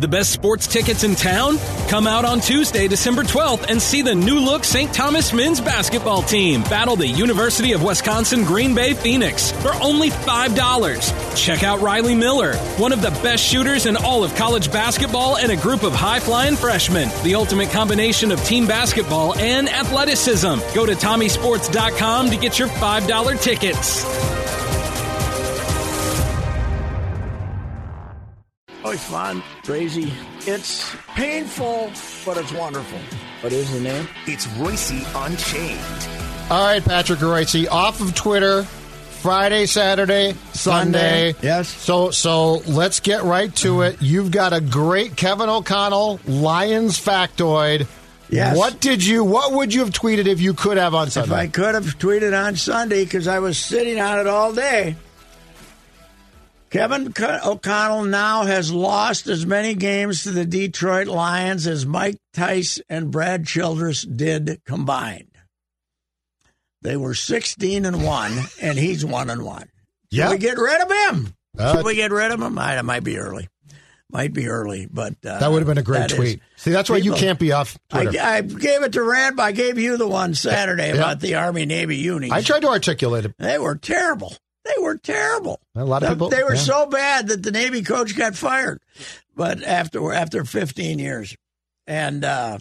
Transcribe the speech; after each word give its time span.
The 0.00 0.06
best 0.06 0.30
sports 0.30 0.68
tickets 0.68 1.02
in 1.02 1.16
town? 1.16 1.58
Come 1.88 2.06
out 2.06 2.24
on 2.24 2.38
Tuesday, 2.40 2.86
December 2.86 3.24
12th 3.24 3.68
and 3.68 3.82
see 3.82 4.00
the 4.00 4.14
new 4.14 4.38
look 4.38 4.62
St. 4.62 4.94
Thomas 4.94 5.32
men's 5.32 5.60
basketball 5.60 6.22
team 6.22 6.62
battle 6.62 6.94
the 6.94 7.08
University 7.08 7.72
of 7.72 7.82
Wisconsin 7.82 8.44
Green 8.44 8.76
Bay 8.76 8.94
Phoenix 8.94 9.50
for 9.50 9.74
only 9.82 10.10
$5. 10.10 11.36
Check 11.36 11.64
out 11.64 11.80
Riley 11.80 12.14
Miller, 12.14 12.54
one 12.76 12.92
of 12.92 13.02
the 13.02 13.10
best 13.10 13.42
shooters 13.44 13.86
in 13.86 13.96
all 13.96 14.22
of 14.22 14.32
college 14.36 14.70
basketball 14.70 15.36
and 15.36 15.50
a 15.50 15.56
group 15.56 15.82
of 15.82 15.92
high 15.94 16.20
flying 16.20 16.54
freshmen. 16.54 17.08
The 17.24 17.34
ultimate 17.34 17.70
combination 17.70 18.30
of 18.30 18.40
team 18.44 18.68
basketball 18.68 19.36
and 19.36 19.68
athleticism. 19.68 20.60
Go 20.76 20.86
to 20.86 20.92
TommieSports.com 20.92 22.30
to 22.30 22.36
get 22.36 22.56
your 22.56 22.68
$5 22.68 23.40
tickets. 23.42 24.04
Oh, 28.84 28.90
it's 28.90 29.04
fun, 29.04 29.42
crazy. 29.64 30.12
It's 30.46 30.94
painful, 31.14 31.90
but 32.24 32.36
it's 32.36 32.52
wonderful. 32.52 32.98
What 33.40 33.52
is 33.52 33.72
the 33.72 33.80
name? 33.80 34.08
It's 34.26 34.46
Reusse 34.46 35.04
Unchained. 35.26 36.50
All 36.50 36.64
right, 36.64 36.82
Patrick 36.82 37.18
Reusse, 37.18 37.68
off 37.70 38.00
of 38.00 38.14
Twitter. 38.14 38.64
Friday, 39.18 39.66
Saturday, 39.66 40.32
Sunday. 40.52 41.32
Sunday, 41.32 41.34
yes. 41.42 41.68
So 41.68 42.12
so 42.12 42.58
let's 42.68 43.00
get 43.00 43.24
right 43.24 43.52
to 43.56 43.82
it. 43.82 44.00
You've 44.00 44.30
got 44.30 44.52
a 44.52 44.60
great 44.60 45.16
Kevin 45.16 45.48
O'Connell 45.48 46.20
Lions 46.24 47.04
factoid. 47.04 47.88
Yes. 48.30 48.56
What 48.56 48.80
did 48.80 49.04
you 49.04 49.24
what 49.24 49.54
would 49.54 49.74
you 49.74 49.80
have 49.80 49.90
tweeted 49.90 50.26
if 50.26 50.40
you 50.40 50.54
could 50.54 50.76
have 50.76 50.94
on 50.94 51.10
Sunday? 51.10 51.24
If 51.24 51.30
Sunday? 51.30 51.42
I 51.42 51.46
could 51.48 51.74
have 51.74 51.98
tweeted 51.98 52.46
on 52.46 52.54
Sunday 52.54 53.02
because 53.02 53.26
I 53.26 53.40
was 53.40 53.58
sitting 53.58 54.00
on 54.00 54.20
it 54.20 54.28
all 54.28 54.52
day. 54.52 54.94
Kevin 56.70 57.12
O'Connell 57.18 58.04
now 58.04 58.44
has 58.44 58.70
lost 58.72 59.26
as 59.26 59.46
many 59.46 59.74
games 59.74 60.22
to 60.24 60.30
the 60.32 60.44
Detroit 60.44 61.06
Lions 61.06 61.66
as 61.66 61.86
Mike 61.86 62.18
Tice 62.34 62.80
and 62.88 63.10
Brad 63.10 63.46
Childress 63.46 64.02
did 64.02 64.60
combined. 64.66 65.30
They 66.82 66.96
were 66.96 67.14
16 67.14 67.84
and 67.86 68.04
1, 68.04 68.38
and 68.62 68.78
he's 68.78 69.04
1 69.04 69.30
and 69.30 69.42
1. 69.44 69.60
Should 69.60 69.68
Yeah. 70.10 70.30
we 70.30 70.38
get 70.38 70.58
rid 70.58 70.80
of 70.80 70.90
him? 71.16 71.34
Uh, 71.58 71.76
Should 71.76 71.84
we 71.86 71.94
get 71.96 72.12
rid 72.12 72.30
of 72.30 72.40
him? 72.40 72.58
I, 72.58 72.78
it 72.78 72.84
might 72.84 73.02
be 73.02 73.18
early. 73.18 73.48
Might 74.10 74.32
be 74.32 74.48
early, 74.48 74.86
but 74.90 75.14
uh, 75.26 75.38
that 75.38 75.50
would 75.50 75.58
have 75.58 75.66
been 75.66 75.76
a 75.78 75.82
great 75.82 75.98
that 76.00 76.12
is- 76.12 76.16
tweet. 76.16 76.40
See, 76.56 76.70
that's 76.70 76.88
why 76.88 76.96
you 76.98 77.12
can't 77.14 77.38
be 77.38 77.52
off 77.52 77.76
Twitter. 77.90 78.18
I, 78.20 78.36
I 78.36 78.40
gave 78.42 78.82
it 78.82 78.92
to 78.92 79.02
Rand. 79.02 79.36
but 79.36 79.42
I 79.42 79.52
gave 79.52 79.78
you 79.78 79.96
the 79.96 80.06
one 80.08 80.34
Saturday 80.34 80.88
Yeah. 80.88 80.94
about 80.96 81.20
the 81.20 81.34
Army 81.34 81.66
Navy 81.66 81.96
unis. 81.96 82.30
I 82.30 82.40
tried 82.42 82.60
to 82.60 82.68
articulate 82.68 83.24
it. 83.26 83.34
They 83.38 83.58
were 83.58 83.74
terrible. 83.74 84.34
They 84.76 84.82
were 84.82 84.96
terrible. 84.96 85.60
A 85.74 85.84
lot 85.84 86.02
of 86.02 86.10
people- 86.10 86.28
They 86.30 86.42
were 86.44 86.54
yeah. 86.54 86.60
so 86.60 86.86
bad 86.86 87.28
that 87.28 87.42
the 87.42 87.50
Navy 87.50 87.82
coach 87.82 88.16
got 88.16 88.36
fired. 88.36 88.80
But 89.34 89.62
after 89.62 90.12
after 90.12 90.44
15 90.44 90.98
years, 90.98 91.36
and 91.86 92.24
uh, 92.24 92.58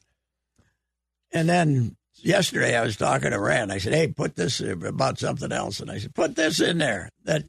and 1.31 1.49
then 1.49 1.95
yesterday 2.15 2.75
I 2.77 2.83
was 2.83 2.95
talking 2.97 3.31
to 3.31 3.39
Rand. 3.39 3.71
I 3.71 3.79
said, 3.79 3.93
"Hey, 3.93 4.07
put 4.07 4.35
this 4.35 4.59
about 4.59 5.19
something 5.19 5.51
else," 5.51 5.79
and 5.79 5.89
I 5.91 5.97
said, 5.97 6.13
"Put 6.15 6.35
this 6.35 6.59
in 6.61 6.77
there 6.77 7.09
that 7.25 7.43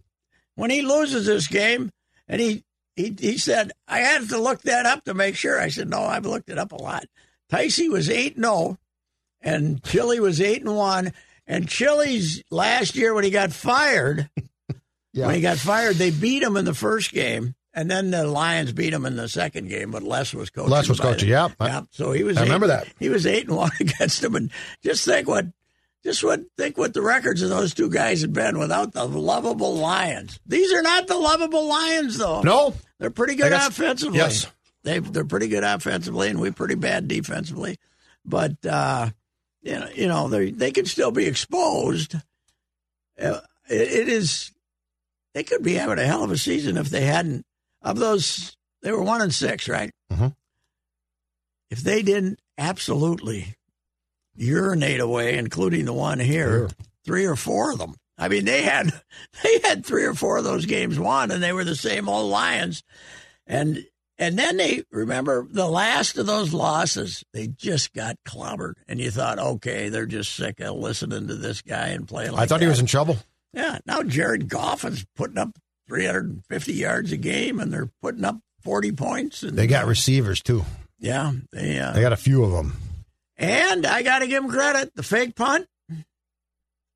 when 0.55 0.71
he 0.71 0.83
loses 0.83 1.27
this 1.27 1.47
game, 1.47 1.91
and 2.27 2.41
he." 2.41 2.65
He, 2.97 3.15
he 3.17 3.39
said, 3.39 3.71
I 3.87 4.01
had 4.01 4.29
to 4.31 4.41
look 4.41 4.63
that 4.63 4.85
up 4.85 5.05
to 5.05 5.15
make 5.15 5.37
sure. 5.37 5.61
I 5.61 5.69
said, 5.69 5.89
no, 5.89 6.01
I've 6.03 6.27
looked 6.27 6.51
it 6.51 6.59
up 6.59 6.73
a 6.73 6.83
lot. 6.83 7.05
Ticey 7.49 7.89
was 7.89 8.11
8 8.11 8.35
and 8.35 8.45
0, 8.45 8.77
and 9.41 9.81
Chili 9.85 10.19
was 10.19 10.41
8 10.41 10.63
and 10.63 10.75
1. 10.77 11.13
And 11.49 11.67
Chili's 11.69 12.43
last 12.51 12.95
year 12.95 13.13
when 13.15 13.25
he 13.25 13.31
got 13.31 13.53
fired, 13.53 14.29
Yeah. 15.15 15.27
when 15.27 15.35
he 15.35 15.41
got 15.41 15.57
fired, 15.59 15.97
they 15.97 16.11
beat 16.11 16.43
him 16.43 16.57
in 16.59 16.65
the 16.67 16.75
first 16.75 17.11
game, 17.13 17.55
and 17.75 17.91
then 17.91 18.11
the 18.11 18.27
Lions 18.27 18.73
beat 18.73 18.93
him 18.93 19.07
in 19.07 19.17
the 19.17 19.29
second 19.29 19.69
game. 19.69 19.91
But 19.91 20.03
Les 20.03 20.33
was 20.35 20.51
coaching. 20.51 20.71
Les 20.71 20.89
was 20.89 21.01
coaching, 21.01 21.29
yeah. 21.31 21.49
yeah. 21.61 21.83
So 21.91 22.13
he 22.13 22.23
was. 22.23 22.37
I 22.37 22.43
eight- 22.43 22.45
remember 22.45 22.67
that. 22.69 22.87
he 23.01 23.09
was 23.09 23.27
eight 23.27 23.49
and 23.49 23.57
one 23.57 23.71
against 23.81 24.21
them, 24.21 24.35
and 24.37 24.51
just 24.85 25.05
think 25.07 25.27
what, 25.27 25.47
just 26.05 26.23
what 26.23 26.43
think 26.59 26.77
what 26.77 26.93
the 26.93 27.01
records 27.03 27.41
of 27.43 27.49
those 27.49 27.73
two 27.75 27.89
guys 27.91 28.21
had 28.21 28.33
been 28.35 28.59
without 28.59 28.93
the 28.93 29.07
lovable 29.07 29.75
Lions. 29.77 30.39
These 30.47 30.73
are 30.75 30.83
not 30.83 31.07
the 31.07 31.17
lovable 31.17 31.67
Lions, 31.67 32.19
though. 32.19 32.43
No. 32.43 32.75
they're 33.01 33.11
pretty 33.11 33.35
good 33.37 33.51
guess- 33.51 33.69
offensively. 33.69 34.19
yes. 34.19 34.47
they 34.85 34.99
they're 34.99 35.25
pretty 35.25 35.49
good 35.49 35.65
offensively, 35.65 36.29
and 36.29 36.39
we're 36.39 36.53
pretty 36.53 36.75
bad 36.77 37.09
defensively. 37.09 37.79
But 38.25 38.65
uh, 38.67 39.09
you 39.63 39.73
know, 39.79 39.89
you 39.95 40.07
know, 40.09 40.29
they 40.29 40.51
they 40.51 40.71
can 40.71 40.87
still 40.87 41.11
be 41.11 41.27
exposed. 41.27 42.15
Uh, 43.21 43.41
it, 43.69 43.81
it 43.81 44.09
is. 44.09 44.53
They 45.35 45.43
could 45.43 45.63
be 45.63 45.75
having 45.75 45.99
a 45.99 46.07
hell 46.07 46.25
of 46.25 46.31
a 46.31 46.39
season 46.39 46.77
if 46.77 46.89
they 46.91 47.03
hadn't. 47.03 47.45
Of 47.83 47.99
those, 47.99 48.57
they 48.83 48.91
were 48.93 49.03
one 49.03 49.21
and 49.23 49.33
six, 49.35 49.69
right? 49.69 49.91
Mhm. 50.13 50.35
If 51.71 51.81
they 51.81 52.03
didn't 52.03 52.41
absolutely 52.57 53.55
urinate 54.35 55.01
away, 55.01 55.37
including 55.37 55.85
the 55.85 55.93
one 55.93 56.19
here, 56.19 56.69
Sure. 56.69 56.71
three 57.05 57.25
or 57.27 57.37
four 57.37 57.73
of 57.73 57.79
them. 57.79 57.95
I 58.17 58.29
mean, 58.29 58.45
they 58.47 58.63
had 58.63 58.91
they 59.43 59.59
had 59.61 59.85
three 59.87 60.05
or 60.05 60.15
four 60.15 60.39
of 60.39 60.45
those 60.45 60.67
games 60.67 60.99
won, 60.99 61.31
and 61.31 61.43
they 61.43 61.53
were 61.53 61.65
the 61.65 61.77
same 61.77 62.09
old 62.09 62.31
Lions. 62.31 62.83
And 63.47 63.85
and 64.19 64.39
then 64.39 64.57
they 64.57 64.83
remember 64.91 65.47
the 65.51 65.69
last 65.69 66.17
of 66.19 66.27
those 66.27 66.53
losses, 66.53 67.25
they 67.33 67.47
just 67.47 67.93
got 67.93 68.17
clobbered, 68.27 68.75
and 68.89 68.99
you 69.01 69.11
thought, 69.11 69.39
okay, 69.39 69.89
they're 69.89 70.07
just 70.07 70.35
sick 70.35 70.61
of 70.61 70.77
listening 70.77 71.29
to 71.29 71.35
this 71.37 71.63
guy 71.63 71.89
and 71.89 72.07
playing. 72.09 72.33
Like 72.33 72.43
I 72.43 72.47
thought 72.47 72.61
he 72.61 72.67
was 72.67 72.81
in 72.81 72.87
trouble. 72.87 73.19
Yeah, 73.53 73.79
now 73.87 74.03
Jared 74.03 74.49
Goff 74.49 74.85
is 74.85 75.07
putting 75.17 75.39
up 75.39 75.51
350 75.89 76.73
yards 76.75 77.13
a 77.13 77.17
game, 77.17 77.59
and 77.61 77.73
they're 77.73 77.91
putting 78.03 78.25
up 78.25 78.39
40 78.63 78.93
points. 78.93 79.43
And 79.43 79.57
They 79.57 79.67
got 79.67 79.87
receivers 79.87 80.43
too. 80.43 80.65
yeah, 80.99 81.33
they 81.53 81.79
uh, 81.79 81.93
They 81.93 82.01
got 82.03 82.13
a 82.13 82.17
few 82.17 82.45
of 82.45 82.51
them. 82.53 82.77
and 83.37 83.87
I 83.87 84.03
got 84.03 84.19
to 84.19 84.27
give 84.27 84.43
them 84.43 84.51
credit: 84.53 84.95
the 84.97 85.03
fake 85.03 85.35
punt 85.35 85.67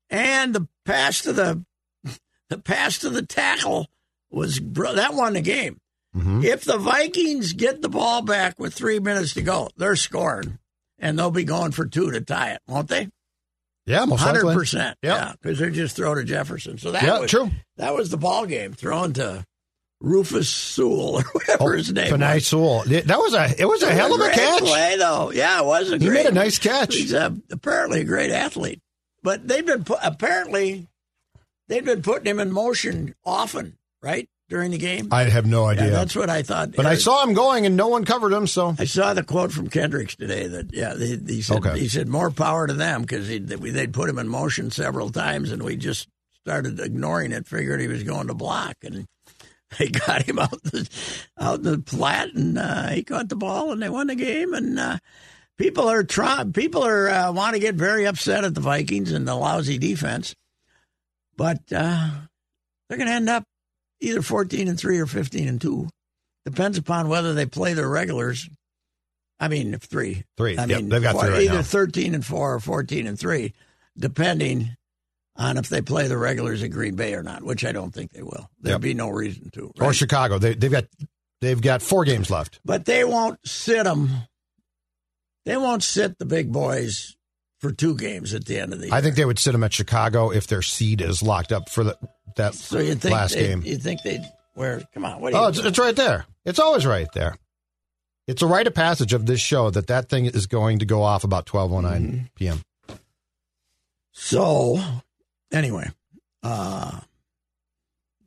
and 0.09 0.53
the 0.53 0.67
pass 0.85 1.21
to 1.21 1.33
the 1.33 1.63
the 2.49 2.57
pass 2.59 2.99
to 2.99 3.09
the 3.09 3.25
tackle 3.25 3.87
was 4.29 4.59
that 4.61 5.13
won 5.13 5.33
the 5.33 5.41
game. 5.41 5.79
Mhm. 6.15 6.43
If 6.43 6.63
the 6.63 6.77
Vikings 6.77 7.53
get 7.53 7.81
the 7.81 7.89
ball 7.89 8.21
back 8.21 8.59
with 8.59 8.73
three 8.73 8.99
minutes 8.99 9.33
to 9.33 9.41
go, 9.41 9.69
they're 9.77 9.95
scoring, 9.95 10.59
and 10.99 11.17
they'll 11.17 11.31
be 11.31 11.43
going 11.43 11.71
for 11.71 11.85
two 11.85 12.11
to 12.11 12.21
tie 12.21 12.51
it, 12.51 12.61
won't 12.67 12.87
they? 12.89 13.09
Yeah, 13.85 14.05
most 14.05 14.21
Hundred 14.21 14.43
likely. 14.43 14.61
percent. 14.61 14.97
Yep. 15.01 15.15
Yeah, 15.17 15.33
because 15.41 15.59
they're 15.59 15.69
just 15.69 15.95
throwing 15.95 16.17
to 16.17 16.23
Jefferson. 16.23 16.77
So 16.77 16.91
that 16.91 17.03
Yeah, 17.03 17.19
was 17.19 17.31
true. 17.31 17.51
That 17.77 17.93
was 17.95 18.09
the 18.11 18.17
ball 18.17 18.45
game 18.45 18.73
thrown 18.73 19.11
to 19.13 19.43
Rufus 19.99 20.47
Sewell 20.49 21.15
or 21.17 21.23
whatever 21.33 21.75
his 21.75 21.91
name 21.91 22.17
was. 22.19 22.47
Sewell. 22.47 22.83
That 22.85 23.17
was 23.19 23.33
a 23.33 23.53
it 23.59 23.65
was 23.65 23.81
a 23.83 23.91
hell 23.93 24.13
of 24.13 24.21
a 24.21 24.29
catch. 24.31 24.59
play, 24.63 24.95
though. 24.97 25.31
Yeah, 25.31 25.59
it 25.61 25.65
was 25.65 25.91
a 25.91 25.97
He 25.97 26.05
great. 26.05 26.13
made 26.23 26.25
a 26.27 26.31
nice 26.31 26.59
catch. 26.59 26.93
He's 26.95 27.13
uh 27.13 27.31
apparently 27.51 28.01
a 28.01 28.05
great 28.05 28.29
athlete, 28.31 28.81
but 29.23 29.47
they've 29.47 29.65
been 29.65 29.83
apparently 30.01 30.87
they've 31.67 31.83
been 31.85 32.01
putting 32.03 32.27
him 32.27 32.39
in 32.39 32.51
motion 32.51 33.15
often, 33.25 33.77
right 34.01 34.29
during 34.53 34.69
the 34.69 34.77
game. 34.77 35.07
I 35.11 35.23
have 35.23 35.47
no 35.47 35.63
Yeah, 35.63 35.81
idea. 35.81 35.89
that's 35.91 36.15
what 36.15 36.29
I 36.29 36.43
thought. 36.43 36.73
but 36.75 36.85
I 36.85 36.93
saw 36.93 37.23
him 37.23 37.33
going 37.33 37.65
and 37.65 37.75
no 37.75 37.87
one 37.87 38.05
covered 38.05 38.31
him, 38.31 38.45
so 38.45 38.75
I 38.77 38.85
saw 38.85 39.15
the 39.15 39.23
quote 39.23 39.51
from 39.51 39.67
Kendricks 39.67 40.15
today 40.15 40.45
that 40.45 40.71
yeah 40.71 40.95
he, 40.95 41.17
he 41.27 41.41
said 41.41 41.57
Okay. 41.65 41.79
he 41.79 41.87
said 41.87 42.07
more 42.07 42.29
power 42.29 42.67
to 42.67 42.73
them 42.73 43.01
because 43.01 43.27
they'd 43.27 43.93
put 43.93 44.09
him 44.09 44.19
in 44.19 44.27
motion 44.27 44.69
several 44.69 45.09
times 45.09 45.51
and 45.51 45.63
we 45.63 45.75
just 45.75 46.07
started 46.41 46.79
ignoring 46.79 47.31
it, 47.31 47.47
figured 47.47 47.81
he 47.81 47.87
was 47.87 48.03
going 48.03 48.27
to 48.27 48.35
block 48.35 48.75
and 48.83 49.07
they 49.79 49.87
got 49.89 50.21
him 50.21 50.37
out 50.37 50.61
the 50.63 50.87
out 51.39 51.63
the 51.63 51.81
flat, 51.87 52.29
and 52.35 52.59
uh, 52.59 52.89
he 52.89 53.01
caught 53.03 53.29
the 53.29 53.35
ball, 53.35 53.71
and 53.71 53.81
they 53.81 53.89
won 53.89 54.05
the 54.05 54.13
game. 54.15 54.53
And 54.53 54.77
uh, 54.77 54.97
people 55.57 55.89
are 55.89 56.03
trying. 56.03 56.53
People 56.53 56.85
are 56.85 57.09
uh, 57.09 57.31
want 57.31 57.55
to 57.55 57.59
get 57.59 57.73
very 57.73 58.05
upset 58.05 58.43
at 58.45 58.53
the 58.53 58.61
Vikings 58.61 59.11
and 59.11 59.27
the 59.27 59.33
lousy 59.33 59.79
defense, 59.79 60.35
but 61.35 61.57
uh, 61.75 62.07
they're 62.87 62.99
going 62.99 63.07
to 63.09 63.15
end 63.15 63.29
up 63.29 63.45
either 64.03 64.21
fourteen 64.21 64.67
and 64.67 64.79
three 64.79 64.99
or 64.99 65.05
fifteen 65.07 65.47
and 65.47 65.59
two. 65.59 65.89
Depends 66.45 66.77
upon 66.77 67.07
whether 67.07 67.33
they 67.33 67.45
play 67.45 67.73
their 67.73 67.87
regulars. 67.89 68.49
I 69.39 69.47
mean, 69.47 69.77
three, 69.79 70.23
Three. 70.37 70.57
I 70.57 70.65
Yep, 70.65 70.77
mean, 70.77 70.89
they've 70.89 71.01
got 71.01 71.13
four- 71.13 71.23
three 71.25 71.33
right 71.33 71.43
either 71.43 71.53
now. 71.55 71.61
thirteen 71.63 72.13
and 72.15 72.25
four 72.25 72.53
or 72.53 72.59
fourteen 72.59 73.07
and 73.07 73.17
three, 73.19 73.53
depending 73.97 74.75
on 75.35 75.57
if 75.57 75.67
they 75.69 75.81
play 75.81 76.07
the 76.07 76.17
regulars 76.17 76.61
at 76.63 76.69
Green 76.71 76.95
Bay 76.95 77.13
or 77.13 77.23
not. 77.23 77.43
Which 77.43 77.65
I 77.65 77.71
don't 77.71 77.91
think 77.93 78.11
they 78.11 78.21
will. 78.23 78.49
There'd 78.59 78.75
Yep. 78.75 78.81
be 78.81 78.93
no 78.93 79.09
reason 79.09 79.49
to. 79.51 79.71
Or? 79.81 79.93
Chicago. 79.93 80.37
They, 80.37 80.53
they've 80.53 80.71
got 80.71 80.85
they've 81.41 81.61
got 81.61 81.81
four 81.81 82.05
games 82.05 82.29
left. 82.29 82.59
but 82.63 82.85
they 82.85 83.03
won't 83.03 83.39
sit 83.45 83.83
them. 83.85 84.09
They 85.45 85.57
won't 85.57 85.83
sit 85.83 86.19
the 86.19 86.25
big 86.25 86.51
boys 86.53 87.15
for 87.63 87.71
two 87.71 87.95
games 87.95 88.33
at 88.33 88.45
the 88.45 88.59
end 88.59 88.73
of 88.73 88.79
the 88.79 88.87
year. 88.87 88.93
I 88.93 88.99
think 88.99 89.15
they 89.15 89.23
would 89.23 89.39
sit 89.39 89.53
them 89.53 89.63
at 89.63 89.71
Chicago 89.71 90.31
if 90.31 90.47
their 90.47 90.61
seed 90.61 90.99
is 90.99 91.23
locked 91.23 91.53
up 91.53 91.69
for 91.69 91.85
the, 91.85 91.97
that 92.35 92.53
so. 92.53 92.77
You 92.77 92.93
think 92.95 93.13
last 93.13 93.33
they, 93.33 93.47
game. 93.47 93.63
You 93.63 93.77
think 93.77 94.01
they'd 94.03 94.21
where? 94.53 94.81
Come 94.93 95.05
on, 95.05 95.21
what 95.21 95.31
do 95.31 95.37
you? 95.37 95.43
Oh, 95.43 95.47
it's, 95.47 95.59
it's 95.59 95.79
right 95.79 95.95
there. 95.95 96.25
It's 96.45 96.59
always 96.59 96.85
right 96.85 97.07
there. 97.13 97.37
It's 98.27 98.41
a 98.41 98.47
rite 98.47 98.67
of 98.67 98.75
passage 98.75 99.13
of 99.13 99.25
this 99.25 99.39
show 99.39 99.69
that 99.69 99.87
that 99.87 100.09
thing 100.09 100.25
is 100.25 100.45
going 100.45 100.79
to 100.79 100.85
go 100.85 101.01
off 101.03 101.23
about 101.23 101.45
12:09 101.45 101.83
Mm-hmm. 101.83 102.25
p.m. 102.35 102.61
So, 104.11 104.79
anyway, 105.51 105.89
uh, 106.43 106.99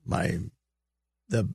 my 0.06 0.39
the 1.29 1.49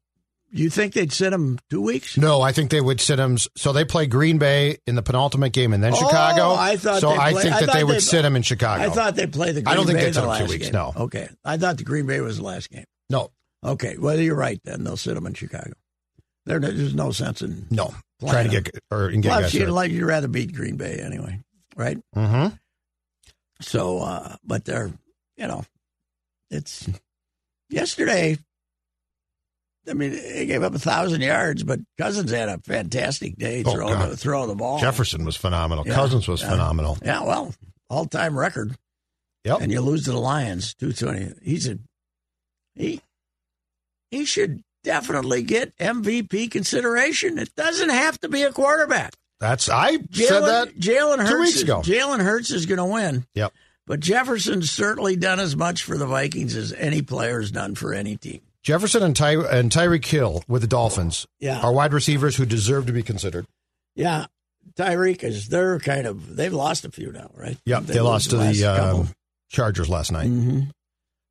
you 0.51 0.69
think 0.69 0.93
they'd 0.93 1.11
sit 1.13 1.29
them 1.31 1.57
two 1.69 1.81
weeks? 1.81 2.17
No, 2.17 2.41
I 2.41 2.51
think 2.51 2.69
they 2.71 2.81
would 2.81 2.99
sit 3.01 3.15
them. 3.15 3.37
So 3.55 3.71
they 3.73 3.85
play 3.85 4.05
Green 4.05 4.37
Bay 4.37 4.77
in 4.85 4.95
the 4.95 5.01
penultimate 5.01 5.53
game 5.53 5.73
and 5.73 5.81
then 5.83 5.93
Oh, 5.93 5.97
Chicago. 5.97 6.53
I 6.53 6.77
thought 6.77 7.01
so 7.01 7.09
they 7.11 7.17
I 7.17 7.31
play- 7.31 7.41
think 7.43 7.55
I 7.55 7.59
that 7.65 7.73
they 7.73 7.83
would 7.83 7.95
they- 7.95 7.99
sit 7.99 8.21
them 8.23 8.35
in 8.35 8.41
Chicago. 8.41 8.83
I 8.83 8.89
thought 8.89 9.15
they 9.15 9.27
played 9.27 9.55
the. 9.55 9.61
Green 9.61 9.71
I 9.71 9.75
don't 9.75 9.85
think 9.85 9.97
Bay 9.99 10.05
they'd 10.05 10.13
sit 10.15 10.21
the 10.21 10.29
'em 10.29 10.45
two 10.45 10.51
weeks, 10.51 10.65
game. 10.65 10.73
no. 10.73 10.93
Okay, 10.95 11.29
I 11.45 11.57
thought 11.57 11.77
the 11.77 11.83
Green 11.83 12.05
Bay 12.05 12.21
was 12.21 12.37
the 12.37 12.43
last 12.43 12.69
game. 12.69 12.85
no, 13.09 13.31
Okay, 13.63 13.97
well 13.97 14.19
you're 14.19 14.35
right. 14.35 14.59
Then 14.63 14.83
they'll 14.83 14.97
sit 14.97 15.13
them 15.15 15.25
in 15.27 15.33
Chicago. 15.33 15.71
There, 16.45 16.59
there's 16.59 16.95
no 16.95 17.11
sense 17.11 17.41
in 17.43 17.67
no, 17.69 17.93
trying 18.27 18.49
to 18.49 18.61
get 18.61 18.79
or 18.89 19.09
get 19.11 19.23
Plus, 19.23 19.53
you'd 19.53 19.69
like 19.69 19.91
you'd 19.91 20.05
rather 20.05 20.27
beat 20.27 20.53
Green 20.53 20.75
Bay 20.75 20.95
anyway, 20.97 21.39
right? 21.75 21.97
Mm 22.15 22.27
Mhm. 22.31 22.59
So, 23.61 23.99
uh, 23.99 24.35
but 24.43 24.65
they're 24.65 24.91
you 25.37 25.47
know, 25.47 25.63
it's 26.49 26.89
yesterday. 27.69 28.37
I 29.89 29.93
mean, 29.93 30.11
they 30.11 30.45
gave 30.45 30.61
up 30.63 30.75
a 30.75 30.79
thousand 30.79 31.21
yards, 31.21 31.63
but 31.63 31.79
Cousins 31.97 32.31
had 32.31 32.49
a 32.49 32.59
fantastic 32.59 33.35
day 33.35 33.63
Oh, 33.65 33.73
throwing 33.73 33.99
the, 33.99 34.15
throwing 34.15 34.47
the 34.47 34.55
ball. 34.55 34.79
Jefferson 34.79 35.25
was 35.25 35.35
phenomenal. 35.35 35.87
Yeah, 35.87 35.95
Cousins 35.95 36.27
was 36.27 36.41
yeah. 36.41 36.49
phenomenal. 36.51 36.97
Yeah, 37.03 37.23
well, 37.23 37.53
all 37.89 38.05
time 38.05 38.37
record. 38.37 38.75
Yep. 39.43 39.61
And 39.61 39.71
you 39.71 39.81
lose 39.81 40.03
to 40.05 40.11
the 40.11 40.19
Lions, 40.19 40.75
two 40.75 40.93
twenty. 40.93 41.33
He's 41.41 41.67
a 41.67 41.79
he. 42.75 43.01
He 44.11 44.25
should 44.25 44.61
definitely 44.83 45.41
get 45.41 45.75
MVP 45.77 46.51
consideration. 46.51 47.39
It 47.39 47.55
doesn't 47.55 47.89
have 47.89 48.19
to 48.19 48.29
be 48.29 48.43
a 48.43 48.51
quarterback. 48.51 49.13
That's 49.39 49.69
I 49.69 49.93
said 50.11 50.41
that. 50.41 50.75
Jalen 50.77 51.17
Jalen 51.17 51.17
two 51.17 51.23
Hurts 51.23 51.39
weeks 51.39 51.61
ago. 51.63 51.81
Jalen 51.81 52.21
Hurts 52.21 52.51
is 52.51 52.67
going 52.67 52.77
to 52.77 52.85
win. 52.85 53.25
Yep. 53.33 53.51
But 53.87 53.99
Jefferson's 53.99 54.69
certainly 54.69 55.15
done 55.15 55.39
as 55.39 55.55
much 55.55 55.83
for 55.83 55.97
the 55.97 56.05
Vikings 56.05 56.55
as 56.55 56.71
any 56.71 57.01
player's 57.01 57.49
done 57.51 57.73
for 57.73 57.93
any 57.93 58.15
team. 58.15 58.41
Jefferson 58.63 59.01
and 59.03 59.15
Ty 59.15 59.33
and 59.35 59.71
Tyreek 59.71 60.05
Hill 60.05 60.43
with 60.47 60.61
the 60.61 60.67
Dolphins 60.67 61.25
Yeah. 61.39 61.61
are 61.61 61.73
wide 61.73 61.93
receivers 61.93 62.35
who 62.35 62.45
deserve 62.45 62.85
to 62.87 62.93
be 62.93 63.03
considered. 63.03 63.45
Yeah. 63.95 64.27
Tyreek 64.75 65.23
is 65.23 65.47
they're 65.49 65.79
kind 65.79 66.05
of 66.05 66.35
they've 66.35 66.53
lost 66.53 66.85
a 66.85 66.91
few 66.91 67.11
now, 67.11 67.31
right? 67.35 67.57
Yep, 67.65 67.83
they, 67.83 67.99
lost 67.99 68.29
to 68.29 68.37
the 68.37 68.63
um, 68.65 69.09
Chargers 69.49 69.89
last 69.89 70.11
night. 70.11 70.27
hmm 70.27 70.61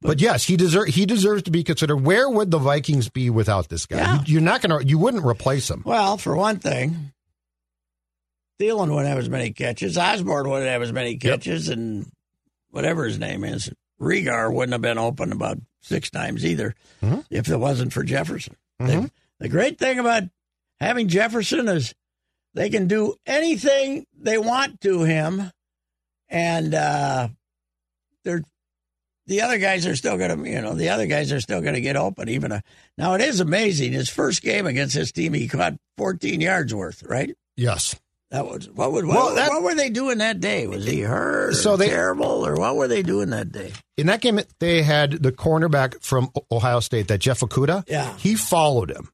But 0.03 0.21
yes, 0.21 0.44
he 0.44 0.56
deserve 0.56 0.88
he 0.88 1.06
deserves 1.06 1.44
to 1.44 1.50
be 1.53 1.62
considered. 1.62 1.99
Where 1.99 2.29
would 2.29 2.50
the 2.50 2.59
Vikings 2.59 3.09
be 3.09 3.31
without 3.31 3.69
this 3.69 3.87
guy? 3.87 3.99
Yeah. 3.99 4.23
You, 4.27 4.38
are 4.38 4.43
not 4.43 4.62
going 4.62 4.81
to 4.81 4.87
you 4.87 4.99
wouldn't 4.99 5.25
replace 5.25 5.71
him. 5.71 5.82
Well, 5.87 6.17
for 6.19 6.35
one 6.35 6.59
thing, 6.59 7.12
Thielen 8.61 8.88
wouldn't 8.91 9.06
have 9.09 9.19
as 9.19 9.29
many 9.31 9.53
catches. 9.53 9.97
Osborn 9.97 10.49
wouldn't 10.50 10.69
have 10.69 10.82
as 10.82 10.93
many 10.93 11.17
catches, 11.17 11.69
and 11.69 12.11
whatever 12.71 13.05
his 13.05 13.19
name 13.19 13.44
is, 13.44 13.71
Regar 14.00 14.52
wouldn't 14.52 14.73
have 14.73 14.81
been 14.82 14.99
open 14.99 15.32
about 15.32 15.58
six 15.82 16.11
times 16.11 16.44
either 16.44 16.75
Mhm. 17.02 17.25
if 17.31 17.49
it 17.49 17.56
wasn't 17.58 17.93
for 17.93 18.02
Jefferson. 18.02 18.56
They- 18.79 18.97
Mhm. 18.97 19.11
the 19.38 19.49
great 19.49 19.79
thing 19.79 19.99
about 19.99 20.25
having 20.81 21.08
Jefferson 21.08 21.69
is 21.69 21.94
they 22.55 22.70
can 22.70 22.87
do 22.87 23.14
anything 23.26 24.06
they 24.19 24.38
want 24.38 24.81
to 24.82 25.02
him, 25.05 25.50
and 26.29 26.75
uh, 26.75 27.29
they're 28.25 28.43
the 29.26 29.43
other 29.43 29.58
guys 29.58 29.87
are 29.87 29.94
still 29.94 30.17
going 30.19 30.43
to, 30.43 30.50
you 30.50 30.61
know, 30.61 30.75
the 30.75 30.88
other 30.88 31.06
guys 31.06 31.31
are 31.31 31.41
still 31.41 31.61
going 31.61 31.75
to 31.75 31.81
get 31.81 31.94
open. 31.96 32.29
Even 32.29 32.50
a, 32.50 32.62
now, 32.99 33.14
it 33.14 33.20
is 33.20 33.38
amazing. 33.38 33.93
His 33.93 34.08
first 34.08 34.43
game 34.43 34.67
against 34.67 34.94
his 34.96 35.12
team, 35.12 35.35
he 35.35 35.46
caught 35.46 35.76
14 35.96 36.41
yards 36.41 36.75
worth. 36.75 37.03
Right? 37.05 37.37
Yes. 37.56 37.94
That 38.31 38.47
was 38.47 38.69
what 38.71 38.93
would 38.93 39.06
Well, 39.06 39.17
what, 39.27 39.35
that- 39.37 39.49
what 39.50 39.62
were 39.62 39.75
they 39.75 39.91
doing 39.91 40.19
that 40.19 40.41
day? 40.41 40.67
Was 40.67 40.87
he 40.87 41.00
hurt? 41.00 41.55
So 41.55 41.73
or 41.73 41.77
they- 41.77 41.88
terrible, 41.88 42.47
or 42.47 42.55
what 42.56 42.77
were 42.77 42.87
they 42.88 43.03
doing 43.03 43.31
that 43.31 43.50
day? 43.50 43.73
In 43.97 44.06
that 44.06 44.21
game, 44.21 44.41
they 44.61 44.82
had 44.82 45.12
the 45.23 45.32
cornerback 45.32 46.00
from 46.03 46.31
Ohio 46.50 46.81
State, 46.81 47.09
that 47.09 47.19
Jeff 47.19 47.41
Okudah. 47.41 47.85
Yeah. 47.88 48.17
He 48.19 48.35
followed 48.37 48.91
him. 48.91 49.09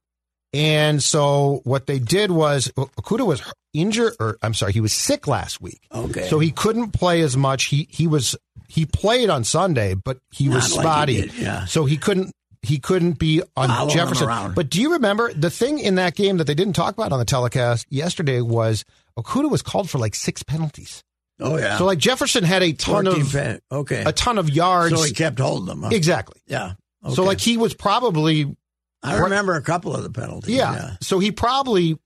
And 0.53 1.03
so 1.03 1.61
what 1.65 1.87
they 1.87 1.99
did 1.99 2.31
was 2.31 2.71
Okudah 2.77 3.25
was 3.27 3.41
injured, 3.73 4.13
or 4.19 4.37
I'm 4.41 4.53
sorry, 4.53 4.71
he 4.71 4.81
was 4.81 4.93
sick 4.93 5.27
last 5.27 5.61
week. 5.61 5.81
Okay. 5.93 6.27
So 6.29 6.39
he 6.39 6.51
couldn't 6.51 6.91
play 6.91 7.21
as 7.21 7.35
much. 7.35 7.65
He 7.65 7.87
he 7.91 8.07
was 8.07 8.35
he 8.69 8.85
played 8.85 9.29
on 9.29 9.43
Sunday, 9.43 9.93
but 9.93 10.19
he 10.31 10.47
was 10.47 10.75
Not 10.75 10.85
like 10.85 11.09
he 11.09 11.17
spotty. 11.17 11.21
did, 11.21 11.33
yeah. 11.33 11.65
So 11.65 11.85
he 11.85 11.97
couldn't 11.97 12.31
he 12.61 12.79
couldn't 12.79 13.13
be 13.19 13.41
on 13.55 13.67
Following 13.69 13.89
him 13.89 14.07
Jefferson. 14.07 14.53
But 14.53 14.69
do 14.69 14.81
you 14.81 14.93
remember 14.93 15.33
the 15.33 15.49
thing 15.49 15.79
in 15.79 15.95
that 15.95 16.15
game 16.15 16.37
that 16.37 16.45
they 16.47 16.55
didn't 16.55 16.73
talk 16.75 16.93
about 16.93 17.11
on 17.11 17.19
the 17.19 17.25
telecast 17.25 17.85
yesterday 17.89 18.41
was 18.41 18.85
Okudah 19.17 19.49
was 19.49 19.61
called 19.61 19.89
for 19.89 19.97
like 19.97 20.15
six 20.15 20.43
penalties. 20.43 21.03
Oh 21.39 21.57
yeah. 21.57 21.77
So 21.77 21.85
like 21.85 21.99
Jefferson 21.99 22.43
had 22.43 22.63
a 22.63 22.73
ton 22.73 23.07
of 23.07 23.27
fa- 23.29 23.59
okay. 23.71 24.03
a 24.05 24.11
ton 24.11 24.37
of 24.37 24.49
yards. 24.49 24.95
so 24.95 25.03
he 25.03 25.13
kept 25.13 25.39
holding 25.39 25.65
them. 25.67 25.83
Huh? 25.83 25.89
exactly. 25.91 26.41
yeah. 26.47 26.73
So 27.13 27.23
like 27.23 27.39
he 27.39 27.57
was 27.57 27.73
probably 27.73 28.55
I 29.03 29.17
remember 29.19 29.55
a 29.55 29.61
couple 29.61 29.95
of 29.95 30.03
the 30.03 30.09
penalties. 30.09 30.55
yeah. 30.55 30.97
So 31.01 31.19
he 31.19 31.31
probably 31.31 31.97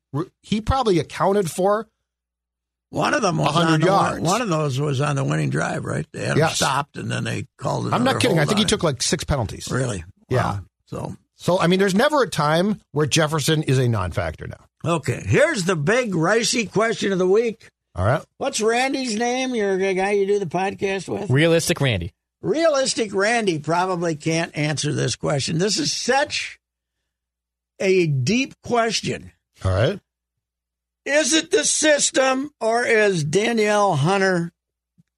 he 0.42 0.62
probably 0.62 1.00
accounted 1.00 1.50
for 1.50 1.88
One 2.90 3.14
of 3.14 3.22
them 3.22 3.38
was 3.38 3.56
100 3.56 3.74
on 3.74 3.80
the, 3.80 3.86
yards. 3.86 4.22
One 4.22 4.42
of 4.42 4.50
those 4.50 4.80
was 4.80 5.00
on 5.00 5.16
the 5.16 5.24
winning 5.24 5.50
drive, 5.50 5.86
right? 5.86 6.06
They 6.12 6.20
had 6.22 6.32
him 6.34 6.38
Yes. 6.40 6.58
stopped, 6.58 6.98
and 6.98 7.10
then 7.10 7.24
they 7.24 7.48
called 7.58 7.88
it. 7.88 7.94
I'm 7.94 8.04
not 8.04 8.20
kidding. 8.20 8.38
I 8.38 8.46
think 8.46 8.60
he 8.60 8.66
took 8.66 8.84
like 8.84 9.02
six 9.02 9.24
penalties. 9.24 9.70
really. 9.72 10.04
Yeah. 10.30 10.60
So 10.88 11.16
So 11.36 11.60
I 11.60 11.68
mean, 11.68 11.80
there's 11.80 11.96
never 11.96 12.22
a 12.22 12.30
time 12.30 12.82
where 12.92 13.06
Jefferson 13.06 13.64
is 13.64 13.78
a 13.80 13.88
non-factor 13.88 14.48
now. 14.48 14.66
Okay, 14.86 15.24
here's 15.26 15.66
the 15.66 15.76
big 15.76 16.12
ricey 16.14 16.72
question 16.72 17.12
of 17.12 17.20
the 17.20 17.28
week. 17.28 17.70
All 17.96 18.06
right. 18.06 18.24
What's 18.38 18.62
Randy's 18.62 19.16
name? 19.16 19.54
You're 19.54 19.78
the 19.78 19.94
guy 19.94 20.12
you 20.12 20.26
do 20.26 20.40
the 20.40 20.46
podcast 20.46 21.10
with. 21.10 21.30
Realistic 21.30 21.82
Randy. 21.82 22.14
Realistic 22.42 23.14
Randy 23.14 23.60
probably 23.60 24.16
can't 24.16 24.56
answer 24.58 24.94
this 24.94 25.16
question. 25.16 25.58
This 25.58 25.78
is 25.78 25.94
such 25.94 26.60
a 27.80 28.08
deep 28.08 28.54
question. 28.64 29.32
All 29.64 29.72
right. 29.72 30.00
Is 31.06 31.34
it 31.34 31.52
the 31.52 31.66
system 31.66 32.52
or 32.62 32.86
is 32.86 33.24
Danielle 33.24 33.96
Hunter 33.96 34.52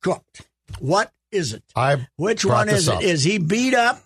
cooked? 0.01 0.41
What 0.79 1.11
is 1.31 1.53
it? 1.53 1.63
I 1.75 2.07
Which 2.15 2.43
one 2.45 2.67
this 2.67 2.79
is 2.81 2.89
up. 2.89 3.03
it? 3.03 3.09
Is 3.09 3.23
he 3.23 3.37
beat 3.37 3.73
up? 3.73 4.01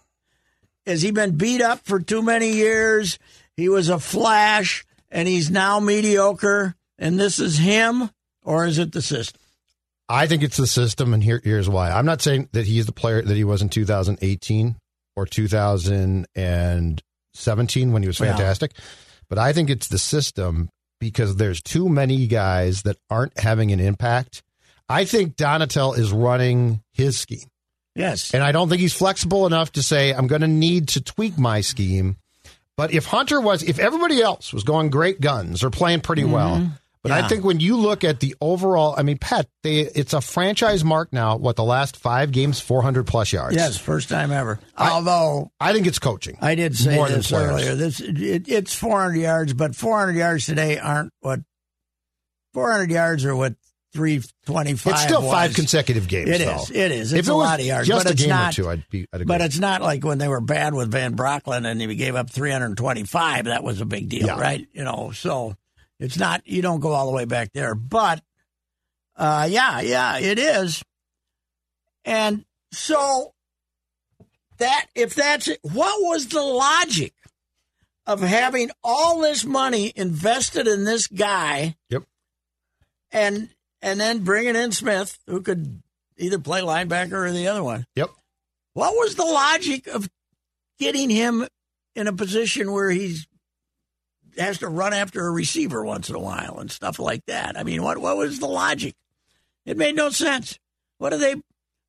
Has 0.85 1.01
he 1.01 1.11
been 1.11 1.37
beat 1.37 1.61
up 1.61 1.85
for 1.85 1.99
too 1.99 2.21
many 2.21 2.51
years? 2.53 3.19
He 3.55 3.69
was 3.69 3.89
a 3.89 3.99
flash 3.99 4.85
and 5.09 5.27
he's 5.27 5.49
now 5.49 5.79
mediocre 5.79 6.75
and 6.97 7.19
this 7.19 7.39
is 7.39 7.57
him 7.57 8.09
or 8.43 8.65
is 8.65 8.77
it 8.77 8.91
the 8.91 9.01
system? 9.01 9.41
I 10.09 10.25
think 10.25 10.41
it's 10.41 10.55
the 10.55 10.67
system, 10.67 11.13
and 11.13 11.21
here, 11.21 11.41
here's 11.43 11.67
why. 11.67 11.91
I'm 11.91 12.05
not 12.05 12.21
saying 12.21 12.47
that 12.53 12.65
he's 12.65 12.85
the 12.85 12.93
player 12.93 13.21
that 13.21 13.35
he 13.35 13.43
was 13.43 13.61
in 13.61 13.67
2018 13.67 14.77
or 15.17 15.25
2017 15.25 17.91
when 17.91 18.01
he 18.03 18.07
was 18.07 18.19
Yeah. 18.19 18.27
fantastic, 18.35 18.71
but 19.29 19.37
I 19.37 19.53
think 19.53 19.69
it's 19.69 19.87
the 19.89 19.99
system 19.99 20.69
because 20.99 21.35
there's 21.35 21.61
too 21.61 21.89
many 21.89 22.27
guys 22.27 22.83
that 22.83 22.97
aren't 23.09 23.37
having 23.39 23.71
an 23.71 23.79
impact. 23.79 24.43
I 24.89 25.05
think 25.05 25.35
Donatell 25.35 25.97
is 25.97 26.11
running 26.11 26.81
his 26.93 27.17
scheme. 27.19 27.47
Yes. 27.95 28.33
And 28.33 28.43
I 28.43 28.51
don't 28.51 28.69
think 28.69 28.81
he's 28.81 28.93
flexible 28.93 29.45
enough 29.45 29.71
to 29.73 29.83
say, 29.83 30.13
I'm 30.13 30.27
going 30.27 30.41
to 30.41 30.47
need 30.47 30.87
to 30.89 31.01
tweak 31.01 31.37
my 31.37 31.61
scheme. 31.61 32.17
But 32.77 32.93
if 32.93 33.05
Hunter 33.05 33.41
was, 33.41 33.63
if 33.63 33.79
everybody 33.79 34.21
else 34.21 34.53
was 34.53 34.63
going 34.63 34.91
great 34.91 35.19
guns 35.19 35.63
or 35.63 35.71
playing 35.71 36.01
pretty 36.01 36.21
mm-hmm. 36.21 36.31
well, 36.31 36.71
But 37.03 37.11
Yeah. 37.11 37.25
I 37.25 37.27
think 37.27 37.43
when 37.43 37.59
you 37.59 37.77
look 37.77 38.03
at 38.03 38.19
the 38.19 38.35
overall, 38.41 38.93
I 38.97 39.03
mean, 39.03 39.17
Pat, 39.17 39.47
they 39.63 39.79
it's 39.79 40.13
a 40.13 40.21
franchise 40.21 40.83
mark 40.83 41.13
now. 41.13 41.37
What 41.37 41.55
the 41.55 41.63
last 41.63 41.97
five 41.97 42.31
games, 42.31 42.59
four 42.59 42.81
hundred 42.81 43.07
plus 43.07 43.31
yards. 43.33 43.55
Yes, 43.55 43.77
first 43.77 44.09
time 44.09 44.31
ever. 44.31 44.59
Although 44.77 45.51
I 45.59 45.73
think 45.73 45.87
it's 45.87 45.99
coaching. 45.99 46.37
I 46.41 46.55
did 46.55 46.75
say 46.75 46.95
more 46.95 47.07
this 47.07 47.31
earlier. 47.31 47.75
This 47.75 47.99
it, 47.99 48.47
it's 48.47 48.75
400 48.75 49.15
yards, 49.15 49.53
but 49.53 49.75
400 49.75 50.15
yards 50.15 50.45
today 50.45 50.77
aren't 50.79 51.13
what 51.21 51.39
400 52.53 52.91
yards 52.91 53.25
are 53.25 53.35
what 53.35 53.55
325. 53.97 54.93
It's 54.93 55.01
still 55.03 55.21
five 55.23 55.53
consecutive 55.55 56.07
games. 56.07 56.29
It 56.29 56.39
though. 56.45 56.55
is. 56.61 56.69
It 56.71 56.91
is. 56.91 57.13
if 57.13 57.19
It's 57.19 57.27
it 57.27 57.31
a 57.31 57.35
was 57.35 57.43
lot 57.47 57.59
of 57.59 57.65
yards, 57.65 57.87
just 57.87 58.03
but 58.05 58.09
a 58.09 58.13
it's 58.13 58.21
game 58.21 58.29
not. 58.29 58.53
or 58.53 58.63
two, 58.63 58.69
I'd 58.69 58.89
be. 58.89 59.07
I'd 59.11 59.21
agree. 59.21 59.25
But 59.25 59.41
it's 59.41 59.57
not 59.59 59.81
like 59.81 60.03
when 60.05 60.19
they 60.19 60.27
were 60.27 60.39
bad 60.41 60.73
with 60.75 60.91
Van 60.91 61.15
Brocklin 61.15 61.65
and 61.65 61.81
he 61.81 61.95
gave 61.95 62.15
up 62.15 62.29
325. 62.29 63.45
That 63.45 63.63
was 63.63 63.81
a 63.81 63.85
big 63.85 64.07
deal, 64.09 64.27
Yeah. 64.27 64.39
right? 64.39 64.67
You 64.71 64.83
know, 64.83 65.11
so 65.13 65.55
it's 65.99 66.17
not. 66.17 66.43
You 66.45 66.61
don't 66.61 66.79
go 66.79 66.91
all 66.91 67.07
the 67.07 67.11
way 67.13 67.25
back 67.25 67.51
there, 67.53 67.73
but 67.73 68.21
uh, 69.15 69.47
yeah, 69.49 69.81
yeah, 69.81 70.19
it 70.19 70.37
is. 70.37 70.83
And 72.05 72.45
so 72.71 73.33
that 74.59 74.85
if 74.95 75.15
that's 75.15 75.47
it, 75.47 75.59
what 75.63 76.01
was 76.03 76.27
the 76.27 76.41
logic 76.41 77.13
of 78.05 78.21
having 78.21 78.69
all 78.83 79.19
this 79.21 79.43
money 79.43 79.91
invested 79.95 80.67
in 80.67 80.85
this 80.85 81.07
guy? 81.07 81.75
Yep. 81.89 82.03
And 83.11 83.49
and 83.81 83.99
then 83.99 84.19
bringing 84.23 84.55
in 84.55 84.71
Smith, 84.71 85.17
who 85.27 85.41
could 85.41 85.81
either 86.17 86.39
play 86.39 86.61
linebacker 86.61 87.13
or 87.13 87.31
the 87.31 87.47
other 87.47 87.63
one. 87.63 87.85
Yep. 87.95 88.09
What 88.73 88.93
was 88.93 89.15
the 89.15 89.25
logic 89.25 89.87
of 89.87 90.09
getting 90.79 91.09
him 91.09 91.47
in 91.95 92.07
a 92.07 92.13
position 92.13 92.71
where 92.71 92.89
he's 92.91 93.27
has 94.37 94.59
to 94.59 94.67
run 94.67 94.93
after 94.93 95.25
a 95.25 95.31
receiver 95.31 95.83
once 95.83 96.09
in 96.09 96.15
a 96.15 96.19
while 96.19 96.57
and 96.59 96.71
stuff 96.71 96.99
like 96.99 97.25
that? 97.25 97.57
I 97.57 97.63
mean, 97.63 97.81
what 97.83 97.97
what 97.97 98.17
was 98.17 98.39
the 98.39 98.47
logic? 98.47 98.95
It 99.65 99.77
made 99.77 99.95
no 99.95 100.09
sense. 100.09 100.59
What 100.99 101.13
are 101.13 101.17
they? 101.17 101.35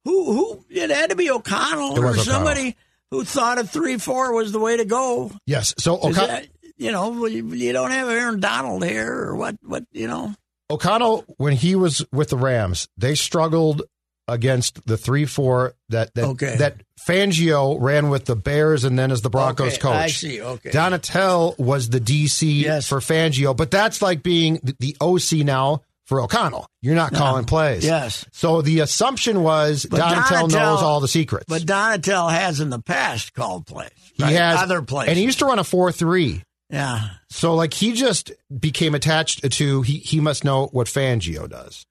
Who 0.04 0.33
who? 0.33 0.64
It 0.71 0.90
had 0.90 1.11
to 1.11 1.16
be 1.16 1.30
O'Connell 1.30 1.92
or 1.92 2.07
O'Connell. 2.07 2.25
somebody 2.25 2.76
who 3.11 3.25
thought 3.25 3.59
a 3.59 3.64
three 3.64 3.99
four 3.99 4.33
was 4.35 4.52
the 4.52 4.59
way 4.59 4.76
to 4.76 4.85
go. 4.85 5.30
Yes. 5.47 5.75
So 5.78 5.97
Is 5.99 6.16
O'Con- 6.16 6.28
that- 6.28 6.49
you 6.80 6.92
know, 6.92 7.26
you 7.26 7.73
don't 7.73 7.90
have 7.90 8.09
Aaron 8.09 8.38
Donald 8.38 8.85
here 8.85 9.12
or 9.12 9.35
what? 9.37 9.57
What 9.64 9.85
you 9.92 10.07
know? 10.07 10.35
O'Connell, 10.70 11.25
when 11.38 11.54
he 11.54 11.75
was 11.75 12.04
with 12.12 12.28
the 12.30 12.37
Rams, 12.37 12.88
they 12.96 13.14
struggled 13.14 13.82
against 14.26 14.84
the 14.87 14.98
three 14.98 15.25
four 15.25 15.72
that 15.88 16.14
that 16.14 16.25
Okay. 16.25 16.56
that 16.58 16.82
Fangio 17.08 17.78
ran 17.80 18.10
with 18.10 18.26
the 18.26 18.37
Bears 18.37 18.84
and 18.84 18.98
then 18.98 19.10
as 19.10 19.22
the 19.22 19.30
Broncos 19.30 19.72
Okay, 19.75 19.80
coach. 19.80 19.94
I 19.96 20.06
see. 20.08 20.42
Okay. 20.42 20.70
Donatell 20.70 21.58
was 21.58 21.88
the 21.88 22.00
DC 22.00 22.62
Yes. 22.62 22.87
for 22.87 22.98
Fangio, 23.00 23.56
but 23.56 23.70
that's 23.70 24.02
like 24.02 24.22
being 24.22 24.60
the, 24.62 24.94
OC 25.00 25.44
now 25.44 25.80
for 26.04 26.20
O'Connell. 26.20 26.66
You're 26.82 26.94
not 26.94 27.12
calling 27.14 27.44
plays. 27.46 27.84
Yes. 27.84 28.25
So 28.32 28.60
the 28.62 28.80
assumption 28.80 29.42
was 29.42 29.87
But 29.90 30.00
Donatell, 30.00 30.48
Donatell- 30.48 30.50
knows 30.52 30.82
all 30.82 31.00
the 31.00 31.08
secrets. 31.08 31.46
But 31.48 31.62
Donatell 31.62 32.30
has 32.30 32.60
in 32.60 32.68
the 32.70 32.80
past 32.80 33.32
called 33.32 33.66
plays. 33.66 33.90
he 34.14 34.22
has 34.34 34.60
other 34.60 34.82
plays. 34.82 35.08
and 35.08 35.16
he 35.16 35.25
used 35.25 35.38
to 35.38 35.46
run 35.46 35.58
a 35.58 35.64
four 35.64 35.90
three. 35.92 36.42
Yeah. 36.70 37.10
So 37.30 37.54
like 37.54 37.75
he 37.75 37.92
just 37.92 38.32
became 38.58 38.94
attached 38.94 39.50
to 39.50 39.82
he 39.82 39.98
he 39.98 40.20
must 40.20 40.44
know 40.44 40.66
what 40.66 40.87
Fangio 40.87 41.48
does. 41.48 41.87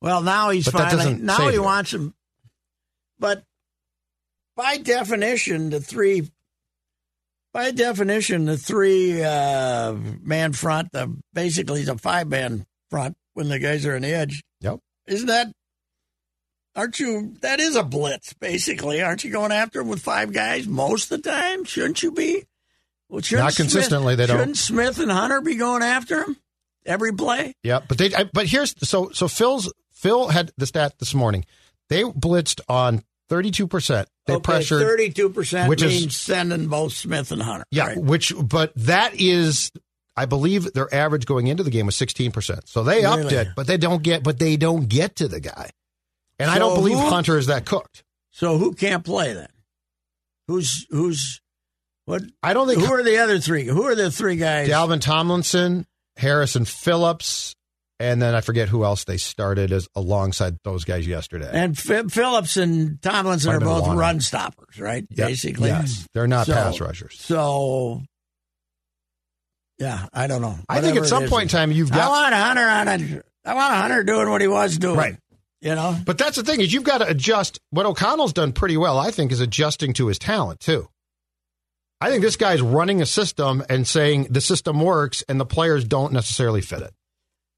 Well, 0.00 0.22
now 0.22 0.50
he's 0.50 0.64
But 0.64 0.74
finally 0.74 1.14
now 1.14 1.48
he 1.48 1.58
wants 1.58 1.92
him. 1.92 2.14
But 3.18 3.44
by 4.56 4.78
definition, 4.78 5.70
the 5.70 5.80
three. 5.80 6.30
By 7.52 7.70
definition, 7.70 8.44
the 8.44 8.58
three 8.58 9.22
uh, 9.22 9.94
man 9.94 10.52
front, 10.52 10.92
the 10.92 11.16
basically 11.32 11.84
the 11.84 11.96
five 11.96 12.28
man 12.28 12.66
front 12.90 13.16
when 13.32 13.48
the 13.48 13.58
guys 13.58 13.86
are 13.86 13.96
on 13.96 14.02
the 14.02 14.12
edge. 14.12 14.44
Yep. 14.60 14.80
Isn't 15.06 15.28
that? 15.28 15.52
Aren't 16.74 17.00
you? 17.00 17.34
That 17.40 17.58
is 17.58 17.74
a 17.74 17.82
blitz, 17.82 18.34
basically. 18.34 19.00
Aren't 19.00 19.24
you 19.24 19.30
going 19.30 19.52
after 19.52 19.80
him 19.80 19.88
with 19.88 20.02
five 20.02 20.34
guys 20.34 20.66
most 20.66 21.10
of 21.10 21.22
the 21.22 21.30
time? 21.30 21.64
Shouldn't 21.64 22.02
you 22.02 22.12
be? 22.12 22.44
Well, 23.08 23.18
Not 23.20 23.24
Smith- 23.52 23.56
consistently, 23.56 24.14
they 24.16 24.26
don't. 24.26 24.38
Shouldn't 24.38 24.56
Smith 24.56 24.98
and 24.98 25.10
Hunter 25.10 25.40
be 25.40 25.54
going 25.54 25.82
after 25.82 26.24
him 26.24 26.36
every 26.84 27.12
play? 27.12 27.54
Yeah, 27.62 27.80
but 27.86 27.98
they 27.98 28.14
I, 28.14 28.24
but 28.32 28.46
here's 28.46 28.74
so 28.88 29.10
so 29.12 29.28
Phil's 29.28 29.72
Phil 29.92 30.28
had 30.28 30.50
the 30.56 30.66
stat 30.66 30.98
this 30.98 31.14
morning. 31.14 31.44
They 31.88 32.02
blitzed 32.02 32.60
on 32.68 33.04
32%. 33.30 34.06
They 34.26 34.40
pressured 34.40 34.82
thirty-two 34.82 35.28
percent, 35.30 35.68
which 35.68 35.82
which 35.82 35.92
is- 35.92 36.00
means 36.00 36.16
sending 36.16 36.66
both 36.66 36.92
Smith 36.92 37.30
and 37.30 37.40
Hunter. 37.42 37.64
Yeah, 37.70 37.86
right? 37.88 37.96
which 37.98 38.32
but 38.36 38.72
that 38.76 39.12
is 39.14 39.70
I 40.16 40.24
believe 40.26 40.72
their 40.72 40.92
average 40.92 41.26
going 41.26 41.46
into 41.46 41.62
the 41.62 41.70
game 41.70 41.86
was 41.86 41.94
16%. 41.94 42.66
So 42.66 42.82
they 42.82 43.04
upped 43.04 43.18
Really? 43.24 43.36
it, 43.36 43.48
but 43.54 43.66
they 43.66 43.76
don't 43.76 44.02
get 44.02 44.22
but 44.24 44.38
they 44.40 44.56
don't 44.56 44.88
get 44.88 45.16
to 45.16 45.28
the 45.28 45.40
guy. 45.40 45.70
And 46.40 46.50
I 46.50 46.58
don't 46.58 46.74
believe 46.74 46.98
who- 46.98 47.08
Hunter 47.08 47.38
is 47.38 47.46
that 47.46 47.66
cooked. 47.66 48.02
So 48.32 48.58
who 48.58 48.74
can't 48.74 49.04
play 49.04 49.32
then? 49.32 49.48
Who's 50.48 50.86
who's 50.90 51.40
what? 52.06 52.22
I 52.42 52.54
don't 52.54 52.66
think 52.68 52.80
Who 52.82 52.92
are 52.92 53.02
the 53.02 53.18
other 53.18 53.38
three? 53.38 53.64
Who 53.66 53.82
are 53.84 53.94
the 53.94 54.10
three 54.10 54.36
guys? 54.36 54.68
Dalvin 54.68 55.00
Tomlinson, 55.00 55.86
Harrison 56.16 56.64
Phillips, 56.64 57.54
and 58.00 58.20
then 58.22 58.34
I 58.34 58.40
forget 58.40 58.68
who 58.68 58.84
else 58.84 59.04
they 59.04 59.16
started 59.16 59.72
as 59.72 59.88
alongside 59.94 60.56
those 60.64 60.84
guys 60.84 61.06
yesterday. 61.06 61.50
and 61.52 61.76
F- 61.78 62.10
Phillips 62.10 62.56
and 62.56 63.00
Tomlinson 63.02 63.52
are 63.54 63.60
both 63.60 63.86
run 63.88 64.20
stoppers, 64.20 64.78
right? 64.80 65.06
Yep. 65.10 65.28
Basically, 65.28 65.68
Yes. 65.68 66.06
They're 66.14 66.26
not 66.26 66.46
So- 66.46 66.54
pass 66.54 66.80
rushers. 66.80 67.16
So, 67.20 68.02
yeah, 69.78 70.06
I 70.12 70.26
don't 70.26 70.40
know. 70.42 70.58
I 70.68 70.80
think 70.80 70.96
at 70.96 71.06
some 71.06 71.26
point 71.28 71.44
in 71.44 71.48
time 71.48 71.70
you've 71.72 71.90
got. 71.90 72.00
I 72.00 72.08
want 72.08 72.34
Hunter 72.34 72.62
on 72.62 72.88
a. 72.88 73.22
I 73.50 73.54
want 73.54 73.74
Hunter 73.74 74.04
doing 74.04 74.30
what 74.30 74.40
he 74.40 74.48
was 74.48 74.78
doing. 74.78 74.96
Right. 74.96 75.16
You 75.60 75.74
know. 75.74 75.98
But 76.04 76.18
that's 76.18 76.36
the 76.36 76.42
thing 76.42 76.60
is 76.60 76.72
you've 76.72 76.84
got 76.84 76.98
to 76.98 77.08
adjust. 77.08 77.58
What 77.70 77.86
O'Connell's 77.86 78.32
done 78.32 78.52
pretty 78.52 78.76
well, 78.76 78.98
I 78.98 79.10
think, 79.10 79.32
is 79.32 79.40
adjusting 79.40 79.92
to 79.94 80.06
his 80.06 80.18
talent 80.18 80.60
too. 80.60 80.88
I 82.00 82.10
think 82.10 82.22
this 82.22 82.36
guy's 82.36 82.60
running 82.60 83.00
a 83.00 83.06
system 83.06 83.64
and 83.68 83.86
saying 83.86 84.28
the 84.30 84.40
system 84.40 84.80
works, 84.80 85.24
and 85.28 85.40
the 85.40 85.46
players 85.46 85.84
don't 85.84 86.12
necessarily 86.12 86.60
fit 86.60 86.82
it. 86.82 86.92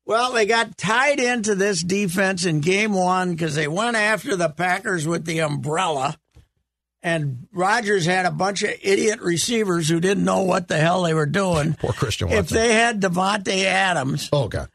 Well, 0.07 0.33
they 0.33 0.47
got 0.47 0.78
tied 0.78 1.21
into 1.21 1.54
this 1.54 1.83
defense 1.83 2.47
in 2.47 2.61
game 2.61 2.95
one 2.95 3.33
because 3.33 3.54
they 3.54 3.68
went 3.68 3.97
after 3.97 4.37
the 4.37 4.49
Packers 4.49 5.07
with 5.07 5.26
the 5.26 5.40
umbrella. 5.40 6.16
And 7.02 7.47
Rodgers 7.52 8.07
had 8.07 8.26
a 8.26 8.30
bunch 8.30 8.62
of 8.62 8.71
idiot 8.83 9.21
receivers 9.21 9.88
who 9.88 10.00
didn't 10.00 10.25
know 10.25 10.42
what 10.42 10.66
the 10.66 10.78
hell 10.78 11.02
they 11.02 11.14
were 11.14 11.26
doing. 11.26 11.75
Poor 11.78 11.92
Christian 11.92 12.30
If 12.30 12.49
they 12.49 12.73
had 12.73 13.00
Davante 13.00 13.64
Adams 13.64 14.30
oh 14.33 14.49
God, 14.49 14.68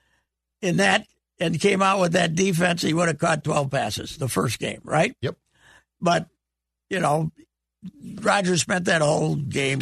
in 0.62 0.77
that 0.77 1.05
and 1.39 1.60
came 1.60 1.82
out 1.82 2.00
with 2.00 2.13
that 2.13 2.36
defense, 2.36 2.82
he 2.82 2.93
would 2.93 3.08
have 3.08 3.17
caught 3.17 3.43
12 3.43 3.72
passes 3.72 4.17
the 4.17 4.29
first 4.29 4.60
game, 4.60 4.82
right? 4.84 5.15
Yep. 5.22 5.36
But, 6.00 6.27
you 6.89 7.00
know, 7.00 7.32
Rodgers 8.22 8.62
spent 8.62 8.86
that 8.86 9.02
whole 9.02 9.36
game 9.36 9.80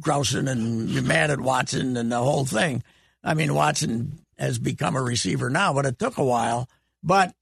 grousing 0.00 0.48
and 0.48 1.06
mad 1.06 1.30
at 1.30 1.40
Watson 1.40 1.96
and 1.96 2.10
the 2.10 2.18
whole 2.18 2.44
thing. 2.44 2.82
I 3.22 3.34
mean, 3.34 3.54
Watson 3.54 4.18
has 4.38 4.58
become 4.58 4.96
a 4.96 5.02
receiver 5.02 5.50
now, 5.50 5.72
but 5.74 5.86
it 5.86 5.98
took 5.98 6.16
a 6.18 6.24
while. 6.24 6.68
But 7.02 7.34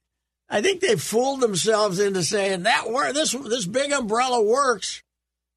I 0.50 0.60
think 0.62 0.80
they 0.80 0.96
fooled 0.96 1.40
themselves 1.40 2.00
into 2.00 2.22
saying 2.22 2.64
that 2.64 2.84
this 3.14 3.32
this 3.32 3.66
big 3.66 3.92
umbrella 3.92 4.42
works 4.42 5.02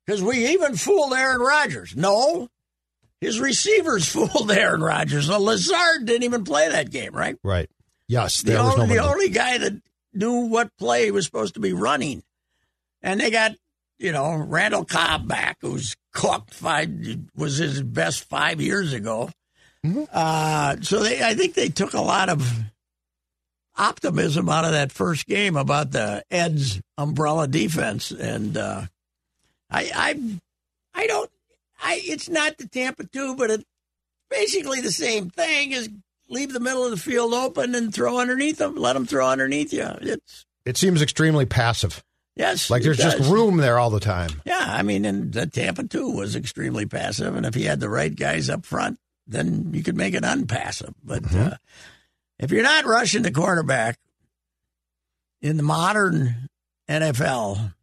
because 0.05 0.21
we 0.21 0.47
even 0.49 0.75
fooled 0.75 1.13
Aaron 1.13 1.41
Rodgers. 1.41 1.95
No, 1.95 2.49
his 3.19 3.39
receivers 3.39 4.07
fooled 4.11 4.51
Aaron 4.51 4.81
Rodgers. 4.81 5.27
So 5.27 5.39
Lazard 5.39 6.05
didn't 6.05 6.23
even 6.23 6.43
play 6.43 6.69
that 6.69 6.91
game, 6.91 7.13
right? 7.13 7.37
right? 7.43 7.69
Yes, 8.07 8.41
The 8.41 8.57
only, 8.57 8.75
nobody. 8.75 8.93
the 8.93 9.03
only 9.03 9.29
guy 9.29 9.57
that 9.59 9.81
knew 10.13 10.47
what 10.47 10.75
play 10.77 11.05
he 11.05 11.11
was 11.11 11.25
supposed 11.25 11.53
to 11.53 11.59
be 11.61 11.71
running. 11.71 12.23
And 13.01 13.21
they 13.21 13.31
got, 13.31 13.53
you 14.01 14.11
know, 14.11 14.35
Randall 14.35 14.83
Cobb 14.83 15.27
back, 15.27 15.57
who's 15.61 15.95
cooked 16.11 16.53
five, 16.53 16.89
was 17.35 17.57
his 17.57 17.81
best 17.81 18.27
five 18.27 18.59
years 18.59 18.93
ago. 18.93 19.29
Mm-hmm. 19.85 20.03
Uh, 20.11 20.77
so 20.81 20.99
they, 20.99 21.23
I 21.23 21.35
think 21.35 21.53
they 21.53 21.69
took 21.69 21.93
a 21.93 22.01
lot 22.01 22.29
of 22.29 22.47
optimism 23.77 24.49
out 24.49 24.65
of 24.65 24.71
that 24.71 24.91
first 24.91 25.27
game 25.27 25.55
about 25.55 25.91
the 25.91 26.23
Ed's 26.31 26.81
umbrella 26.97 27.47
defense. 27.47 28.11
And 28.11 28.57
uh, 28.57 28.85
I, 29.69 29.91
I, 29.95 30.39
I 30.93 31.07
don't, 31.07 31.29
I, 31.81 32.01
it's 32.03 32.29
not 32.29 32.57
the 32.57 32.67
Tampa 32.67 33.05
2, 33.05 33.35
but 33.35 33.51
it's 33.51 33.63
basically 34.29 34.81
the 34.81 34.91
same 34.91 35.29
thing 35.29 35.73
as 35.73 35.89
leave 36.27 36.53
the 36.53 36.59
middle 36.59 36.85
of 36.85 36.91
the 36.91 36.97
field 36.97 37.33
open 37.33 37.75
and 37.75 37.93
throw 37.93 38.19
underneath 38.19 38.57
them. 38.57 38.75
Let 38.75 38.93
them 38.93 39.05
throw 39.05 39.27
underneath 39.27 39.73
you. 39.73 39.87
It's 40.01 40.45
it 40.65 40.77
seems 40.77 41.01
extremely 41.01 41.45
passive. 41.45 42.03
Yes, 42.41 42.71
Like 42.71 42.81
there's 42.81 42.97
does. 42.97 43.13
just 43.19 43.31
room 43.31 43.57
there 43.57 43.77
all 43.77 43.91
the 43.91 43.99
time. 43.99 44.31
Yeah, 44.45 44.65
I 44.67 44.81
mean, 44.81 45.05
and 45.05 45.31
the 45.31 45.45
Tampa 45.45 45.83
2 45.83 46.09
was 46.09 46.35
extremely 46.35 46.87
passive, 46.87 47.35
and 47.35 47.45
if 47.45 47.53
he 47.53 47.65
had 47.65 47.79
the 47.79 47.87
right 47.89 48.13
guys 48.15 48.49
up 48.49 48.65
front, 48.65 48.97
then 49.27 49.69
you 49.75 49.83
could 49.83 49.95
make 49.95 50.15
it 50.15 50.23
unpassive. 50.25 50.93
But 51.03 51.31
uh, 51.35 51.57
if 52.39 52.49
you're 52.49 52.63
not 52.63 52.85
rushing 52.85 53.21
the 53.21 53.31
quarterback 53.31 53.99
in 55.41 55.57
the 55.57 55.63
modern 55.63 56.49
NFL, 56.89 57.73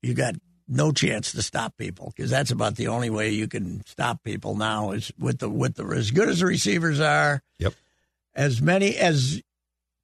you 0.00 0.14
got 0.14 0.34
no 0.66 0.90
chance 0.90 1.32
to 1.32 1.42
stop 1.42 1.76
people 1.76 2.12
because 2.16 2.30
that's 2.30 2.50
about 2.50 2.76
the 2.76 2.88
only 2.88 3.10
way 3.10 3.28
you 3.30 3.48
can 3.48 3.84
stop 3.86 4.22
people 4.24 4.54
now 4.56 4.92
is 4.92 5.12
with 5.18 5.40
the 5.40 5.50
with 5.50 5.74
the 5.74 5.84
as 5.88 6.10
good 6.10 6.30
as 6.30 6.40
the 6.40 6.46
receivers 6.46 7.00
are. 7.00 7.42
Yep. 7.58 7.74
as 8.34 8.62
many 8.62 8.96
as 8.96 9.42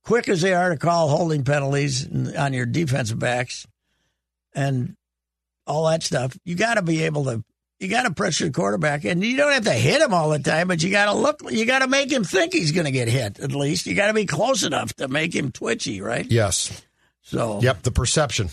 quick 0.04 0.28
as 0.28 0.40
they 0.40 0.54
are 0.54 0.70
to 0.70 0.76
call 0.76 1.08
holding 1.08 1.44
penalties 1.44 2.06
on 2.36 2.52
your 2.52 2.66
defensive 2.66 3.18
backs 3.18 3.66
and 4.54 4.96
all 5.66 5.86
that 5.88 6.02
stuff, 6.02 6.36
you 6.44 6.54
got 6.54 6.74
to 6.74 6.82
be 6.82 7.04
able 7.04 7.24
to. 7.24 7.44
You 7.80 7.86
got 7.86 8.02
to 8.08 8.10
pressure 8.12 8.46
the 8.46 8.50
quarterback, 8.50 9.04
and 9.04 9.22
you 9.22 9.36
don't 9.36 9.52
have 9.52 9.62
to 9.66 9.72
hit 9.72 10.02
him 10.02 10.12
all 10.12 10.30
the 10.30 10.40
time, 10.40 10.66
but 10.66 10.82
you 10.82 10.90
got 10.90 11.04
to 11.04 11.12
look. 11.14 11.42
You 11.48 11.64
got 11.64 11.78
to 11.78 11.86
make 11.86 12.10
him 12.10 12.24
think 12.24 12.52
he's 12.52 12.72
going 12.72 12.86
to 12.86 12.90
get 12.90 13.06
hit. 13.06 13.38
At 13.38 13.52
least 13.52 13.86
you 13.86 13.94
got 13.94 14.08
to 14.08 14.14
be 14.14 14.26
close 14.26 14.64
enough 14.64 14.92
to 14.94 15.06
make 15.06 15.32
him 15.32 15.52
twitchy, 15.52 16.00
right? 16.00 16.26
Yes. 16.28 16.82
So, 17.22 17.60
Yep, 17.62 17.82
the 17.82 17.92
perception. 17.92 18.48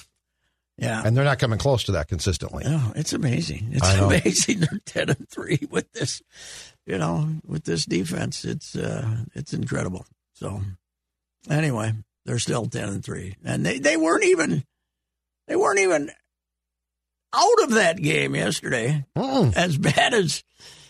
yeah. 0.77 1.01
And 1.03 1.17
they're 1.17 1.23
not 1.23 1.39
coming 1.39 1.57
close 1.57 1.85
to 1.85 1.93
that 1.93 2.07
consistently. 2.07 2.65
Oh, 2.67 2.93
it's 2.95 3.13
amazing. 3.13 3.69
It's 3.71 3.95
amazing. 3.95 4.59
They're 4.69 4.79
ten 4.85 5.09
and 5.09 5.27
three 5.27 5.57
with 5.71 5.91
this, 5.93 6.21
you 6.85 6.99
know, 6.99 7.27
with 7.47 7.63
this 7.63 7.85
defense. 7.85 8.45
It's 8.45 8.75
uh, 8.75 9.23
it's 9.33 9.53
incredible. 9.53 10.05
So, 10.33 10.61
anyway, 11.49 11.93
they're 12.25 12.39
still 12.39 12.65
ten 12.65 12.89
and 12.89 13.03
three, 13.03 13.35
and 13.43 13.65
they 13.65 13.79
they 13.79 13.97
weren't 13.97 14.23
even 14.25 14.63
they 15.47 15.55
weren't 15.55 15.79
even 15.79 16.09
out 17.33 17.63
of 17.63 17.71
that 17.71 17.97
game 17.97 18.35
yesterday. 18.35 19.05
Mm-mm. 19.17 19.55
As 19.55 19.77
bad 19.77 20.13
as 20.13 20.43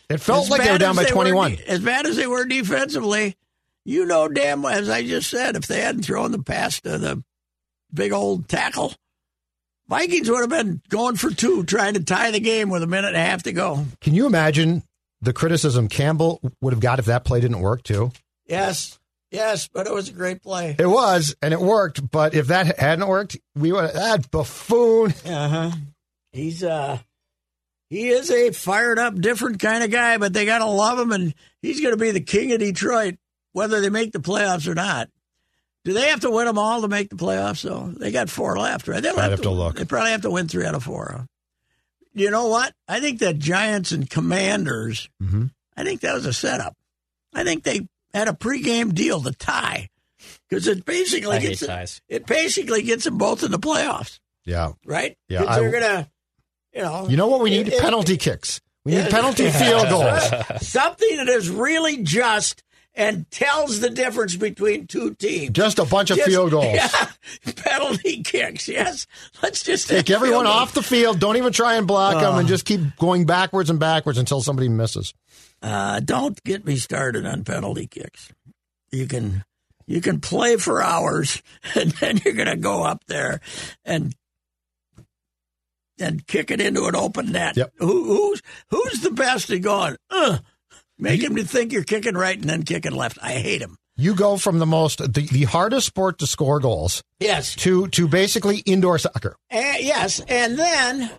It 0.09 0.19
felt 0.19 0.45
as 0.45 0.50
like 0.51 0.63
they 0.63 0.71
were 0.71 0.77
down 0.77 0.95
by 0.95 1.05
21. 1.05 1.57
as 1.67 1.79
bad 1.79 2.05
as 2.05 2.15
they 2.15 2.27
were 2.27 2.45
defensively, 2.45 3.35
you 3.83 4.05
know 4.05 4.27
damn 4.27 4.62
well, 4.62 4.74
as 4.74 4.89
I 4.89 5.03
just 5.05 5.29
said, 5.29 5.55
if 5.55 5.67
they 5.67 5.81
hadn't 5.81 6.03
thrown 6.03 6.31
the 6.31 6.41
pass 6.43 6.79
to 6.81 6.97
the 6.97 7.24
big 7.93 8.12
old 8.12 8.47
tackle, 8.47 8.93
Vikings 9.88 10.29
would 10.29 10.41
have 10.41 10.50
been 10.50 10.81
going 10.89 11.15
for 11.15 11.31
two, 11.31 11.63
trying 11.63 11.93
to 11.95 12.03
tie 12.03 12.31
the 12.31 12.39
game 12.39 12.69
with 12.69 12.83
a 12.83 12.88
minute 12.88 13.09
and 13.09 13.17
a 13.17 13.19
half 13.19 13.43
to 13.43 13.51
go. 13.51 13.85
Can 14.01 14.13
you 14.13 14.25
imagine 14.25 14.83
the 15.21 15.33
criticism 15.33 15.88
Campbell 15.88 16.39
would 16.62 16.74
have 16.74 16.79
got 16.79 17.00
if 17.00 17.05
that 17.05 17.24
play 17.25 17.39
didn't 17.39 17.59
work 17.59 17.83
too? 17.83 18.12
Yes, 18.47 19.00
yes, 19.36 19.68
but 19.68 19.88
it 19.88 19.94
was 19.94 20.10
a 20.10 20.13
great 20.13 20.42
play. 20.42 20.75
It 20.77 20.88
was, 20.88 21.36
and 21.42 21.54
it 21.54 21.60
worked. 21.60 22.10
But 22.10 22.34
if 22.34 22.48
that 22.48 22.80
hadn't 22.80 23.08
worked, 23.08 23.38
we 23.56 23.72
would 23.72 23.84
have 23.86 23.94
that 23.94 24.32
buffoon. 24.32 25.13
Uh 25.25 25.50
huh. 25.50 25.72
He's 26.32 26.63
uh, 26.63 27.00
he 27.89 28.10
is 28.10 28.30
a 28.32 28.51
fired 28.51 29.00
up, 29.00 29.15
different 29.20 29.60
kind 29.60 29.84
of 29.84 29.92
guy, 29.92 30.18
but 30.18 30.34
they 30.34 30.46
gotta 30.46 30.65
love 30.65 31.00
him, 31.00 31.12
and 31.12 31.34
he's 31.62 31.82
gonna 31.82 31.98
be 31.98 32.12
the 32.12 32.20
king 32.22 32.51
of 32.51 32.60
Detroit, 32.60 33.15
whether 33.54 33.80
they 33.82 33.89
make 33.89 34.12
the 34.12 34.20
playoffs 34.20 34.68
or 34.68 34.75
not. 34.75 35.10
Do 35.86 35.94
they 35.94 36.08
have 36.10 36.22
to 36.22 36.32
win 36.32 36.46
them 36.48 36.58
all 36.58 36.82
to 36.82 36.88
make 36.88 37.10
the 37.10 37.15
playoffs? 37.15 37.62
Though 37.62 37.94
they 37.96 38.12
got 38.12 38.30
four 38.30 38.58
left, 38.58 38.88
right? 38.88 39.01
They'll 39.04 39.20
I'd 39.20 39.32
have 39.32 39.42
to 39.42 39.51
look. 39.51 39.77
They 39.77 39.86
probably 39.86 40.12
have 40.12 40.24
to 40.24 40.32
win 40.32 40.48
three 40.48 40.65
out 40.65 40.74
of 40.75 40.84
four. 40.84 41.25
You 42.13 42.32
know 42.32 42.48
what? 42.48 42.74
I 42.88 43.00
think 43.01 43.20
that 43.20 43.38
Giants 43.39 43.92
and 43.92 44.10
Commanders. 44.10 45.10
Mhm. 45.22 45.51
I 45.77 45.84
think 45.84 46.01
that 46.01 46.13
was 46.15 46.25
a 46.25 46.34
setup. 46.34 46.74
I 47.34 47.44
think 47.44 47.63
they 47.63 47.88
had 48.19 48.27
a 48.27 48.34
pregame 48.34 48.93
deal 48.93 49.22
to 49.22 49.31
tie 49.31 49.89
because 50.50 50.67
it 50.67 50.86
basically 50.86 51.38
I 51.38 51.39
hate 51.39 51.50
gets 51.60 51.65
ties. 51.65 52.01
it 52.10 52.25
basically 52.25 52.81
gets 52.84 53.03
them 53.03 53.17
both 53.17 53.43
in 53.43 53.51
the 53.51 53.60
playoffs, 53.60 54.19
Yeah. 54.45 54.74
right? 54.86 55.17
Yeah, 55.29 55.39
'Cause 55.39 55.48
I- 55.50 55.60
they're 55.60 55.72
gonna, 55.72 56.10
you 56.74 56.81
know, 56.81 57.07
You 57.10 57.17
know 57.17 57.27
what 57.27 57.41
we 57.41 57.50
need? 57.51 57.67
it- 57.67 57.74
it- 57.74 57.81
penalty 57.81 58.17
kicks. 58.17 58.62
We 58.84 58.93
need 58.93 58.98
Yeah. 59.05 59.10
penalty 59.10 59.50
field 59.51 59.89
goals. 59.89 60.67
something 60.67 61.17
that 61.17 61.27
is 61.29 61.50
really 61.50 62.03
just 62.03 62.62
and 62.98 63.29
tells 63.29 63.81
the 63.81 63.89
difference 63.89 64.38
between 64.38 64.88
two 64.88 65.13
teams. 65.15 65.51
Just 65.51 65.79
a 65.79 65.86
bunch 65.86 66.12
of 66.12 66.17
Just- 66.17 66.29
field 66.29 66.51
goals. 66.51 66.65
Yeah, 67.45 67.51
penalty 67.57 68.24
kicks. 68.24 68.67
Yes, 68.69 69.05
let's 69.43 69.63
just 69.63 69.89
Take 69.89 70.10
everyone 70.10 70.48
off 70.48 70.74
the 70.74 70.84
field. 70.84 71.19
Don't 71.19 71.36
even 71.38 71.51
try 71.51 71.75
and 71.75 71.86
block 71.88 72.22
them, 72.22 72.36
ah. 72.36 72.38
and 72.38 72.48
just 72.48 72.63
keep 72.65 72.95
going 72.98 73.25
backwards 73.25 73.69
and 73.69 73.79
backwards 73.79 74.17
until 74.17 74.41
somebody 74.41 74.69
misses. 74.69 75.13
Uh, 75.65 76.00
don't 76.00 76.43
get 76.43 76.63
me 76.63 76.75
started 76.75 77.25
on 77.25 77.43
penalty 77.43 77.88
kicks. 77.88 78.31
You 78.91 79.07
can 79.07 79.43
you 79.88 80.00
can 80.00 80.22
play 80.22 80.57
for 80.57 80.79
hours, 80.79 81.41
and 81.75 81.89
then 81.93 82.22
you're 82.24 82.36
going 82.36 82.48
to 82.48 82.55
go 82.55 82.84
up 82.84 83.03
there 83.07 83.41
and 83.84 84.13
and 86.00 86.27
kick 86.27 86.51
it 86.51 86.62
into 86.62 86.86
an 86.86 86.95
open 86.95 87.31
net. 87.31 87.57
Yep. 87.57 87.74
Who, 87.79 88.03
who's 88.03 88.41
who's 88.69 89.01
the 89.01 89.10
best 89.10 89.50
at 89.50 89.63
going? 89.63 89.95
Ugh, 90.12 90.39
make 91.00 91.24
him 91.24 91.36
to 91.36 91.43
think 91.43 91.72
you're 91.72 91.84
kicking 91.84 92.13
right 92.13 92.38
and 92.39 92.48
then 92.48 92.62
kicking 92.62 92.93
left. 92.93 93.17
I 93.24 93.31
hate 93.31 93.62
him. 93.62 93.75
You 93.98 94.13
go 94.13 94.38
from 94.38 94.60
the 94.60 94.67
most 94.67 95.00
the, 95.00 95.22
the 95.22 95.46
hardest 95.46 95.87
sport 95.87 96.20
to 96.20 96.27
score 96.27 96.59
goals 96.59 97.01
Yes, 97.20 97.55
to 97.55 97.87
to 97.87 98.07
basically 98.07 98.59
indoor 98.59 99.00
soccer. 99.00 99.35
And, 99.50 99.83
yes, 99.83 100.20
and 100.27 100.59
then 100.59 101.09